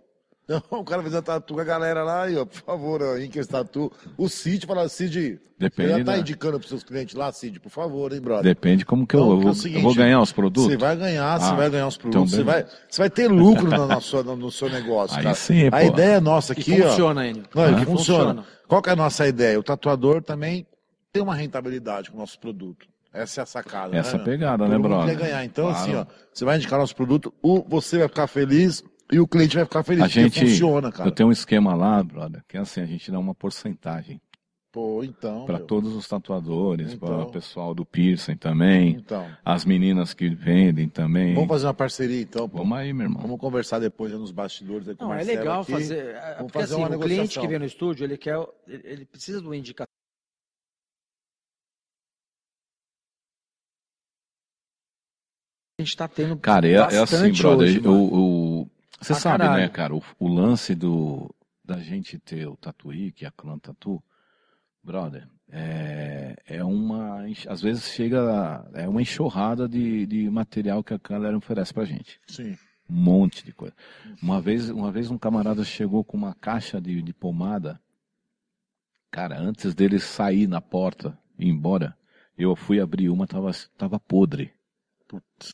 [0.49, 3.19] Então, o cara fez a tatu com a galera lá, aí, ó, por favor, ó,
[3.19, 3.91] Inkers Tatu.
[4.17, 7.59] O Cid fala, Cid, Depende você já tá da- indicando pros seus clientes lá, Cid,
[7.59, 8.45] por favor, hein, brother?
[8.45, 10.71] Depende como que eu, Então, eu, que é seguinte, eu vou ganhar os produtos.
[10.71, 13.29] Você vai ganhar, você Ah, vai ganhar os então produtos, você, vai, você vai ter
[13.29, 15.35] lucro no, na sua- no, no seu negócio, Aí cara.
[15.35, 15.79] sim, a pô.
[15.79, 16.89] ideia nossa E aqui, ó.
[16.91, 17.43] funciona, Enio.
[17.55, 18.45] Não, E ele funciona.
[18.69, 19.59] Qual que é a nossa ideia?
[19.59, 20.67] O tatuador também
[21.13, 22.87] tem uma rentabilidade com o nosso produto.
[23.13, 24.25] Essa é a sacada, Essa né, meu?
[24.25, 25.17] pegada, né, brother?
[25.17, 25.43] quer ganhar.
[25.45, 25.81] Então, Claro.
[25.83, 29.55] assim, ó, você vai indicar nosso produto, o, você vai ficar feliz, E o cliente
[29.57, 31.09] vai ficar feliz, A porque gente, funciona, cara.
[31.09, 34.21] eu tenho um esquema lá, brother, que é assim, a gente dá uma porcentagem
[34.73, 35.47] Pô, então.
[35.47, 37.09] para todos os tatuadores, Então.
[37.09, 39.27] para o pessoal do piercing também, Então.
[39.45, 41.35] as meninas que vendem também.
[41.35, 42.59] Vamos fazer uma parceria então, pô.
[42.59, 43.23] Vamos aí, meu irmão.
[43.23, 45.73] Vamos conversar depois nos bastidores aí com o Não, é legal aqui.
[45.73, 45.99] fazer.
[46.07, 48.37] é, Vamos Porque fazer assim, uma o cliente que vem no estúdio, ele quer.
[48.67, 49.87] Ele precisa de uma indicação.
[55.79, 56.37] A gente está tendo.
[56.39, 57.69] Cara, é, é assim, bastante brother.
[57.69, 58.71] hoje, o, mano.
[59.01, 59.63] Você Pra sabe, caralho.
[59.63, 63.59] né, cara, o, o lance do da gente ter o Tatuí, que é a Clã
[63.59, 64.03] Tatu,
[64.83, 67.25] brother, é, é uma.
[67.49, 68.65] Às vezes chega.
[68.75, 72.21] É uma enxurrada de, de material que a galera oferece pra gente.
[72.27, 72.57] Sim.
[72.89, 73.75] Um monte de coisa.
[74.23, 77.81] Uma vez, uma vez um camarada chegou com uma caixa de, de pomada.
[79.11, 81.97] Cara, antes dele sair na porta e ir embora,
[82.39, 84.53] eu fui abrir uma, tava, tava podre.
[85.09, 85.53] Putz.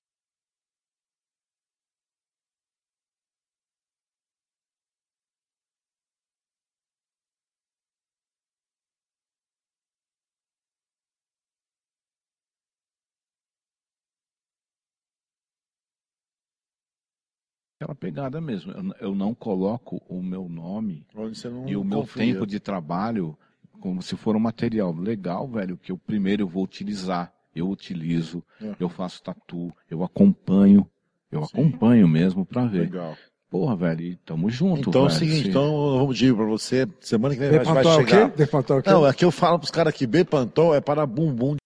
[17.83, 18.73] Aquela pegada mesmo.
[18.73, 21.05] Eu, eu não coloco o meu nome
[21.67, 22.25] e o meu confia.
[22.25, 23.37] tempo de trabalho
[23.81, 27.33] como se for um material legal, velho, que eu primeiro eu vou utilizar.
[27.55, 28.75] Eu utilizo, É.
[28.79, 30.89] eu faço tatu, eu acompanho,
[31.31, 31.49] eu Sim.
[31.53, 32.83] acompanho mesmo pra ver.
[32.83, 33.17] Legal.
[33.51, 35.19] Porra, velho, e tamo junto, Então é o velho.
[35.19, 38.31] seguinte, Se- então vamos dizer pra você, semana que vem vai, é o chegar.
[38.31, 38.37] quê?
[38.39, 38.91] Bepantol é o quê?
[38.91, 41.57] Não, é que eu falo pros caras que Bepantol é para bumbum.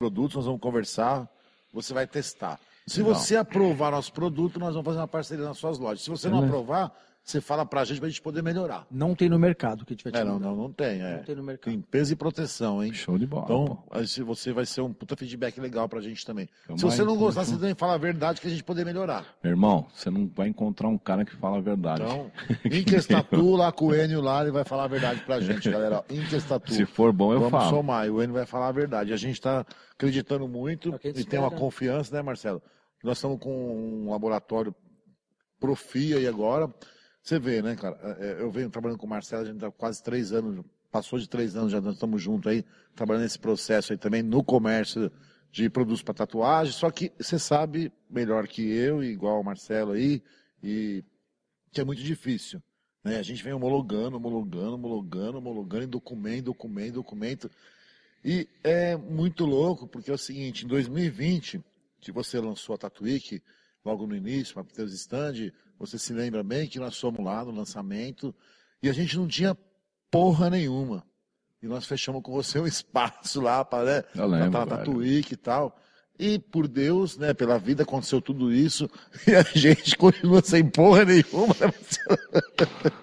[0.00, 1.28] Produtos, nós vamos conversar,
[1.74, 2.58] você vai testar.
[2.86, 3.14] Se Legal.
[3.14, 6.02] você aprovar nosso produto, nós vamos fazer uma parceria nas suas lojas.
[6.02, 6.56] Se você não Beleza.
[6.56, 8.86] aprovar, você fala pra gente pra gente poder melhorar.
[8.90, 11.18] Não tem no mercado que a gente vai te É, não, não, não tem, é.
[11.18, 11.72] Não tem no mercado.
[11.72, 12.92] Tem peso e proteção, hein?
[12.92, 13.44] Show de bola.
[13.44, 13.84] Então, pô.
[13.90, 16.48] aí você vai ser um puta feedback legal pra gente também.
[16.66, 19.26] Tamo Se você não gostar, você também fala a verdade que a gente poder melhorar.
[19.44, 22.02] Meu irmão, você não vai encontrar um cara que fala a verdade.
[22.02, 22.30] Então,
[22.64, 26.04] Inquestatu lá com o Enio lá, ele vai falar a verdade pra gente, galera.
[26.10, 26.72] Inquestatu.
[26.72, 27.70] Se for bom, eu Vamos falo.
[27.76, 29.12] somar, e o Enio vai falar a verdade.
[29.12, 31.60] A gente tá acreditando muito É a e gente tem uma espera.
[31.60, 32.60] confiança, né, Marcelo?
[33.04, 34.74] Nós estamos com um laboratório
[35.58, 36.72] Profia aí agora.
[37.22, 37.98] Você vê, né, cara?
[38.18, 41.28] É, Eu venho trabalhando com o Marcelo, a gente tá quase três anos, passou de
[41.28, 42.64] três anos, já nós estamos juntos aí,
[42.94, 45.10] trabalhando nesse processo aí também no comércio
[45.52, 46.72] de produtos para tatuagem.
[46.72, 50.22] Só que você sabe melhor que eu, e igual o Marcelo aí,
[50.62, 51.04] e
[51.72, 52.62] que é muito difícil.
[53.04, 53.18] Né?
[53.18, 57.50] A gente vem homologando, homologando, homologando, homologando, em documento, documento, documento.
[58.24, 61.62] E é muito louco, porque é o seguinte, em 2020,
[62.00, 63.42] que você lançou a Tatuíque,
[63.84, 67.42] logo no início, para ter os stand, você se lembra bem que nós fomos lá
[67.42, 68.34] no lançamento
[68.82, 69.56] e a gente não tinha
[70.10, 71.02] porra nenhuma.
[71.62, 74.66] E nós fechamos com você um espaço lá para né, lembro, pra.
[74.66, 75.74] Tatuíque e tal.
[76.22, 78.88] E por Deus, né, pela vida aconteceu tudo isso
[79.26, 81.54] e a gente continua sem porra nenhuma.
[81.58, 81.72] né?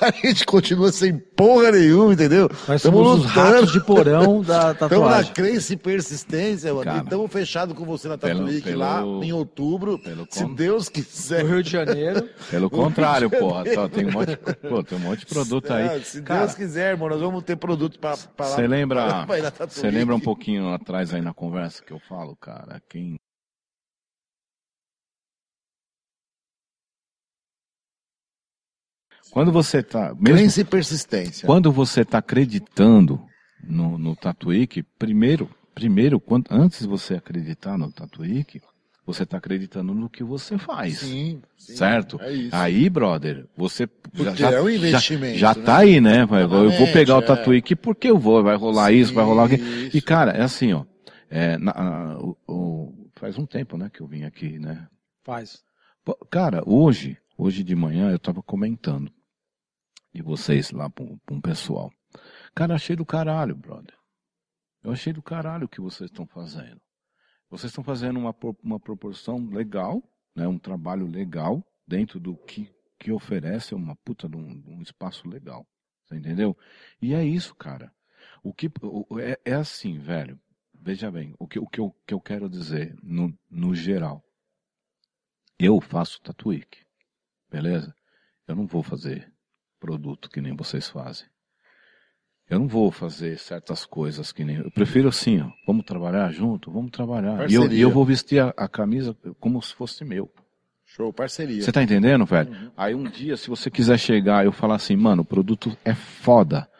[0.00, 2.48] A gente continua sem porra nenhuma, entendeu?
[2.68, 3.50] Nós Tamo somos os lutando.
[3.54, 5.32] ratos de porão da Estamos na tatuagem.
[5.32, 6.84] crença e persistência, mano.
[6.84, 6.98] Cara.
[6.98, 9.98] E estamos fechados com você na Tatuíque lá em outubro.
[9.98, 11.42] pelo se con- Deus quiser.
[11.42, 12.28] No Rio de Janeiro.
[12.50, 13.64] Pelo contrário, porra.
[13.64, 16.04] tá, tem, um monte, pô, tem um monte de produto É, aí.
[16.04, 20.20] se Cara, Deus quiser, irmão, nós vamos ter produto para Você lembra, pra lembra um
[20.20, 22.80] pouquinho atrás aí na conversa que eu falo, cara?
[22.88, 23.16] Quem
[29.30, 31.46] Quando você tá, mesmo Crença e persistência.
[31.46, 33.20] quando você tá acreditando
[33.62, 38.62] no, no Tatuíque, primeiro, primeiro, quando, antes de você acreditar no Tatuíque,
[39.04, 40.98] você tá acreditando no que você faz.
[41.00, 42.20] Sim, sim, Certo?
[42.20, 42.48] É.
[42.52, 45.62] Aí, brother, você já, Porque já, é um já- investimento, já, né?
[45.64, 46.22] tá aí, né?
[46.22, 47.22] Eu vou pegar o é.
[47.22, 49.64] Tatuíque porque eu vou, vai rolar isso, vai rolar aquilo.
[49.92, 50.84] E, cara, é assim, ó.
[51.36, 54.88] É, na- a- o- o- faz um tempo, né, que eu vim aqui, né?
[55.22, 55.64] Faz.
[56.30, 59.12] Cara, hoje, hoje de manhã eu tava comentando.
[60.14, 61.92] E vocês lá pra um, pessoal.
[62.54, 63.94] Cara, achei do caralho, brother.
[64.82, 66.80] Eu achei do caralho o que vocês estão fazendo.
[67.50, 70.02] Vocês estão fazendo uma, uma proporção legal,
[70.34, 70.48] né?
[70.48, 75.28] Um trabalho legal dentro do que, que oferece uma puta de um, de um espaço
[75.28, 75.66] legal.
[76.06, 76.56] Você entendeu?
[77.02, 77.92] E é isso, cara.
[78.42, 78.70] O que
[79.20, 80.40] é, é assim, velho.
[80.86, 84.22] Veja bem, o que, o que, eu, que eu quero dizer no, no geral.
[85.58, 86.78] Eu faço tatuíque,
[87.50, 87.92] beleza?
[88.46, 89.28] Eu não vou fazer
[89.80, 91.26] produto que nem vocês fazem.
[92.48, 94.58] Eu não vou fazer certas coisas que nem.
[94.58, 95.50] Eu prefiro assim, ó.
[95.66, 96.70] Vamos trabalhar junto?
[96.70, 97.50] Vamos trabalhar.
[97.50, 100.32] E eu, e eu vou vestir a, a camisa como se fosse meu.
[100.84, 101.62] Show, parceria.
[101.62, 102.52] Você tá entendendo, velho?
[102.52, 102.70] Uhum.
[102.76, 105.96] Aí um dia, se você quiser chegar e eu falar assim, mano, o produto é
[105.96, 106.70] foda.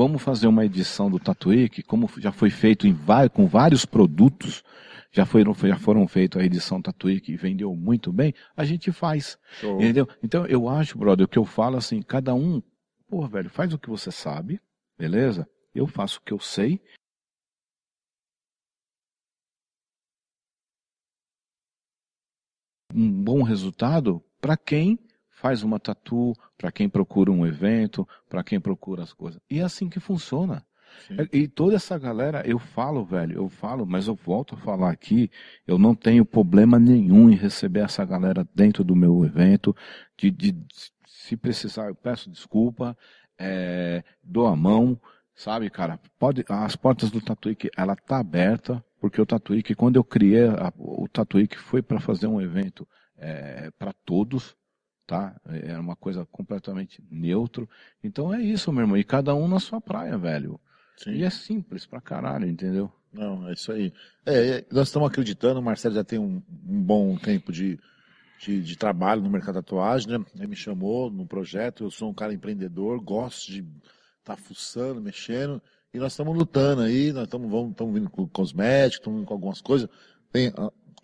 [0.00, 2.98] Vamos fazer uma edição do Tatuí, como já foi feito em,
[3.34, 4.64] com vários produtos,
[5.12, 9.36] já foram, já foram feitos a edição Tatuí que vendeu muito bem, a gente faz.
[9.60, 9.76] Show.
[9.76, 10.08] Entendeu?
[10.22, 12.62] Então eu acho, brother, o que eu falo assim, cada um,
[13.10, 14.58] pô, velho, faz o que você sabe,
[14.98, 15.46] beleza?
[15.74, 16.80] Eu faço o que eu sei.
[22.94, 24.98] Um bom resultado para quem
[25.40, 29.40] faz uma tatu, para quem procura um evento, para quem procura as coisas.
[29.50, 30.64] E é assim que funciona.
[31.32, 35.30] E toda essa galera, eu falo, velho, eu falo, mas eu volto a falar aqui,
[35.66, 39.74] eu não tenho problema nenhum em receber essa galera dentro do meu evento,
[40.16, 40.54] de, de
[41.06, 42.96] se precisar, eu peço desculpa,
[43.38, 45.00] é, dou a mão,
[45.34, 50.04] sabe, cara, pode, as portas do Tatuíque, ela tá aberta, porque o Tatuíque, quando eu
[50.04, 52.86] criei a, o Tatuíque foi para fazer um evento
[53.16, 54.56] é, para todos,
[55.10, 55.34] tá?
[55.44, 57.68] É uma coisa completamente neutro.
[58.02, 58.96] Então é isso, meu irmão.
[58.96, 60.60] E cada um na sua praia, velho.
[60.96, 61.14] Sim.
[61.14, 62.92] E é simples pra caralho, entendeu?
[63.12, 63.92] Não, é isso aí.
[64.24, 67.76] É, é nós estamos acreditando, o Marcelo já tem um, um bom tempo de,
[68.38, 70.24] de, de, trabalho no mercado da tatuagem, né?
[70.36, 73.60] Ele me chamou no projeto, eu sou um cara empreendedor, gosto de
[74.20, 75.60] estar tá fuçando, mexendo,
[75.92, 77.50] e nós estamos lutando aí, nós estamos
[77.92, 79.88] vindo com cosméticos, estamos vindo com algumas coisas.
[80.30, 80.52] Tem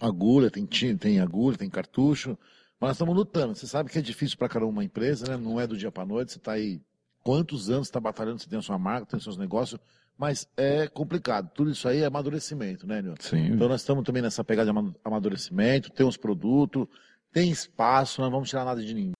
[0.00, 2.38] agulha, tem tinta, tem agulha, tem cartucho,
[2.80, 3.54] mas nós estamos lutando.
[3.54, 5.36] Você sabe que é difícil para caramba uma empresa, né?
[5.36, 6.80] Não é do dia para noite, você está aí
[7.22, 9.80] quantos anos está batalhando, você tem a sua marca, tem os seus negócios,
[10.16, 11.50] mas é complicado.
[11.52, 13.22] Tudo isso aí é amadurecimento, né, Nilton?
[13.22, 13.46] Sim.
[13.46, 16.86] Então nós estamos também nessa pegada de amadurecimento, tem os produtos,
[17.32, 19.15] tem espaço, não vamos tirar nada de ninguém.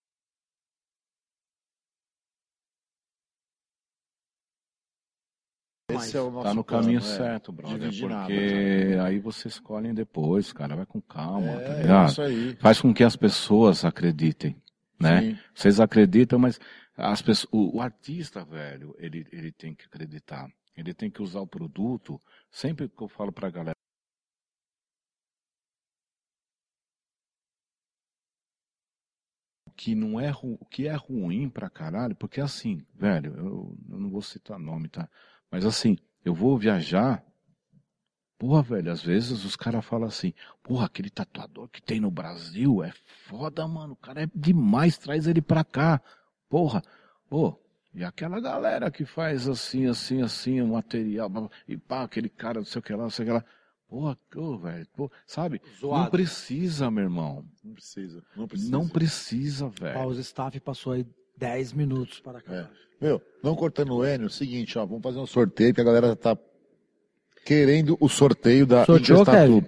[6.05, 7.01] Esse é o nosso tá no plano, caminho é.
[7.01, 7.89] certo, brother.
[7.89, 10.75] Porque nada, aí vocês escolhem depois, cara.
[10.75, 12.09] Vai com calma, é, tá ligado?
[12.09, 12.55] Isso aí.
[12.59, 14.55] Faz com que as pessoas acreditem,
[14.99, 15.21] né?
[15.21, 15.39] Sim.
[15.53, 16.59] Vocês acreditam, mas
[16.97, 20.51] as pessoas, o, o, artista, velho, ele, ele tem que acreditar.
[20.75, 22.19] Ele tem que usar o produto.
[22.49, 23.75] Sempre que eu falo pra galera.
[29.75, 34.09] Que não é o que é ruim pra caralho, porque assim, velho, eu, eu não
[34.09, 35.07] vou citar nome, tá?
[35.51, 37.23] Mas assim, eu vou viajar
[38.37, 42.83] Porra, velho, às vezes os caras falam assim, porra, aquele tatuador que tem no Brasil
[42.83, 42.93] é
[43.25, 45.99] foda, mano, o cara é demais, traz ele pra cá.
[46.47, 46.83] Porra,
[47.27, 47.59] pô,
[47.95, 51.31] e aquela galera que faz assim, assim, assim, o material,
[51.67, 53.45] e pá, aquele cara, não sei o que lá, não sei o que lá.
[53.87, 55.59] Porra, oh, velho, pô, sabe?
[55.79, 56.03] Zoado.
[56.03, 57.43] Não precisa, meu irmão.
[57.63, 58.71] Não precisa, não precisa.
[58.71, 59.93] Não precisa, velho.
[59.95, 61.07] Pausa staff passou aí
[61.37, 62.53] 10 minutos para cá.
[62.53, 62.65] É.
[62.99, 65.83] Meu, não cortando o Enio, é o seguinte, ó, vamos fazer um sorteio que a
[65.83, 66.35] galera tá
[67.45, 69.63] querendo o sorteio da Sorteou, Kevin?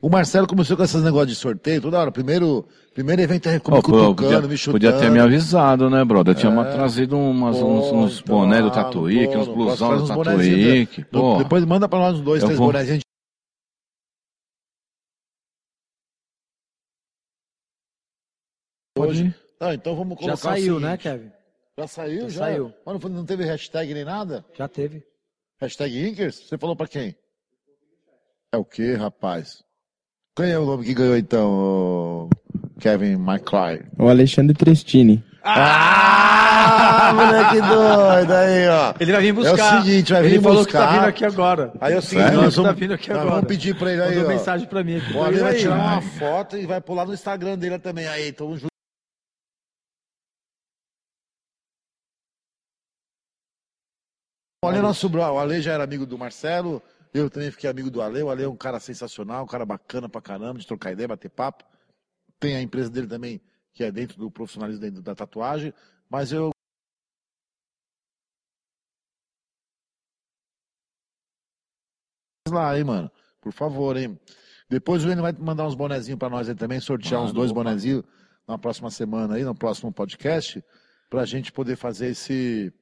[0.00, 2.10] O Marcelo começou com esses negócios de sorteio toda hora.
[2.10, 4.74] Primeiro, primeiro evento é como oh, cutucando, podia, me chutando.
[4.74, 6.34] Podia ter me avisado, né, brother?
[6.34, 6.72] Eu tinha é.
[6.72, 11.06] trazido umas, pô, uns, uns então, boné do Tatuíque, uns blusão do Tatuíque.
[11.38, 12.66] Depois manda pra nós uns dois, eu três vou...
[12.66, 12.88] bonés.
[12.88, 13.02] Gente...
[18.98, 19.34] Hoje.
[19.62, 21.30] Não, então vamos colocar Já saiu, né, Kevin?
[21.78, 22.22] Já saiu?
[22.22, 22.38] Já, já?
[22.46, 22.74] saiu.
[22.84, 24.44] Mas não teve hashtag nem nada?
[24.58, 25.04] Já teve.
[25.60, 26.48] Hashtag Inkers?
[26.48, 27.14] Você falou pra quem?
[28.52, 29.62] É o que, rapaz?
[30.36, 32.28] Quem é o nome que ganhou então,
[32.80, 33.82] Kevin McClay?
[33.96, 35.22] O Alexandre Trestini.
[35.44, 38.94] Ah, moleque doido aí, ó.
[38.98, 39.76] Ele vai vir buscar.
[39.76, 40.50] É o seguinte, vai vir ele buscar.
[40.50, 41.72] falou que tá vindo aqui agora.
[41.80, 43.30] Aí é o seguinte, nós vamos, tá vindo aqui agora.
[43.30, 44.28] vamos pedir pra ele aí, Mandou ó.
[44.28, 45.12] mensagem pra mim aqui.
[45.12, 48.08] O Ale vai tirar uma foto e vai pular no Instagram dele também.
[48.08, 48.71] Aí, tamo junto.
[54.64, 56.80] O Ale, nosso, o Ale já era amigo do Marcelo,
[57.12, 58.22] eu também fiquei amigo do Ale.
[58.22, 61.28] O Ale é um cara sensacional, um cara bacana pra caramba, de trocar ideia, bater
[61.28, 61.64] papo.
[62.38, 63.40] Tem a empresa dele também,
[63.74, 65.74] que é dentro do profissionalismo dentro da tatuagem.
[66.08, 66.52] Mas eu.
[72.48, 73.10] lá, hein, mano.
[73.40, 74.16] Por favor, hein.
[74.68, 77.50] Depois o Enio vai mandar uns bonezinhos para nós aí também, sortear Mano, uns dois
[77.50, 78.04] bonezinhos
[78.46, 80.62] na próxima semana aí, no próximo podcast,
[81.10, 82.72] pra gente poder fazer esse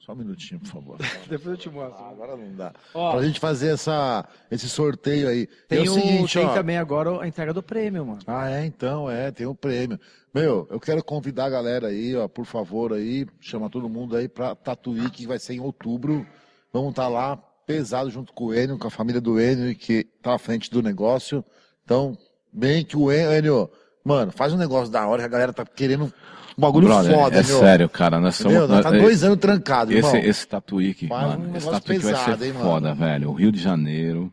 [0.00, 0.98] só um minutinho, por favor.
[1.28, 2.02] Depois eu te mostro.
[2.02, 2.72] Ah, agora não dá.
[2.94, 5.46] Ó, pra gente fazer essa, esse sorteio aí.
[5.68, 8.20] Tem, é o, seguinte, tem ó, também agora a entrega do prêmio, mano.
[8.26, 10.00] Ah, é, então, é, tem o um prêmio.
[10.32, 14.28] Meu, eu quero convidar a galera aí, ó, por favor aí, chama todo mundo aí
[14.28, 16.26] pra Tatuí, que vai ser em outubro.
[16.72, 17.36] Vamos estar tá lá,
[17.66, 20.82] pesado junto com o Enio, com a família do Enio, que tá à frente do
[20.82, 21.44] negócio.
[21.84, 22.16] Então,
[22.52, 23.68] bem que o Enio,
[24.02, 26.12] mano, faz um negócio da hora, que a galera tá querendo
[26.60, 27.58] bagulho Brother, foda, É meu.
[27.58, 28.20] sério, cara.
[28.20, 30.30] Nós somos, nós, tá dois anos trancado, esse, irmão.
[30.30, 31.50] Esse tatuíque, mano.
[31.50, 33.30] Um esse tatuíque vai ser hein, foda, velho.
[33.30, 34.32] O Rio de Janeiro.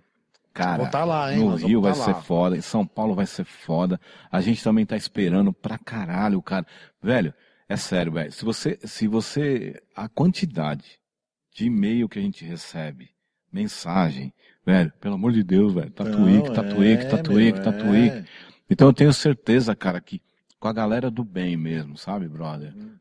[0.53, 2.21] Cara, tá lá, hein, no Rio vai tá ser lá.
[2.21, 3.99] foda, em São Paulo vai ser foda.
[4.31, 6.65] A gente também tá esperando pra caralho, cara.
[7.01, 7.31] Velho,
[7.69, 8.31] é sério, velho.
[8.31, 10.99] Se você, se você, a quantidade
[11.53, 13.09] de e-mail que a gente recebe,
[13.53, 14.33] mensagem,
[14.65, 18.17] velho, pelo amor de Deus, velho, tatuíque, tatuíque, é, tatuíque, tatuíque.
[18.17, 18.25] é.
[18.69, 20.21] Então eu tenho certeza, cara, que
[20.59, 22.73] com a galera do bem mesmo, sabe, brother?
[22.75, 22.95] Hum.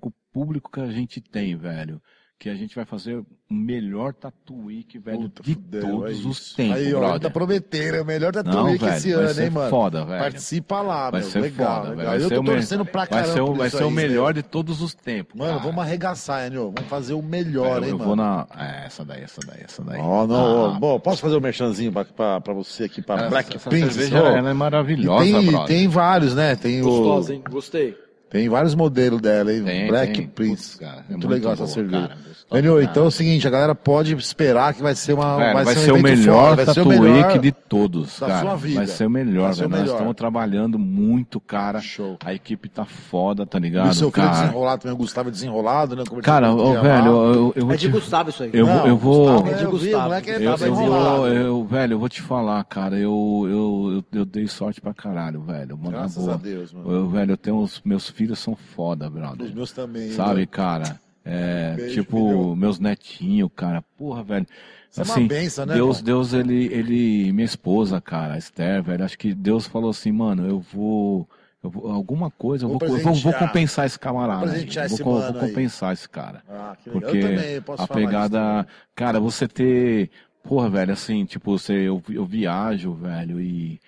[0.00, 2.02] O público que a gente tem, velho,
[2.38, 6.54] que a gente vai fazer o melhor tatuíque, velho, Puta, de fudeu, todos é os
[6.54, 9.42] tempos, Aí, ó, tá prometendo, é o melhor Não, tatuíque velho, esse vai ano, ser
[9.44, 9.70] hein, mano?
[9.70, 10.20] foda, velho.
[10.20, 11.30] Participa lá, Vai meu.
[11.30, 11.96] ser legal, foda, legal.
[11.96, 12.08] velho.
[12.08, 13.88] Vai Eu ser tô o me- torcendo pra Vai caramba ser, o, vai ser o
[13.88, 14.42] aí, melhor meu.
[14.42, 15.34] de todos os tempos.
[15.34, 15.64] Mano, cara.
[15.64, 16.72] vamos arregaçar, Enio.
[16.76, 18.04] Vamos fazer o melhor, eu, hein, eu mano?
[18.08, 18.46] vou na.
[18.56, 20.00] É, essa daí, essa daí, essa daí.
[20.00, 23.02] Ó, não, ó, Ah, bom, posso fazer o um merchanzinho pra, pra, pra você aqui,
[23.02, 23.94] pra essa- Black essa Princess?
[23.94, 24.26] cerveja, ó.
[24.36, 25.66] ela é maravilhosa, E tem, brother.
[25.66, 26.54] tem vários, né?
[26.54, 27.42] Tem, o, Gostosa, hein?
[27.50, 27.96] Gostei.
[28.30, 29.62] Tem vários modelos dela, hein?
[29.64, 30.26] Tem, Black tem.
[30.26, 30.72] Prince.
[30.72, 32.08] Putz, cara, é muito, muito legal essa cerveja.
[32.08, 32.82] cara, cara.
[32.82, 35.36] então é o seguinte, a galera pode esperar que vai ser uma.
[35.36, 37.38] Velho, vai, vai ser, ser, um o melhor foda, tatuíque melhor.
[37.38, 38.40] de todos, da cara.
[38.40, 38.76] sua vida.
[38.76, 39.82] Vai ser o melhor, Vai ser o velho.
[39.82, 41.80] Nós estamos trabalhando muito, cara.
[41.80, 42.16] Show.
[42.24, 43.90] A equipe tá foda, tá E ligado?
[43.90, 46.02] o seu filho é cara, desenrolado também, o Gustavo é desenrolado, né?
[46.08, 47.92] Conversando cara ô, velho, eu, eu vou É de te...
[47.92, 48.50] Gustavo isso aí.
[48.52, 49.26] Eu, Não, eu vou...
[49.42, 50.02] Gustavo É de eu Gustavo.
[50.04, 54.02] moleque é Eu, Tá eu vou, eu, velho, eu vou te falar, cara, eu, eu,
[54.12, 55.76] eu, eu dei sorte pra caralho, velho.
[55.78, 56.34] Mano, Graças boa.
[56.34, 56.90] a Deus, mano.
[56.90, 59.46] Eu, velho, eu tenho os meus filhos são foda, brother.
[59.46, 60.10] Os meus também.
[60.10, 60.46] Sabe, né?
[60.46, 61.00] cara?
[61.24, 62.56] É, Beijo, tipo, filhão.
[62.56, 63.80] meus netinhos, cara.
[63.96, 64.46] Porra, velho.
[64.90, 66.02] Isso é uma assim, benção, né, Deus?
[66.02, 70.48] Deus, ele, ele, minha esposa, cara, a Esther, velho, acho que Deus falou assim, mano,
[70.48, 71.28] eu vou,
[71.62, 74.46] eu vou alguma coisa, eu Vou eu vou, vou compensar esse camarada.
[74.46, 74.64] Vou aí.
[74.64, 75.32] Vou, esse vou aí.
[75.34, 76.42] compensar esse cara.
[76.48, 76.74] Ah.
[76.82, 78.66] Porque eu também posso a falar isso pegada, também.
[78.96, 80.10] cara, você ter,
[80.42, 83.78] porra, velho, assim, tipo, você, eu, eu viajo, velho, e,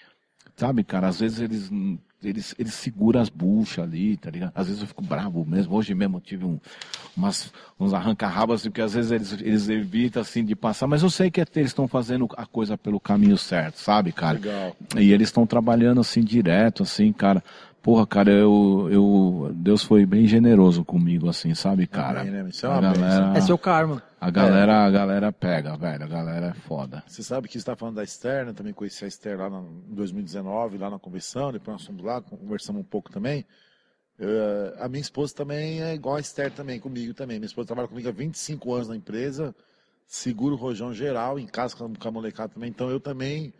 [0.54, 1.70] sabe, cara, às vezes eles,
[2.22, 4.52] eles, eles seguram as buchas ali, tá ligado?
[4.54, 6.58] Às vezes eu fico bravo mesmo, hoje mesmo eu tive um,
[7.16, 11.30] umas, uns arranca-rabas, porque às vezes eles, eles evitam, assim, de passar, mas eu sei
[11.30, 14.38] que eles estão fazendo a coisa pelo caminho certo, sabe, cara?
[14.38, 14.76] Legal.
[14.98, 17.42] E eles estão trabalhando assim direto, assim, cara.
[17.82, 22.20] Porra, cara, eu, eu, Deus foi bem generoso comigo, assim, sabe, cara?
[22.20, 22.48] Amém, né?
[22.50, 24.02] Isso é a uma galera, É seu karma.
[24.20, 27.02] a galera, a galera pega, velho, a galera é foda.
[27.06, 28.52] Você sabe que você está falando da Esther, né?
[28.52, 32.20] Também conheci a Esther lá na- em 2019, lá na convenção, depois nós fomos lá,
[32.20, 33.46] conversamos um pouco também.
[34.18, 37.38] Eh, a minha esposa também é igual a Esther também, comigo também.
[37.38, 39.54] Minha esposa trabalha comigo há 25 anos na empresa,
[40.06, 42.68] seguro o rojão geral, em casa com a molecada também.
[42.68, 43.54] Então eu também,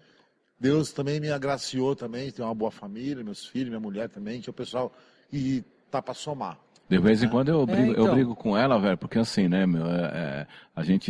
[0.61, 4.51] Deus também me agraciou também, tenho uma boa família, meus filhos, minha mulher também, que
[4.51, 4.93] é o pessoal,
[5.33, 6.59] e tá para somar.
[6.87, 8.15] De vez em quando eu brigo, eu então.
[8.15, 10.47] brigo com ela, velho, porque assim, né, meu, é, é,
[10.77, 11.09] a gente.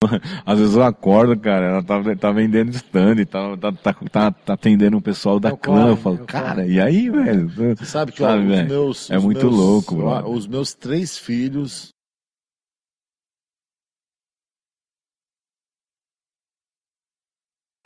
[0.46, 4.52] Às vezes eu acordo, cara, ela tá, tá vendendo stand, tá, tá, tá, tá, tá
[4.52, 5.88] atendendo o pessoal da Eu clã.
[5.88, 7.48] Eu falo, eu cara, e aí, velho?
[7.76, 9.10] Você sabe que Sabe, ó, os meus.
[9.10, 10.30] É os muito meus- louco, ó.
[10.30, 11.92] Os meus três filhos.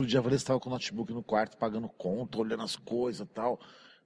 [0.03, 3.27] O dia a Vanessa estava com o notebook no quarto, pagando conta, olhando as coisas
[3.33, 3.59] tal.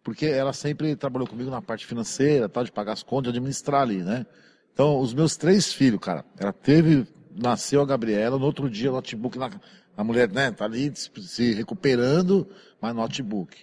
[0.03, 3.81] Porque ela sempre trabalhou comigo na parte financeira, tal, de pagar as contas, de administrar
[3.81, 4.25] ali, né?
[4.73, 7.05] Então, os meus três filhos, cara, ela teve,
[7.35, 9.49] nasceu a Gabriela, no outro dia o notebook, na,
[9.97, 12.47] a mulher, né, tá ali se, recuperando,
[12.79, 13.57] mas notebook.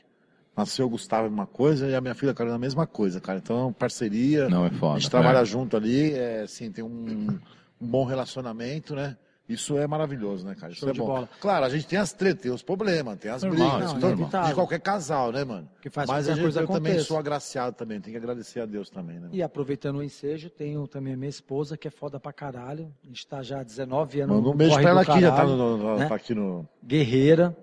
[0.56, 3.38] Nasceu o Gustavo, a mesma coisa, e a minha filha, Carolina, a mesma coisa, cara.
[3.38, 4.96] Então, parceria, Não, é foda.
[4.96, 5.44] a gente trabalha é.
[5.44, 7.38] junto ali, é, assim, tem um,
[7.80, 9.16] um bom relacionamento, né?
[9.46, 10.72] Isso é maravilhoso, né, cara?
[10.72, 11.06] Isso Show é de bom.
[11.06, 11.28] bola.
[11.38, 13.98] Claro, a gente tem as tretas, tem os problemas, tem as Normal, brigas, isso é
[13.98, 14.48] então, normal.
[14.48, 15.68] de qualquer casal, né, mano?
[15.82, 17.08] Que faz Mas que a gente, coisa eu também aconteça.
[17.08, 19.28] sou agraciado também, tem que agradecer a Deus também, né?
[19.32, 22.90] E aproveitando o ensejo, tenho também a minha esposa, que é foda pra caralho.
[23.04, 25.44] A gente tá já há 19 anos Manda um beijo pra ela aqui, já tá,
[25.44, 26.08] no, no- né?
[26.08, 26.66] tá aqui no.
[26.82, 27.54] Guerreira.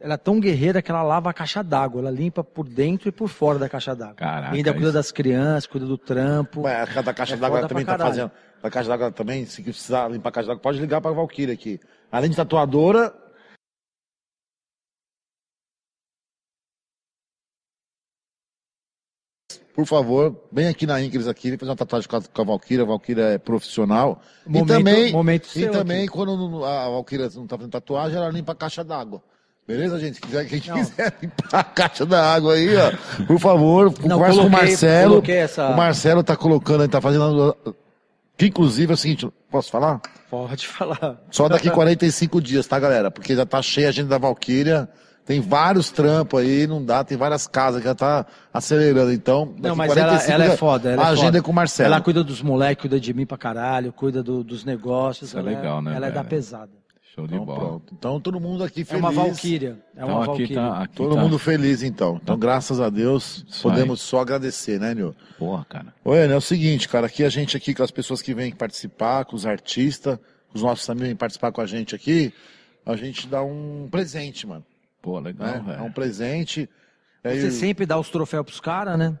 [0.00, 2.02] Ela é tão guerreira que ela lava a caixa d'água.
[2.02, 4.16] Ela limpa por dentro e por fora da caixa d'água.
[4.16, 6.62] Caraca, Ainda cuida isso- das crianças, cuida do trampo.
[6.62, 8.10] Ué, a da caixa É d'água também tá caralho.
[8.10, 8.30] fazendo.
[8.64, 11.78] Da caixa d'água também, se precisar limpar a caixa d'água, pode ligar pra Valkyria aqui.
[12.10, 13.14] Além de tatuadora.
[19.74, 22.44] Por favor, vem aqui na Incris aqui, vem fazer uma tatuagem com a, com a
[22.44, 22.84] Valkyria.
[22.84, 24.22] A Valkyria é profissional.
[24.46, 26.08] Momento- e também, momento e também aqui.
[26.08, 29.20] quando a Valkyria não tá fazendo tatuagem, ela limpa a caixa d'água.
[29.66, 30.14] Beleza, gente?
[30.16, 30.76] Se quiser, quem Não.
[30.76, 35.22] quiser limpar a caixa da água aí, ó, por favor, Não, conversa com o Marcelo.
[35.26, 37.56] essa- O Marcelo tá colocando, ele tá fazendo.
[38.36, 40.00] Que inclusive é o seguinte, posso falar?
[40.30, 41.20] Pode falar.
[41.30, 43.10] Só daqui 45 dias, tá, galera?
[43.10, 44.88] Porque já tá cheia a agenda da Valkyria.
[45.24, 49.10] Tem vários trampos aí, não dá, tem várias casas que já tá acelerando.
[49.12, 50.90] Então, daqui Não, mas ela, ela é dias, foda.
[50.90, 51.38] Ela a é agenda foda.
[51.38, 51.86] é com o Marcelo.
[51.86, 55.28] Ela cuida dos moleques, cuida de mim pra caralho, cuida do- dos negócios.
[55.30, 56.70] Isso é ela legal, né, Ela é da pesada.
[57.14, 57.58] Show de Então, bola.
[57.60, 57.94] pronto.
[57.96, 59.00] Então, todo mundo aqui É feliz.
[59.02, 59.78] uma valquíria.
[59.94, 60.56] É Então uma aqui valquíria.
[60.56, 60.78] tá.
[60.82, 61.20] Aqui Todo tá...
[61.20, 62.18] mundo feliz, então.
[62.22, 65.14] Então, graças a Deus, Isso podemos só agradecer, né, Nil?
[65.38, 65.94] Porra, cara.
[66.04, 69.24] Enio, é o seguinte, cara, aqui a gente aqui, com as pessoas que vêm participar,
[69.26, 70.18] com os artistas,
[70.52, 72.32] os nossos amigos vêm participar com a gente aqui,
[72.84, 74.64] a gente dá um presente, mano.
[75.00, 75.62] Pô, legal, né?
[75.66, 75.78] velho.
[75.78, 76.68] É um presente.
[77.22, 79.16] Aí, Você sempre dá os troféus pros caras, né?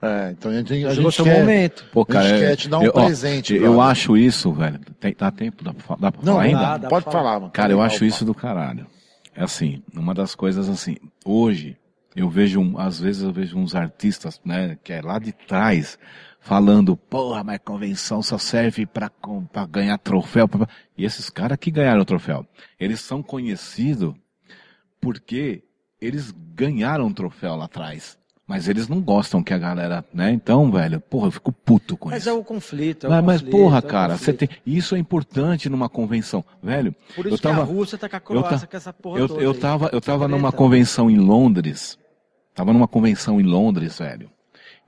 [0.00, 1.40] É, então a gente, a gente quer...
[1.40, 1.84] momento.
[1.92, 3.54] Pô, cara, a gente é- quer te dar um eu, ó, presente.
[3.54, 3.90] eu brother.
[3.90, 4.78] acho isso, velho.
[5.00, 5.64] Tem, dá tempo?
[5.64, 6.60] Dá pra, dá pra Não, falar ainda?
[6.60, 7.40] dá, dá pode falar, falar.
[7.40, 7.52] mano.
[7.52, 8.86] Cara, eu acho isso do caralho.
[9.34, 11.76] É assim, uma das coisas assim, hoje
[12.14, 15.98] eu vejo, às vezes eu vejo uns artistas, né, que é lá de trás,
[16.40, 19.10] falando, porra, mas convenção só serve pra
[19.68, 20.46] ganhar troféu.
[20.48, 22.46] pra- E esses caras que ganharam o troféu,
[22.78, 24.14] eles são conhecidos
[25.00, 25.62] porque
[26.00, 28.17] eles ganharam um troféu lá atrás.
[28.48, 30.32] Mas eles não gostam que a galera, né?
[30.32, 32.30] Então, velho, porra, eu fico puto com Mas isso.
[32.30, 33.04] é o conflito.
[33.04, 34.48] É o Mas, mas, conflito, porra, é cara, você tem.
[34.64, 36.42] Isso é importante numa convenção.
[36.62, 39.18] Velho, Por isso eu que tava- a Rússia tá com a Croácia com essa porra
[39.20, 39.58] eu, toda eu aí.
[39.58, 41.98] tava, eu tava numa convenção em Londres.
[42.54, 44.30] Tava numa convenção em Londres, velho.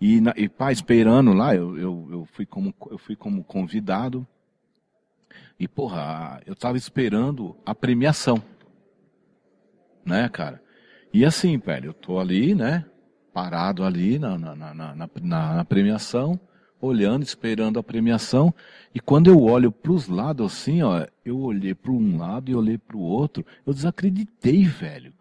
[0.00, 4.26] E, na, e pá, esperando lá, eu, eu, eu, fui como, eu fui como convidado.
[5.58, 8.42] E, porra, eu tava esperando a premiação.
[10.02, 10.62] Né, cara?
[11.12, 12.86] E assim, velho, eu tô ali, né?
[13.32, 16.38] Parado ali na, na, na, na, premiação,
[16.80, 18.52] olhando, esperando a premiação.
[18.94, 22.76] E quando eu olho pros lados assim, ó, eu olhei para um lado e olhei
[22.76, 25.12] pro outro, eu desacreditei, velho.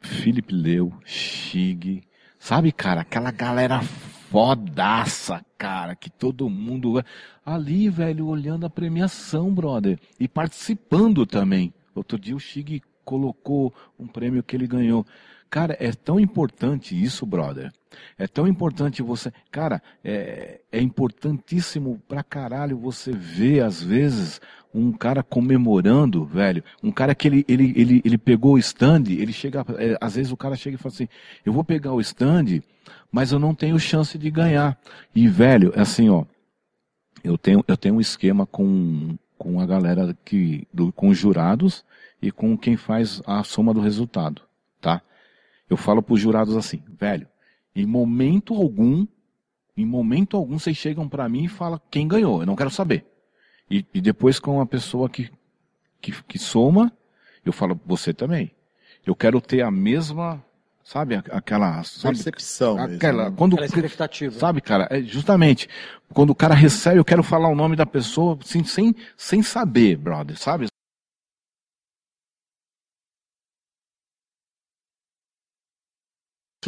[0.00, 2.02] Felipe Leu, Chig,
[2.38, 3.80] sabe, cara, aquela galera
[4.32, 7.04] fodaça, cara, que todo mundo
[7.44, 11.72] ali, velho, olhando a premiação, brother, e participando também.
[11.94, 15.06] Outro dia o Chig colocou um prêmio que ele ganhou.
[15.52, 17.70] Cara, é tão importante isso, brother.
[18.16, 19.30] É tão importante você.
[19.50, 24.40] Cara, é, é importantíssimo pra caralho você ver, às vezes,
[24.72, 26.64] um cara comemorando, velho.
[26.82, 29.62] Um cara que ele, ele, ele, ele pegou o stand, ele chega.
[29.78, 31.08] é, às vezes o cara chega e fala assim:
[31.44, 32.62] eu vou pegar o stand,
[33.10, 34.78] mas eu não tenho chance de ganhar.
[35.14, 36.24] E, velho, é assim, ó.
[37.22, 40.66] Eu tenho, eu tenho um esquema com, com a galera que.
[40.72, 41.84] Do, com os jurados
[42.22, 44.40] e com quem faz a soma do resultado?
[45.72, 47.26] Eu falo pros jurados assim, velho,
[47.74, 49.06] em momento algum,
[49.74, 53.06] em momento algum vocês chegam pra mim e falam quem ganhou, eu não quero saber.
[53.70, 55.30] E, e depois com a pessoa que,
[55.98, 56.92] que, que soma,
[57.42, 58.50] eu falo, você também.
[59.06, 60.44] Eu quero ter a mesma,
[60.84, 63.34] sabe, aquela, sabe, Percepção mesmo, aquela, né?
[63.34, 64.38] quando, Aquela expectativa.
[64.38, 65.70] sabe, cara, é justamente,
[66.12, 69.96] quando o cara recebe, eu quero falar o nome da pessoa, assim, sem, sem saber,
[69.96, 70.66] brother, sabe?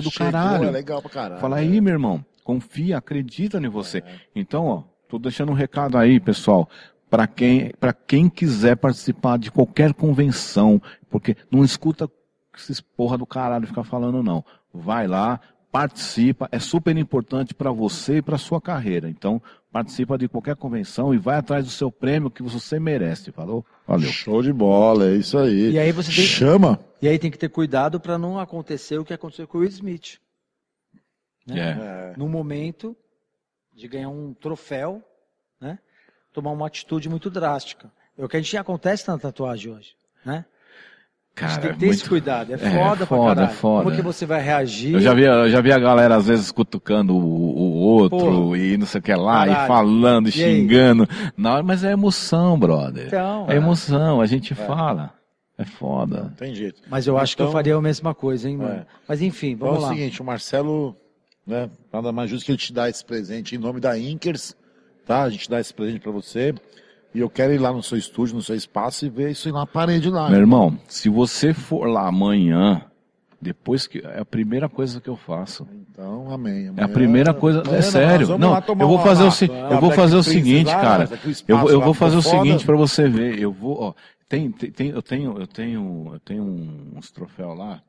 [0.05, 0.65] Do Chegou, caralho.
[0.65, 1.41] É legal pra caralho.
[1.41, 1.63] Fala é.
[1.63, 2.25] aí, meu irmão.
[2.45, 4.03] Confia, acredita em você.
[4.37, 6.69] Então, ó, tô deixando um recado aí, pessoal,
[7.09, 12.09] para quem, para quem quiser participar de qualquer convenção, porque não escuta
[12.57, 14.45] esses porra do caralho ficar falando não.
[14.73, 15.41] Vai lá,
[15.75, 19.11] participa, é super importante para você e para sua carreira.
[19.11, 19.43] Então,
[19.73, 23.67] participa de qualquer convenção e vai atrás do seu prêmio que você merece, falou?
[23.85, 24.09] Valeu.
[24.09, 25.73] Show de bola, é isso aí.
[25.73, 26.79] E aí você tem- Chama.
[27.03, 29.69] E aí tem que ter cuidado para não acontecer o que aconteceu com o Will
[29.71, 30.21] Smith.
[31.45, 31.59] Né?
[31.59, 32.13] É.
[32.13, 32.15] É.
[32.17, 32.97] No momento
[33.73, 35.03] de ganhar um troféu,
[35.61, 35.81] né?
[36.33, 37.91] Tomar uma atitude muito drástica.
[38.17, 40.45] É o que a gente acontece na tatuagem hoje, né?
[41.37, 42.51] A gente Cara, tem que ter muito- esse cuidado.
[42.53, 43.57] É É, foda, pra foda, caralho.
[43.57, 43.85] foda.
[43.85, 44.95] Como que você vai reagir?
[44.95, 48.57] Eu já vi, eu já vi a galera às vezes cutucando o, o outro Pô.
[48.57, 49.69] e não sei o que lá, e Caralho.
[49.69, 50.55] falando, e E aí?
[50.61, 51.09] xingando.
[51.37, 53.07] Na hora, mas é emoção, brother.
[53.09, 55.13] Então, é emoção, a gente fala.
[55.57, 56.23] É foda.
[56.25, 56.83] Não tem jeito.
[56.91, 58.75] Mas eu acho que eu Então- faria a mesma coisa, hein, mano?
[58.81, 58.87] É.
[59.09, 59.95] Mas enfim, Então vamos é o lá.
[59.95, 60.97] seguinte, o Marcelo,
[61.47, 64.57] né, nada mais justo que ele te dar esse presente em nome da Inkers,
[65.07, 65.23] tá?
[65.23, 66.55] A gente dá esse presente pra você.
[67.15, 69.67] E eu quero ir lá no seu estúdio, no seu espaço e ver isso na
[69.67, 70.29] parede lá.
[70.29, 72.83] Meu irmão, se você for lá amanhã,
[73.41, 73.99] depois que.
[73.99, 75.67] É a primeira coisa que eu faço.
[75.73, 76.73] Então, amém.
[76.77, 77.61] É a primeira coisa.
[77.61, 78.37] Amanhã É sério.
[78.39, 81.09] Não, eu vou fazer o, eu vou fazer o seguinte, cara.
[81.47, 83.39] Eu, eu vou fazer o seguinte pra você ver.
[83.39, 83.95] Eu vou, ó,
[84.29, 86.43] tem, tem, tem- eu tenho, eu tenho, eu tenho
[86.97, 87.81] uns troféus lá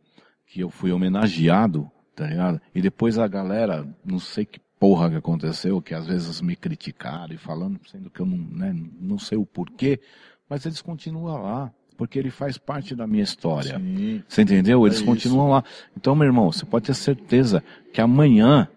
[0.46, 2.62] que eu fui homenageado, tá ligado?
[2.76, 7.34] E depois a galera, não sei que porra que aconteceu, que às vezes me criticaram
[7.34, 10.00] e falando, sendo que eu não, né, não sei o porquê,
[10.48, 13.80] mas eles continuam lá, porque ele faz parte da minha história.
[13.80, 14.22] Sim.
[14.28, 14.86] Você entendeu?
[14.86, 15.64] Eles É continuam lá.
[15.98, 18.68] Então, meu irmão, você pode ter certeza que amanhã,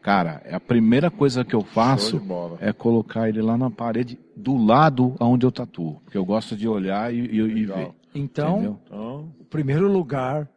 [0.00, 2.22] cara, é a primeira coisa que eu faço
[2.58, 6.00] é colocar ele lá na parede do lado aonde eu tatuo.
[6.04, 7.90] Porque eu gosto de olhar e, e, e ver.
[8.14, 8.78] Então?
[8.88, 10.48] Então, o primeiro lugar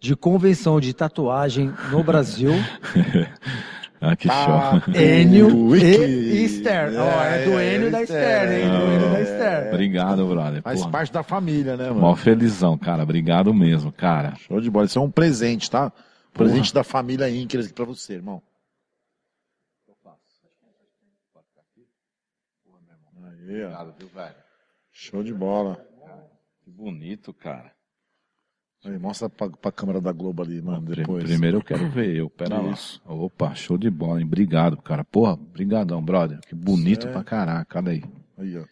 [0.00, 2.50] de convenção de tatuagem no Brasil,
[4.04, 4.80] Ah, que Tá.
[4.80, 4.94] show.
[5.00, 6.92] Enio e Esther.
[6.98, 8.50] Ó, é do É, Enio e da Esther.
[8.52, 8.68] Hein?
[8.68, 9.68] Do Enio da Esther.
[9.72, 10.60] Obrigado, brother.
[10.62, 12.00] faz Porra, parte da família, né, mano?
[12.00, 13.04] Mó felizão, cara.
[13.04, 14.34] Obrigado mesmo, cara.
[14.36, 14.86] Show de bola.
[14.86, 15.92] Isso é um presente, tá?
[16.34, 18.42] Presente da família Inkers aqui pra você, irmão.
[23.24, 23.68] Aí, ó.
[23.68, 24.34] Obrigado, viu, velho?
[24.90, 25.84] Show de bola.
[26.64, 27.72] Que bonito, cara.
[28.84, 31.22] Aí, mostra pra, pra câmera da Globo ali, mano, depois.
[31.24, 33.00] Primeiro eu quero ver eu, pera Isso.
[33.06, 33.14] lá.
[33.14, 34.26] Opa, show de bola, hein?
[34.26, 35.04] Obrigado, cara.
[35.04, 36.40] Porra, brigadão, brother.
[36.40, 37.12] Que bonito Certo.
[37.12, 38.02] pra caraca, olha aí.
[38.38, 38.64] Aí, ó.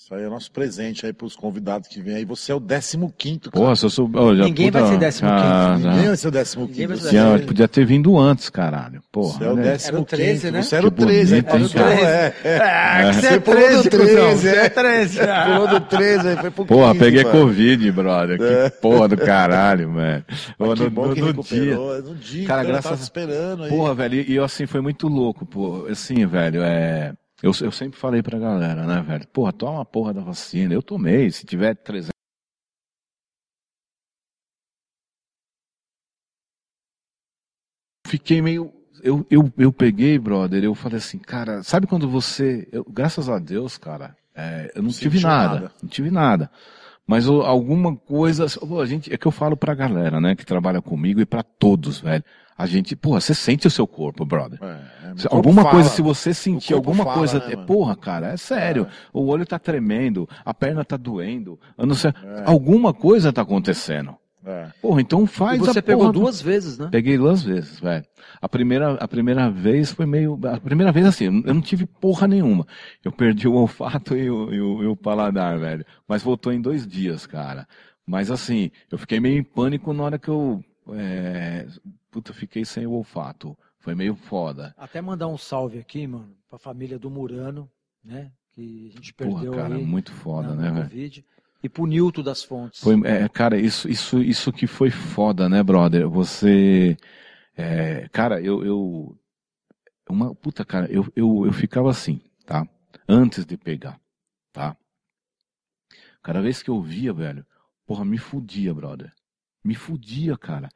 [0.00, 2.24] Isso aí é nosso presente aí pros convidados que vêm aí.
[2.24, 2.96] Você é o 15
[3.40, 3.50] cara.
[3.50, 4.08] Porra, se eu sou...
[4.36, 5.42] já, Ninguém vai puta, ser décimo quinto.
[5.42, 8.16] ah, Ninguém vai ser o 15 Ninguém vai ser Você, Tinha- é- podia ter vindo
[8.16, 9.02] antes, caralho.
[9.10, 9.72] Porra, você é o né?
[9.72, 10.62] 15 Era o 13, né?
[10.62, 11.94] Você era o Que 13, aí bonito, hein, cara?
[11.94, 13.08] é, é.
[13.08, 14.56] É, Você é pulou do 13,13, é.
[14.64, 15.18] é 13.
[15.44, 17.38] Pulou do 13, aí foi pro Porra, 15, peguei mano.
[17.40, 18.40] Covid, brother.
[18.40, 18.70] É.
[18.70, 20.24] Que porra do caralho, velho.
[20.28, 21.60] Que no, bom no- que no dia.
[21.64, 22.02] recuperou.
[22.02, 23.68] No dia, Cara, cara, graças tava a- esperando aí.
[23.70, 25.86] Porra, velho, e eu assim, foi muito louco, pô.
[25.90, 27.12] Assim, velho, é.
[27.42, 29.26] Eu, eu sempre falei pra galera, né, velho?
[29.28, 30.74] Porra, toma a porra da vacina.
[30.74, 32.10] Eu tomei, se tiver 300.
[38.06, 38.72] Fiquei meio.
[39.02, 42.68] Eu, eu, eu peguei, brother, eu falei assim, cara, sabe quando você.
[42.72, 45.72] eu- graças a Deus, cara, é, eu não, Não tive nada, nada.
[45.80, 46.50] Não tive nada.
[47.08, 48.44] Mas alguma coisa.
[48.44, 51.98] a gente, é que eu falo pra galera, né, que trabalha comigo e pra todos,
[51.98, 52.22] velho.
[52.56, 54.58] A gente, porra, você sente o seu corpo, brother.
[54.60, 55.74] É, é, Se- corpo alguma fala.
[55.74, 58.86] coisa, se você sentir alguma fala, coisa, né, é, porra, cara, é sério.
[59.12, 62.42] O olho tá tremendo, a perna tá doendo, não sei, É.
[62.44, 64.14] alguma coisa tá acontecendo.
[64.44, 64.72] É.
[64.80, 66.88] Porra, então E faz você a pegou porra do- duas vezes, né?
[66.90, 68.04] Peguei duas vezes, velho.
[68.40, 70.38] A primeira, a primeira vez foi meio.
[70.46, 72.66] A primeira vez, assim, eu não tive porra nenhuma.
[73.04, 75.84] Eu perdi o olfato e o, e o, e o paladar, velho.
[76.06, 77.66] Mas voltou em dois dias, cara.
[78.06, 80.64] Mas assim, eu fiquei meio em pânico na hora que eu.
[80.94, 81.66] É...
[82.10, 83.56] Puta, fiquei sem o olfato.
[83.80, 84.74] Foi meio foda.
[84.76, 87.70] Até mandar um salve aqui, mano, pra família do Murano,
[88.04, 88.30] né?
[88.52, 91.12] Que a gente Porra, perdeu cara, aí muito foda, na, né, velho?
[91.62, 92.80] E pro Nilton das Fontes.
[92.80, 96.08] Foi, é, cara, isso, isso, isso que foi foda, né, brother?
[96.08, 96.96] Você,
[97.56, 99.18] é, cara, eu, eu,
[100.08, 102.66] uma puta, cara, eu, eu, eu ficava assim, tá?
[103.08, 104.00] Antes de pegar,
[104.52, 104.76] tá?
[106.22, 107.44] Cada vez que eu via, velho,
[107.84, 109.12] porra, me fudia, brother.
[109.64, 110.68] Me fudia, cara.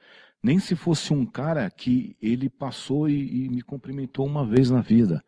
[0.42, 4.80] Nem se fosse um cara que ele passou e, e me cumprimentou uma vez na
[4.80, 5.22] vida.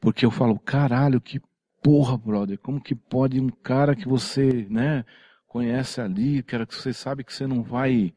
[0.00, 1.40] Porque eu falo, caralho, que
[1.82, 5.04] porra, brother, como que pode um cara que você, né,
[5.48, 8.14] conhece ali, cara que você sabe que você não vai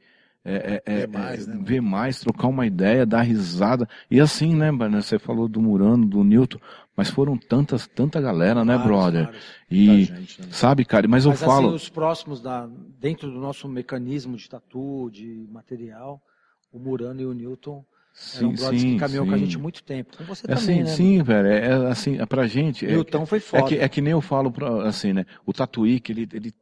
[0.47, 3.89] é, é, Ver é, mais, é, né, ver mais, trocar uma ideia, dar risada.
[4.11, 6.59] E assim, né, mano, você falou do Murano, do Newton,
[6.95, 9.23] mas foram tantas, tanta galera, né, Vários, brother?
[9.25, 9.43] vários.
[9.71, 10.47] E, gente, né?
[10.51, 12.69] sabe, cara, mas eu Mas falo, assim, os próximos, da,
[12.99, 16.21] dentro do nosso mecanismo de tatu, de material,
[16.71, 17.83] o Murano e o Newton
[18.33, 19.39] eram sim, brothers sim, que caminhou com a sim.
[19.39, 20.13] gente muito tempo.
[20.17, 20.95] Com você É também, assim, né?
[20.95, 22.91] sim, velho, é, é assim, é pra gente, é,
[23.25, 23.63] foi É foda.
[23.63, 25.25] que, é que nem eu falo pra, assim, né?
[25.45, 26.53] O Tatuí, que ele, ele.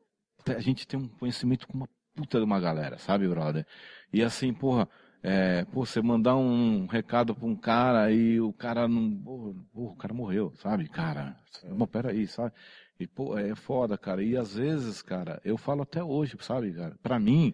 [0.47, 3.65] A gente tem um conhecimento com uma puta de uma galera, sabe, brother?
[4.11, 4.87] E assim, porra,
[5.21, 9.15] é, pô, você mandar um recado pra um cara e o cara não.
[9.23, 10.87] Pô, pô, o cara morreu, sabe?
[10.89, 11.37] Cara,
[11.71, 12.51] bom, peraí, sabe?
[12.99, 14.23] E, pô, é foda, cara.
[14.23, 16.97] E às vezes, cara, eu falo até hoje, sabe, cara?
[17.01, 17.53] Pra mim,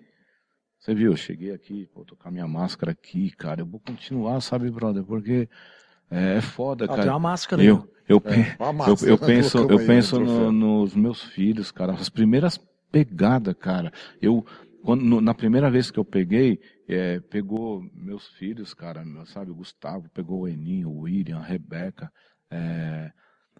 [0.79, 3.61] você viu, eu cheguei aqui, pô, tô com a minha máscara aqui, cara.
[3.61, 5.03] Eu vou continuar, sabe, brother?
[5.03, 5.49] Porque
[6.09, 7.03] é, é foda, Ó, cara.
[7.03, 7.67] tem uma máscara aí.
[7.67, 11.71] Eu, eu, pe- É, uma eu, eu penso, eu aí penso no nos meus filhos,
[11.71, 11.93] cara.
[11.93, 12.57] As primeiras
[12.91, 13.91] pegadas, cara.
[14.21, 14.45] Eu,
[14.83, 19.51] quando, no- na primeira vez que eu peguei, é, pegou meus filhos, cara, meu, sabe,
[19.51, 22.11] o Gustavo, pegou o Eninho, o William, a Rebeca.
[22.51, 23.11] é,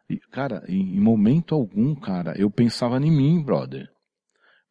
[0.09, 3.89] e, cara, em, em momento algum, cara, eu pensava em mim, brother.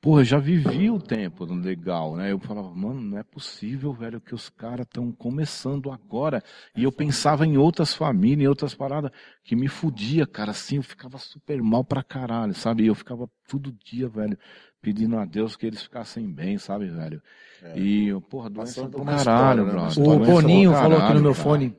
[0.00, 2.30] Pô, eu já vivi o tempo legal, né?
[2.30, 6.40] Eu falava, mano, não é possível, velho, que os caras estão começando agora.
[6.76, 9.10] E eu pensava em outras famílias, em outras paradas,
[9.42, 10.52] que me fudia, cara.
[10.52, 12.84] Assim, eu ficava super mal pra caralho, sabe?
[12.84, 14.38] E eu ficava todo dia, velho,
[14.80, 17.20] pedindo a Deus que eles ficassem bem, sabe, velho?
[17.60, 17.76] É.
[17.76, 19.70] E, eu, porra, doença Passando por do caralho, história, né?
[19.72, 20.08] Brother.
[20.08, 21.44] O Boninho falou aqui no meu cara.
[21.44, 21.76] fone.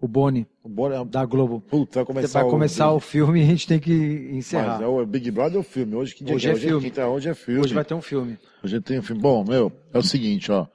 [0.00, 1.60] O Boni, O Boni- da Globo.
[1.60, 4.72] Puta, vai Você começar, vai começar o Big- filme e a gente tem que encerrar.
[4.74, 5.94] Mas é o Big Brother ou filme?
[5.94, 6.82] Hoje que dia Hoje que é Hoje filme.
[6.90, 7.60] quinta, hoje é filme.
[7.60, 8.38] Hoje vai ter um filme.
[8.62, 9.22] Hoje tem um filme.
[9.22, 10.66] Bom, meu, é o seguinte, ó.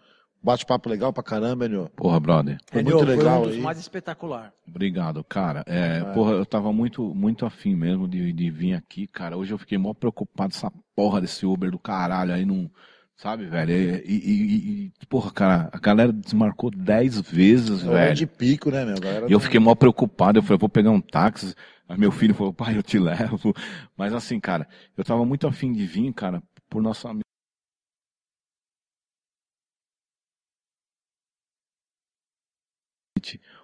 [0.44, 1.88] Bate-papo legal pra caramba, Enio.
[1.96, 2.58] Porra, brother.
[2.72, 3.62] Foi Enio, muito legal Foi um dos aí.
[3.62, 4.52] mais espetacular.
[4.68, 5.64] Obrigado, cara.
[5.68, 9.38] É, Porra, eu tava muito, muito afim mesmo de, de vir aqui, cara.
[9.38, 12.68] Hoje eu fiquei mó preocupado essa porra desse Uber do caralho aí não.
[13.22, 13.72] Sabe, velho?
[13.72, 18.16] E, e- e- porra, cara, a galera desmarcou 10 vezes, hora velho.
[18.16, 19.00] de pico, né, meu?
[19.00, 21.54] Galera E eu não- fiquei mó preocupado, eu falei, vou pegar um táxi.
[21.88, 23.54] Aí meu filho falou, pai, eu te levo.
[23.96, 24.68] Mas assim, cara,
[24.98, 27.22] eu tava muito afim de vir, cara, por nosso amigo.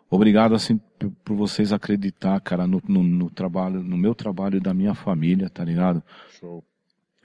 [0.09, 0.77] Obrigado, assim,
[1.25, 5.49] por vocês acreditar, cara, no, no, no trabalho, no meu trabalho e da minha família,
[5.49, 6.01] tá ligado?
[6.39, 6.63] Show.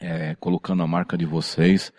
[0.00, 1.92] é, colocando a marca de vocês.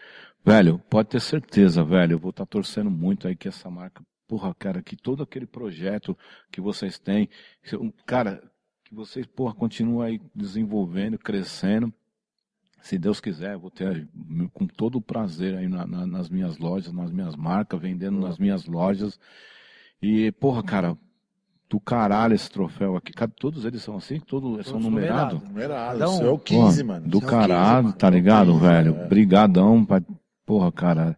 [0.45, 4.53] Velho, pode ter certeza, velho, eu vou estar torcendo muito aí que essa marca, porra,
[4.53, 6.17] cara, que todo aquele projeto
[6.51, 7.29] que vocês têm,
[8.05, 8.43] cara,
[8.83, 11.93] que vocês, porra, continuem aí desenvolvendo, crescendo,
[12.81, 14.05] Se Deus quiser, vou ter
[14.51, 18.37] com todo o prazer aí na, na, nas minhas lojas, nas minhas marcas, vendendo nas
[18.37, 19.17] minhas lojas.
[20.01, 20.97] E, porra, cara,
[21.69, 23.13] do caralho esse troféu aqui.
[23.13, 24.19] Cara, todos eles são assim?
[24.19, 25.41] Todos, são numerados?
[25.41, 26.03] Numerado.
[26.03, 26.13] Um.
[26.13, 27.07] Isso é o 15, Porra, mano.
[27.07, 28.17] Do Isso é o caralho, 15, tá mano.
[28.17, 28.95] ligado, É o 15, velho?
[28.95, 29.07] é.
[30.45, 31.17] Porra, cara.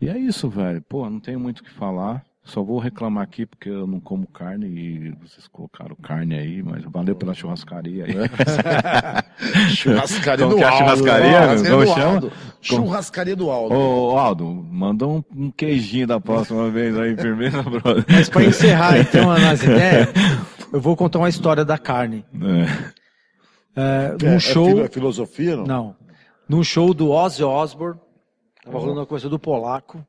[0.00, 0.80] E é isso, velho.
[0.82, 2.22] Porra, não tenho muito o que falar.
[2.44, 6.82] Só vou reclamar aqui porque eu não como carne e vocês colocaram carne aí, mas
[6.84, 8.14] valeu pela churrascaria aí.
[9.76, 10.78] Churrascaria Como do é Aldo.
[10.78, 11.32] churrascaria?
[11.32, 12.12] Churrascaria Como do chama?
[12.14, 12.32] Aldo.
[12.62, 13.74] Churrascaria do Aldo.
[13.74, 18.04] Ô, Aldo, manda um, um queijinho da próxima vez aí, firmeza, brother.
[18.08, 20.08] Mas para encerrar então a nossa ideia,
[20.72, 22.24] eu vou contar uma história da carne.
[23.76, 23.80] É.
[23.80, 24.66] É, É- num é show.
[24.66, 25.64] filo- é filosofia, não?
[25.66, 25.96] Não.
[26.48, 28.00] Num show do Ozzy Osbourne,
[28.68, 30.04] tava rolando uma coisa do polaco.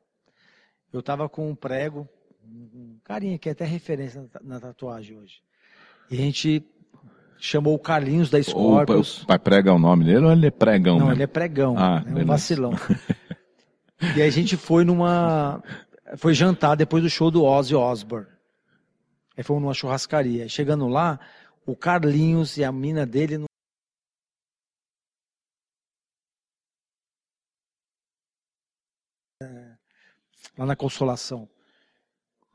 [0.92, 2.08] Eu tava com um prego,
[2.44, 5.40] um carinha que é até referência na, ta- na tatuagem hoje.
[6.10, 6.64] E a gente
[7.38, 9.22] chamou o Carlinhos da Scorpius.
[9.22, 10.94] o pai prega o nome dele ou ele é pregão?
[10.98, 11.16] Não, mesmo?
[11.16, 12.72] ele é pregão, Ah, é um vacilão.
[14.16, 15.62] e aí a gente foi numa.
[16.16, 18.26] Foi jantar depois do show do Ozzy Osbourne.
[19.36, 20.48] Aí fomos numa churrascaria.
[20.48, 21.20] Chegando lá,
[21.64, 23.46] o Carlinhos e a mina dele não
[30.58, 31.48] lá na Consolação.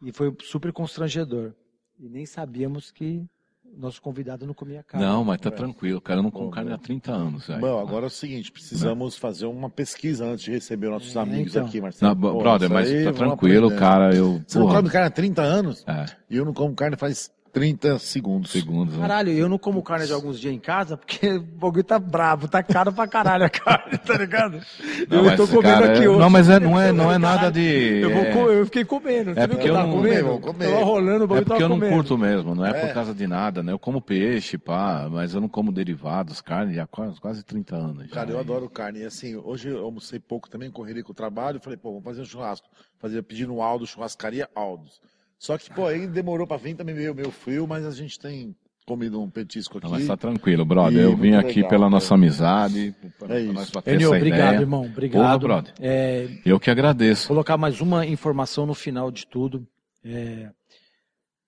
[0.03, 1.53] E foi super constrangedor.
[1.99, 3.25] E nem sabíamos que
[3.63, 5.05] o nosso convidado não comia carne.
[5.05, 6.19] Não, mas tá tranquilo, cara.
[6.19, 7.47] Eu não como carne há 30 anos.
[7.47, 7.61] velho.
[7.61, 11.55] Bom, agora é o seguinte, precisamos fazer uma pesquisa antes de receber nossos É, amigos
[11.55, 11.65] então.
[11.65, 12.13] aqui, Marcelo.
[12.13, 14.13] Não, Pô, brother, mas aí, tá vamos tranquilo, cara.
[14.13, 15.83] Eu, Você não porra, come carne há 30 anos?
[15.87, 18.51] é, E eu não como carne faz 30 segundos.
[18.51, 18.95] segundos.
[18.95, 19.01] né?
[19.01, 22.49] Caralho, eu não como carne de alguns dias em casa porque o bagulho tá brabo,
[22.49, 24.59] tá caro pra caralho a carne, tá ligado?
[25.09, 26.19] Não, eu tô comendo cara, aqui é- hoje.
[26.19, 28.01] Não, mas é- não é, não é nada de.
[28.01, 29.33] Eu, vou é- eu fiquei comendo.
[29.33, 30.25] Você É viu porque que eu eu tava não- comendo?
[30.27, 30.69] Vou comer.
[30.69, 31.95] Tava rolando, o É bagulho porque tava eu não comendo.
[31.95, 32.85] curto mesmo, não é, É.
[32.87, 33.71] por causa de nada, né?
[33.71, 38.09] Eu como peixe, pá, mas eu não como derivados, carne há quase, quase 30 anos.
[38.09, 38.13] já.
[38.15, 38.99] Cara, eu adoro carne.
[38.99, 41.61] E assim, hoje eu almocei pouco também, correria com o trabalho.
[41.61, 42.67] Falei, pô, vamos fazer um churrasco.
[42.99, 44.99] Fazer, pedir no Aldo, churrascaria Aldos.
[45.37, 48.55] Só que, pô, aí demorou pra vir também meio, meio frio, mas a gente tem
[48.85, 49.85] comido um petisco aqui.
[49.87, 50.99] Não, mas tá tranquilo, brother.
[50.99, 53.81] E eu vim aqui legal, pela nossa amizade, pra, É pra nós isso.
[53.87, 54.61] Enio, obrigado, ideia.
[54.61, 54.81] irmão.
[54.81, 55.39] Porra, Obrigado.
[55.39, 55.73] brother.
[55.79, 57.27] É, Eu que agradeço.
[57.27, 59.67] colocar mais uma informação no final de tudo.
[60.03, 60.51] É,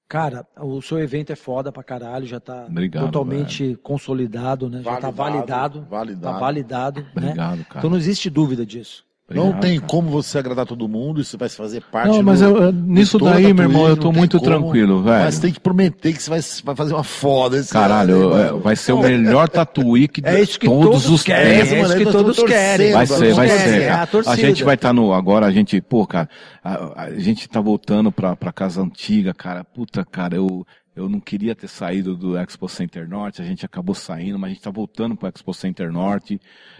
[0.10, 4.82] cara, o seu evento é foda pra caralho, já tá Obrigado, totalmente consolidado, né?
[4.84, 5.86] Já tá validado.
[5.90, 6.22] Validado.
[6.34, 7.10] Tá validado, né?
[7.16, 7.78] Obrigado, cara.
[7.80, 9.06] Então não existe dúvida disso.
[9.30, 9.90] Não tem cara.
[9.92, 13.54] como você agradar todo mundo, isso vai fazer parte Não, do- mas eu- nisso daí,
[13.54, 14.50] meu irmão, eu tô muito como.
[14.50, 15.26] tranquilo, velho.
[15.26, 18.52] Mas tem que prometer que você vai, vai fazer uma foda esse Caralho, eu- é,
[18.54, 21.98] vai ser o melhor tatuíque de É isso que todos, todos os querem, é isso
[21.98, 22.92] que todos querem.
[22.92, 23.82] torcendo, Vai ser, vai estamos ser.
[23.82, 24.10] É, cara.
[24.26, 25.12] a A, gente vai estar no.
[25.12, 26.30] Agora a gente, pô, cara,
[26.64, 29.62] a, a gente tá voltando pra, pra casa antiga, cara.
[29.66, 33.94] Puta, cara, eu, eu não queria ter saído do Expo Center Norte, a gente acabou
[33.94, 36.40] saindo, mas a gente tá voltando pro Expo Center Norte.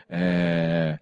[0.10, 0.98] É,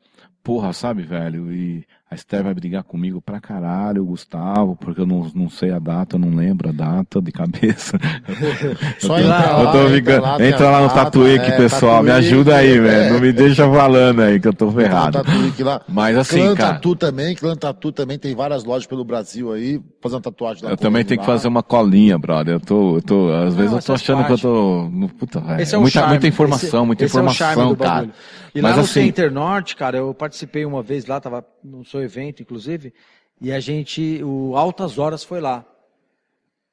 [0.46, 1.52] porra, sabe, velho?
[1.52, 1.86] E
[2.16, 5.80] a Esther vai brigar comigo pra caralho, o Gustavo, porque eu não, não sei a
[5.80, 8.00] data, eu não lembro a data de cabeça.
[9.00, 11.46] Só eu tô, entra eu lá, tô entra ficando- lá, entra lá no data, Tatuíque,
[11.46, 12.80] é, pessoal, me ajuda aí, é.
[12.80, 13.14] velho.
[13.14, 15.22] Não me deixa falando aí que eu tô ferrado.
[15.60, 15.82] Lá.
[15.88, 16.74] Mas assim, Clã cara.
[16.74, 20.72] Tatu também, Clã Tatu também tem várias lojas pelo Brasil aí, fazer uma tatuagem lá.
[20.72, 21.34] Eu também tenho que lá.
[21.34, 22.56] fazer uma colinha, brother.
[22.56, 25.40] Eu tô, eu tô, às vezes eu tô essas achando que eu tô, no- puta,
[25.40, 25.62] velho.
[25.62, 26.10] Esse é o muita, charme.
[26.12, 28.10] muita informação, Esse- muita esse é informação, do cara.
[28.54, 31.84] E Mas lá no assim, Center Norte, cara, eu participei uma vez lá, tava no
[31.84, 32.94] seu evento, inclusive,
[33.42, 35.66] e a gente, o Altas Horas foi lá.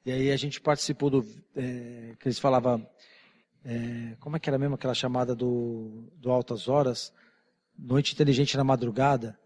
[0.04, 1.26] E aí a gente participou do,
[1.56, 2.86] é, que eles falavam,
[3.64, 7.12] é, como é que era mesmo aquela chamada do, do Altas Horas?
[7.78, 9.38] Noite Inteligente na Madrugada.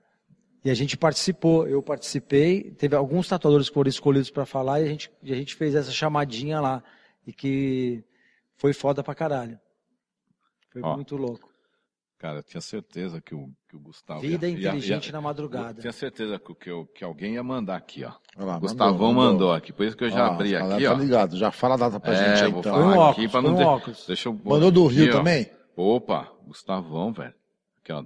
[0.64, 4.84] E a gente participou, eu participei, teve alguns tatuadores que foram escolhidos para falar e
[4.84, 6.82] a gente, e a gente fez essa chamadinha lá.
[7.26, 8.04] E que
[8.56, 9.58] foi foda pra caralho.
[10.72, 11.45] Foi Ó, muito louco.
[12.26, 15.18] Cara, eu tinha certeza que o, que o Gustavo Vida ia- ia- inteligente ia- na
[15.18, 15.80] Eu madrugada.
[15.80, 18.12] tinha certeza que, que, que alguém ia mandar aqui, ó.
[18.36, 20.92] Olha lá, Gustavão mandou, aqui, por isso que eu já Ó, abri galera aqui, tá
[20.92, 20.96] ó.
[20.96, 22.74] ligado, já fala a data pra É, gente aí vou então.
[22.74, 24.04] Foi um falar óculos, aqui pra não um ter- óculos.
[24.06, 25.16] Deixa eu Mandou do aqui, Rio ó.
[25.18, 25.46] também?
[25.76, 27.34] Opa, Gustavão, velho.
[27.82, 28.04] Aqui, ó.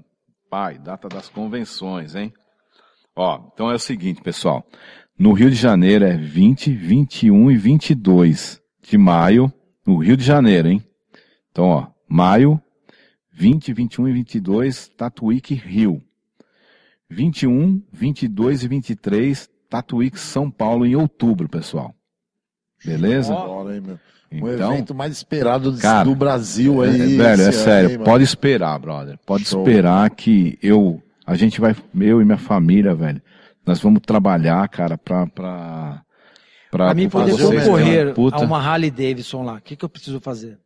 [0.50, 2.32] Pai, data das convenções, hein?
[3.16, 4.64] Ó, então é o seguinte, pessoal.
[5.18, 9.52] No Rio de Janeiro é 20, 21 e 22 de maio,
[9.86, 10.82] no Rio de Janeiro, hein?
[11.50, 12.60] Então, ó, maio,
[13.40, 16.02] 20, 21 e 22, Tatuíque Rio.
[17.08, 21.94] 21, 22 e 23, Tatuíque São Paulo em outubro, pessoal.
[22.84, 23.32] Beleza?
[23.32, 23.98] Ó, Bora, hein, meu.
[24.30, 27.16] Então, evento mais esperado do- Cara, do Brasil É, aí.
[27.16, 27.90] velho, é esse ano, sério.
[27.92, 28.04] mano?
[28.04, 29.18] pode esperar, brother.
[29.24, 29.60] Pode Show.
[29.66, 33.22] esperar que eu, a gente vai, eu e minha família, velho,
[33.66, 36.02] nós vamos trabalhar, cara, pra, pra,
[36.70, 38.36] pra, Pra mim poder o vocês, concorrer cara.
[38.36, 40.58] A uma Harley Davidson lá, o que, que eu preciso fazer?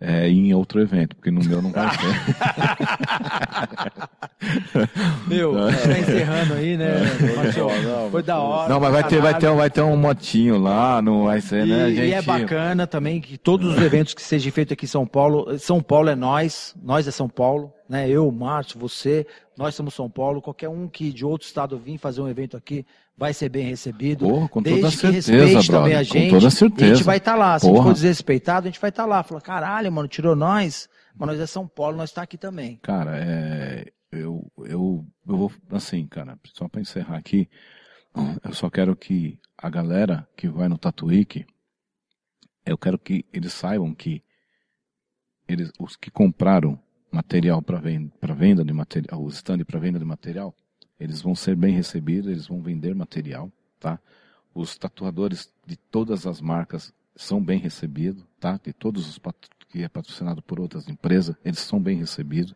[0.00, 1.98] É em outro evento, porque no meu não vai ter.
[5.26, 6.94] Meu, tá encerrando aí, né?
[7.36, 8.10] Marcelo?
[8.10, 8.68] Foi da hora.
[8.68, 11.66] Não, mas vai ter, vai, ter, um- vai ter um motinho lá, não vai ser,
[11.66, 12.14] E, né, e gente?
[12.14, 15.80] é bacana também que todos os eventos que sejam feitos aqui em São Paulo, São
[15.82, 18.08] Paulo é nós, nós é São Paulo, né?
[18.08, 19.26] Eu, Márcio, você,
[19.60, 20.40] nós somos São Paulo.
[20.40, 24.26] Qualquer um que de outro estado vir fazer um evento aqui vai ser bem recebido.
[24.26, 26.30] Porra, com toda desde que certeza, respeite brother, também a com gente.
[26.30, 26.94] toda E a certeza.
[26.94, 27.58] gente vai estar lá.
[27.58, 27.88] Se a gente Porra.
[27.88, 29.22] for desrespeitado, a gente vai estar lá.
[29.22, 32.78] Falar, caralho, mano, tirou nós, mas nós é São Paulo, nós está aqui também.
[32.82, 37.46] Cara, é, eu, eu, eu vou, assim, cara, só pra encerrar aqui,
[38.42, 41.44] eu só quero que a galera que vai no Tatuíque,
[42.64, 44.22] eu quero que eles saibam que
[45.46, 46.78] eles, os que compraram
[47.10, 50.54] material para venda, de material, o stand para venda de material,
[50.98, 53.98] eles vão ser bem recebidos, eles vão vender material, tá?
[54.54, 58.58] Os tatuadores de todas as marcas são bem recebidos, tá?
[58.62, 59.18] De todos os
[59.68, 62.54] que é patrocinado por outras empresas, eles são bem recebidos.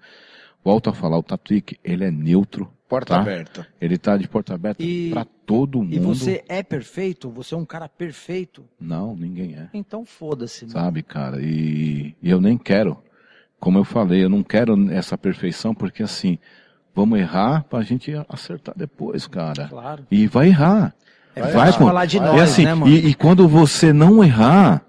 [0.65, 3.21] Volto a falar, o Tatuíque, ele é neutro, Porta Tá.
[3.21, 3.67] aberta.
[3.81, 5.93] ele tá de porta aberta E- para todo mundo.
[5.95, 7.29] E você é perfeito?
[7.31, 8.65] Você é um cara perfeito?
[8.81, 9.69] Não, ninguém é.
[9.75, 10.65] Então foda-se.
[10.65, 10.73] mano.
[10.73, 11.41] sabe, cara?
[11.43, 13.03] E, e eu nem quero,
[13.61, 16.39] como eu falei, eu não quero essa perfeição, porque assim,
[16.95, 19.69] vamos errar pra gente acertar depois, cara.
[19.69, 20.07] Claro.
[20.11, 20.95] E vai errar.
[21.37, 21.87] É Vai pô.
[21.87, 22.29] falar de Vai.
[22.29, 22.93] nós, e assim, né, mano?
[22.93, 24.85] e, e quando você não errar,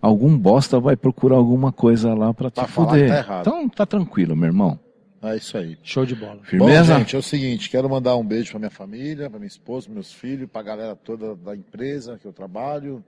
[0.00, 3.02] algum bosta vai procurar alguma coisa lá pra te Pra fuder.
[3.04, 3.40] que tá errado.
[3.48, 4.80] então tá tranquilo, meu irmão.
[5.24, 5.76] É isso aí.
[5.84, 6.40] Show de bola.
[6.42, 6.94] Firmeza?
[6.94, 9.88] Bom, gente, é o seguinte, quero mandar um beijo pra minha família, pra minha esposa,
[9.90, 13.04] meus filhos, pra galera toda da empresa que eu trabalho,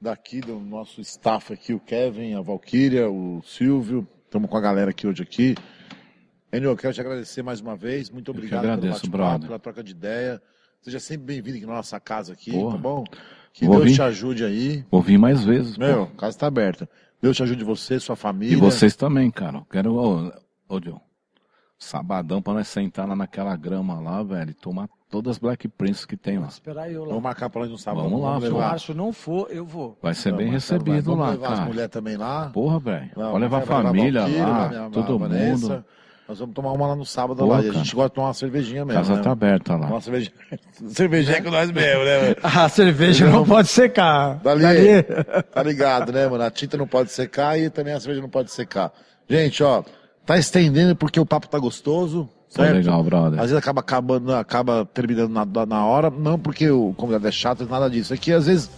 [0.00, 4.90] daqui do nosso staff aqui, o Kevin, a Valquíria, o Silvio, estamos com a galera
[4.90, 5.54] aqui hoje aqui.
[6.52, 9.46] Enio, eu quero te agradecer mais uma vez, muito obrigado agradeço, pelo brother.
[9.46, 10.40] pela troca de ideia.
[10.80, 12.76] Seja sempre bem-vindo aqui na nossa casa aqui, Porra.
[12.76, 13.04] tá bom?
[13.52, 13.94] Que Vou Deus vir.
[13.96, 14.84] te ajude aí.
[14.90, 15.76] Vou vir mais vezes.
[15.76, 16.88] Meu, a casa está aberta.
[17.20, 18.52] Deus te ajude você, sua família.
[18.52, 19.62] E vocês também, cara.
[19.70, 20.32] Quero, ô,
[20.68, 21.00] ô John,
[21.78, 26.06] sabadão pra nós sentar lá naquela grama lá, velho, e tomar todas as Black Prince
[26.06, 26.42] que tem lá.
[26.42, 27.08] Vou esperar eu lá.
[27.08, 28.02] Vamos marcar pra nós no sábado.
[28.08, 28.58] Vamos lá, Se o.
[28.58, 29.96] Márcio não for, eu vou.
[30.02, 31.66] Vai ser bem Vamos, recebido vamos lá, levar as cara.
[31.68, 32.50] mulheres também lá.
[32.52, 33.10] Porra, velho.
[33.16, 34.28] Não, Pode levar a vai família lá,
[34.68, 35.68] minha- todo Vanessa.
[35.68, 35.84] mundo.
[36.28, 37.62] Nós vamos tomar uma lá no sábado Pô, lá.
[37.62, 39.00] E a gente gosta de tomar uma cervejinha mesmo.
[39.00, 39.22] Casa né?
[39.22, 39.86] tá aberta lá.
[39.86, 40.34] Uma cervejinha.
[40.90, 42.34] cervejinha com nós mesmo, né?
[42.44, 44.34] A cerveja não pode secar.
[44.42, 45.02] Dali, Dali.
[45.54, 46.44] tá ligado, né, mano?
[46.44, 48.92] A tinta não pode secar e também a cerveja não pode secar.
[49.26, 49.82] Gente, ó,
[50.28, 52.28] tá estendendo porque o papo tá gostoso.
[52.54, 52.76] Tá Certo?
[52.76, 53.38] legal, brother.
[53.40, 57.66] Às vezes acaba acabando, acaba terminando na, na hora, não porque o convidado é chato,
[57.68, 58.14] nada disso.
[58.14, 58.70] É que às vezes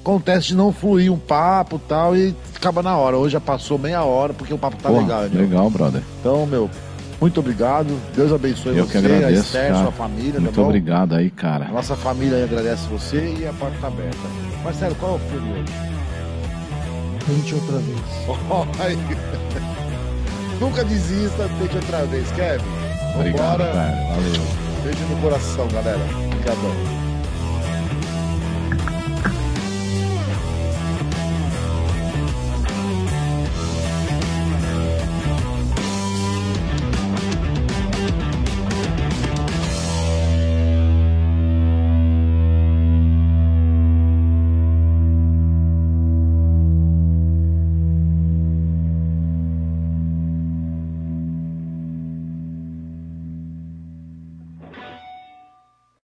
[0.00, 3.16] acontece de não fluir um papo e tal e acaba na hora.
[3.16, 5.30] Hoje já passou meia hora porque o papo tá Porra, legal, né?
[5.40, 6.02] legal, brother.
[6.20, 6.70] Então, meu,
[7.20, 7.88] muito obrigado.
[8.14, 9.82] Deus abençoe Eu você, que a agradeço, Esther, cara.
[9.82, 10.66] sua família, Muito tá bom?
[10.68, 11.68] obrigado aí, A cara.
[11.68, 14.18] nossa família aí agradece você e a porta tá aberta.
[14.62, 15.72] Marcelo, qual é o filme hoje?
[17.26, 19.56] Tente outra vez.
[20.60, 22.64] Nunca desista, tente outra vez, Kevin.
[23.14, 23.72] Obrigado, Vambora.
[23.72, 23.96] cara.
[24.14, 24.82] Valeu.
[24.82, 26.00] Beijo no coração, galera.
[26.26, 27.05] Obrigadão.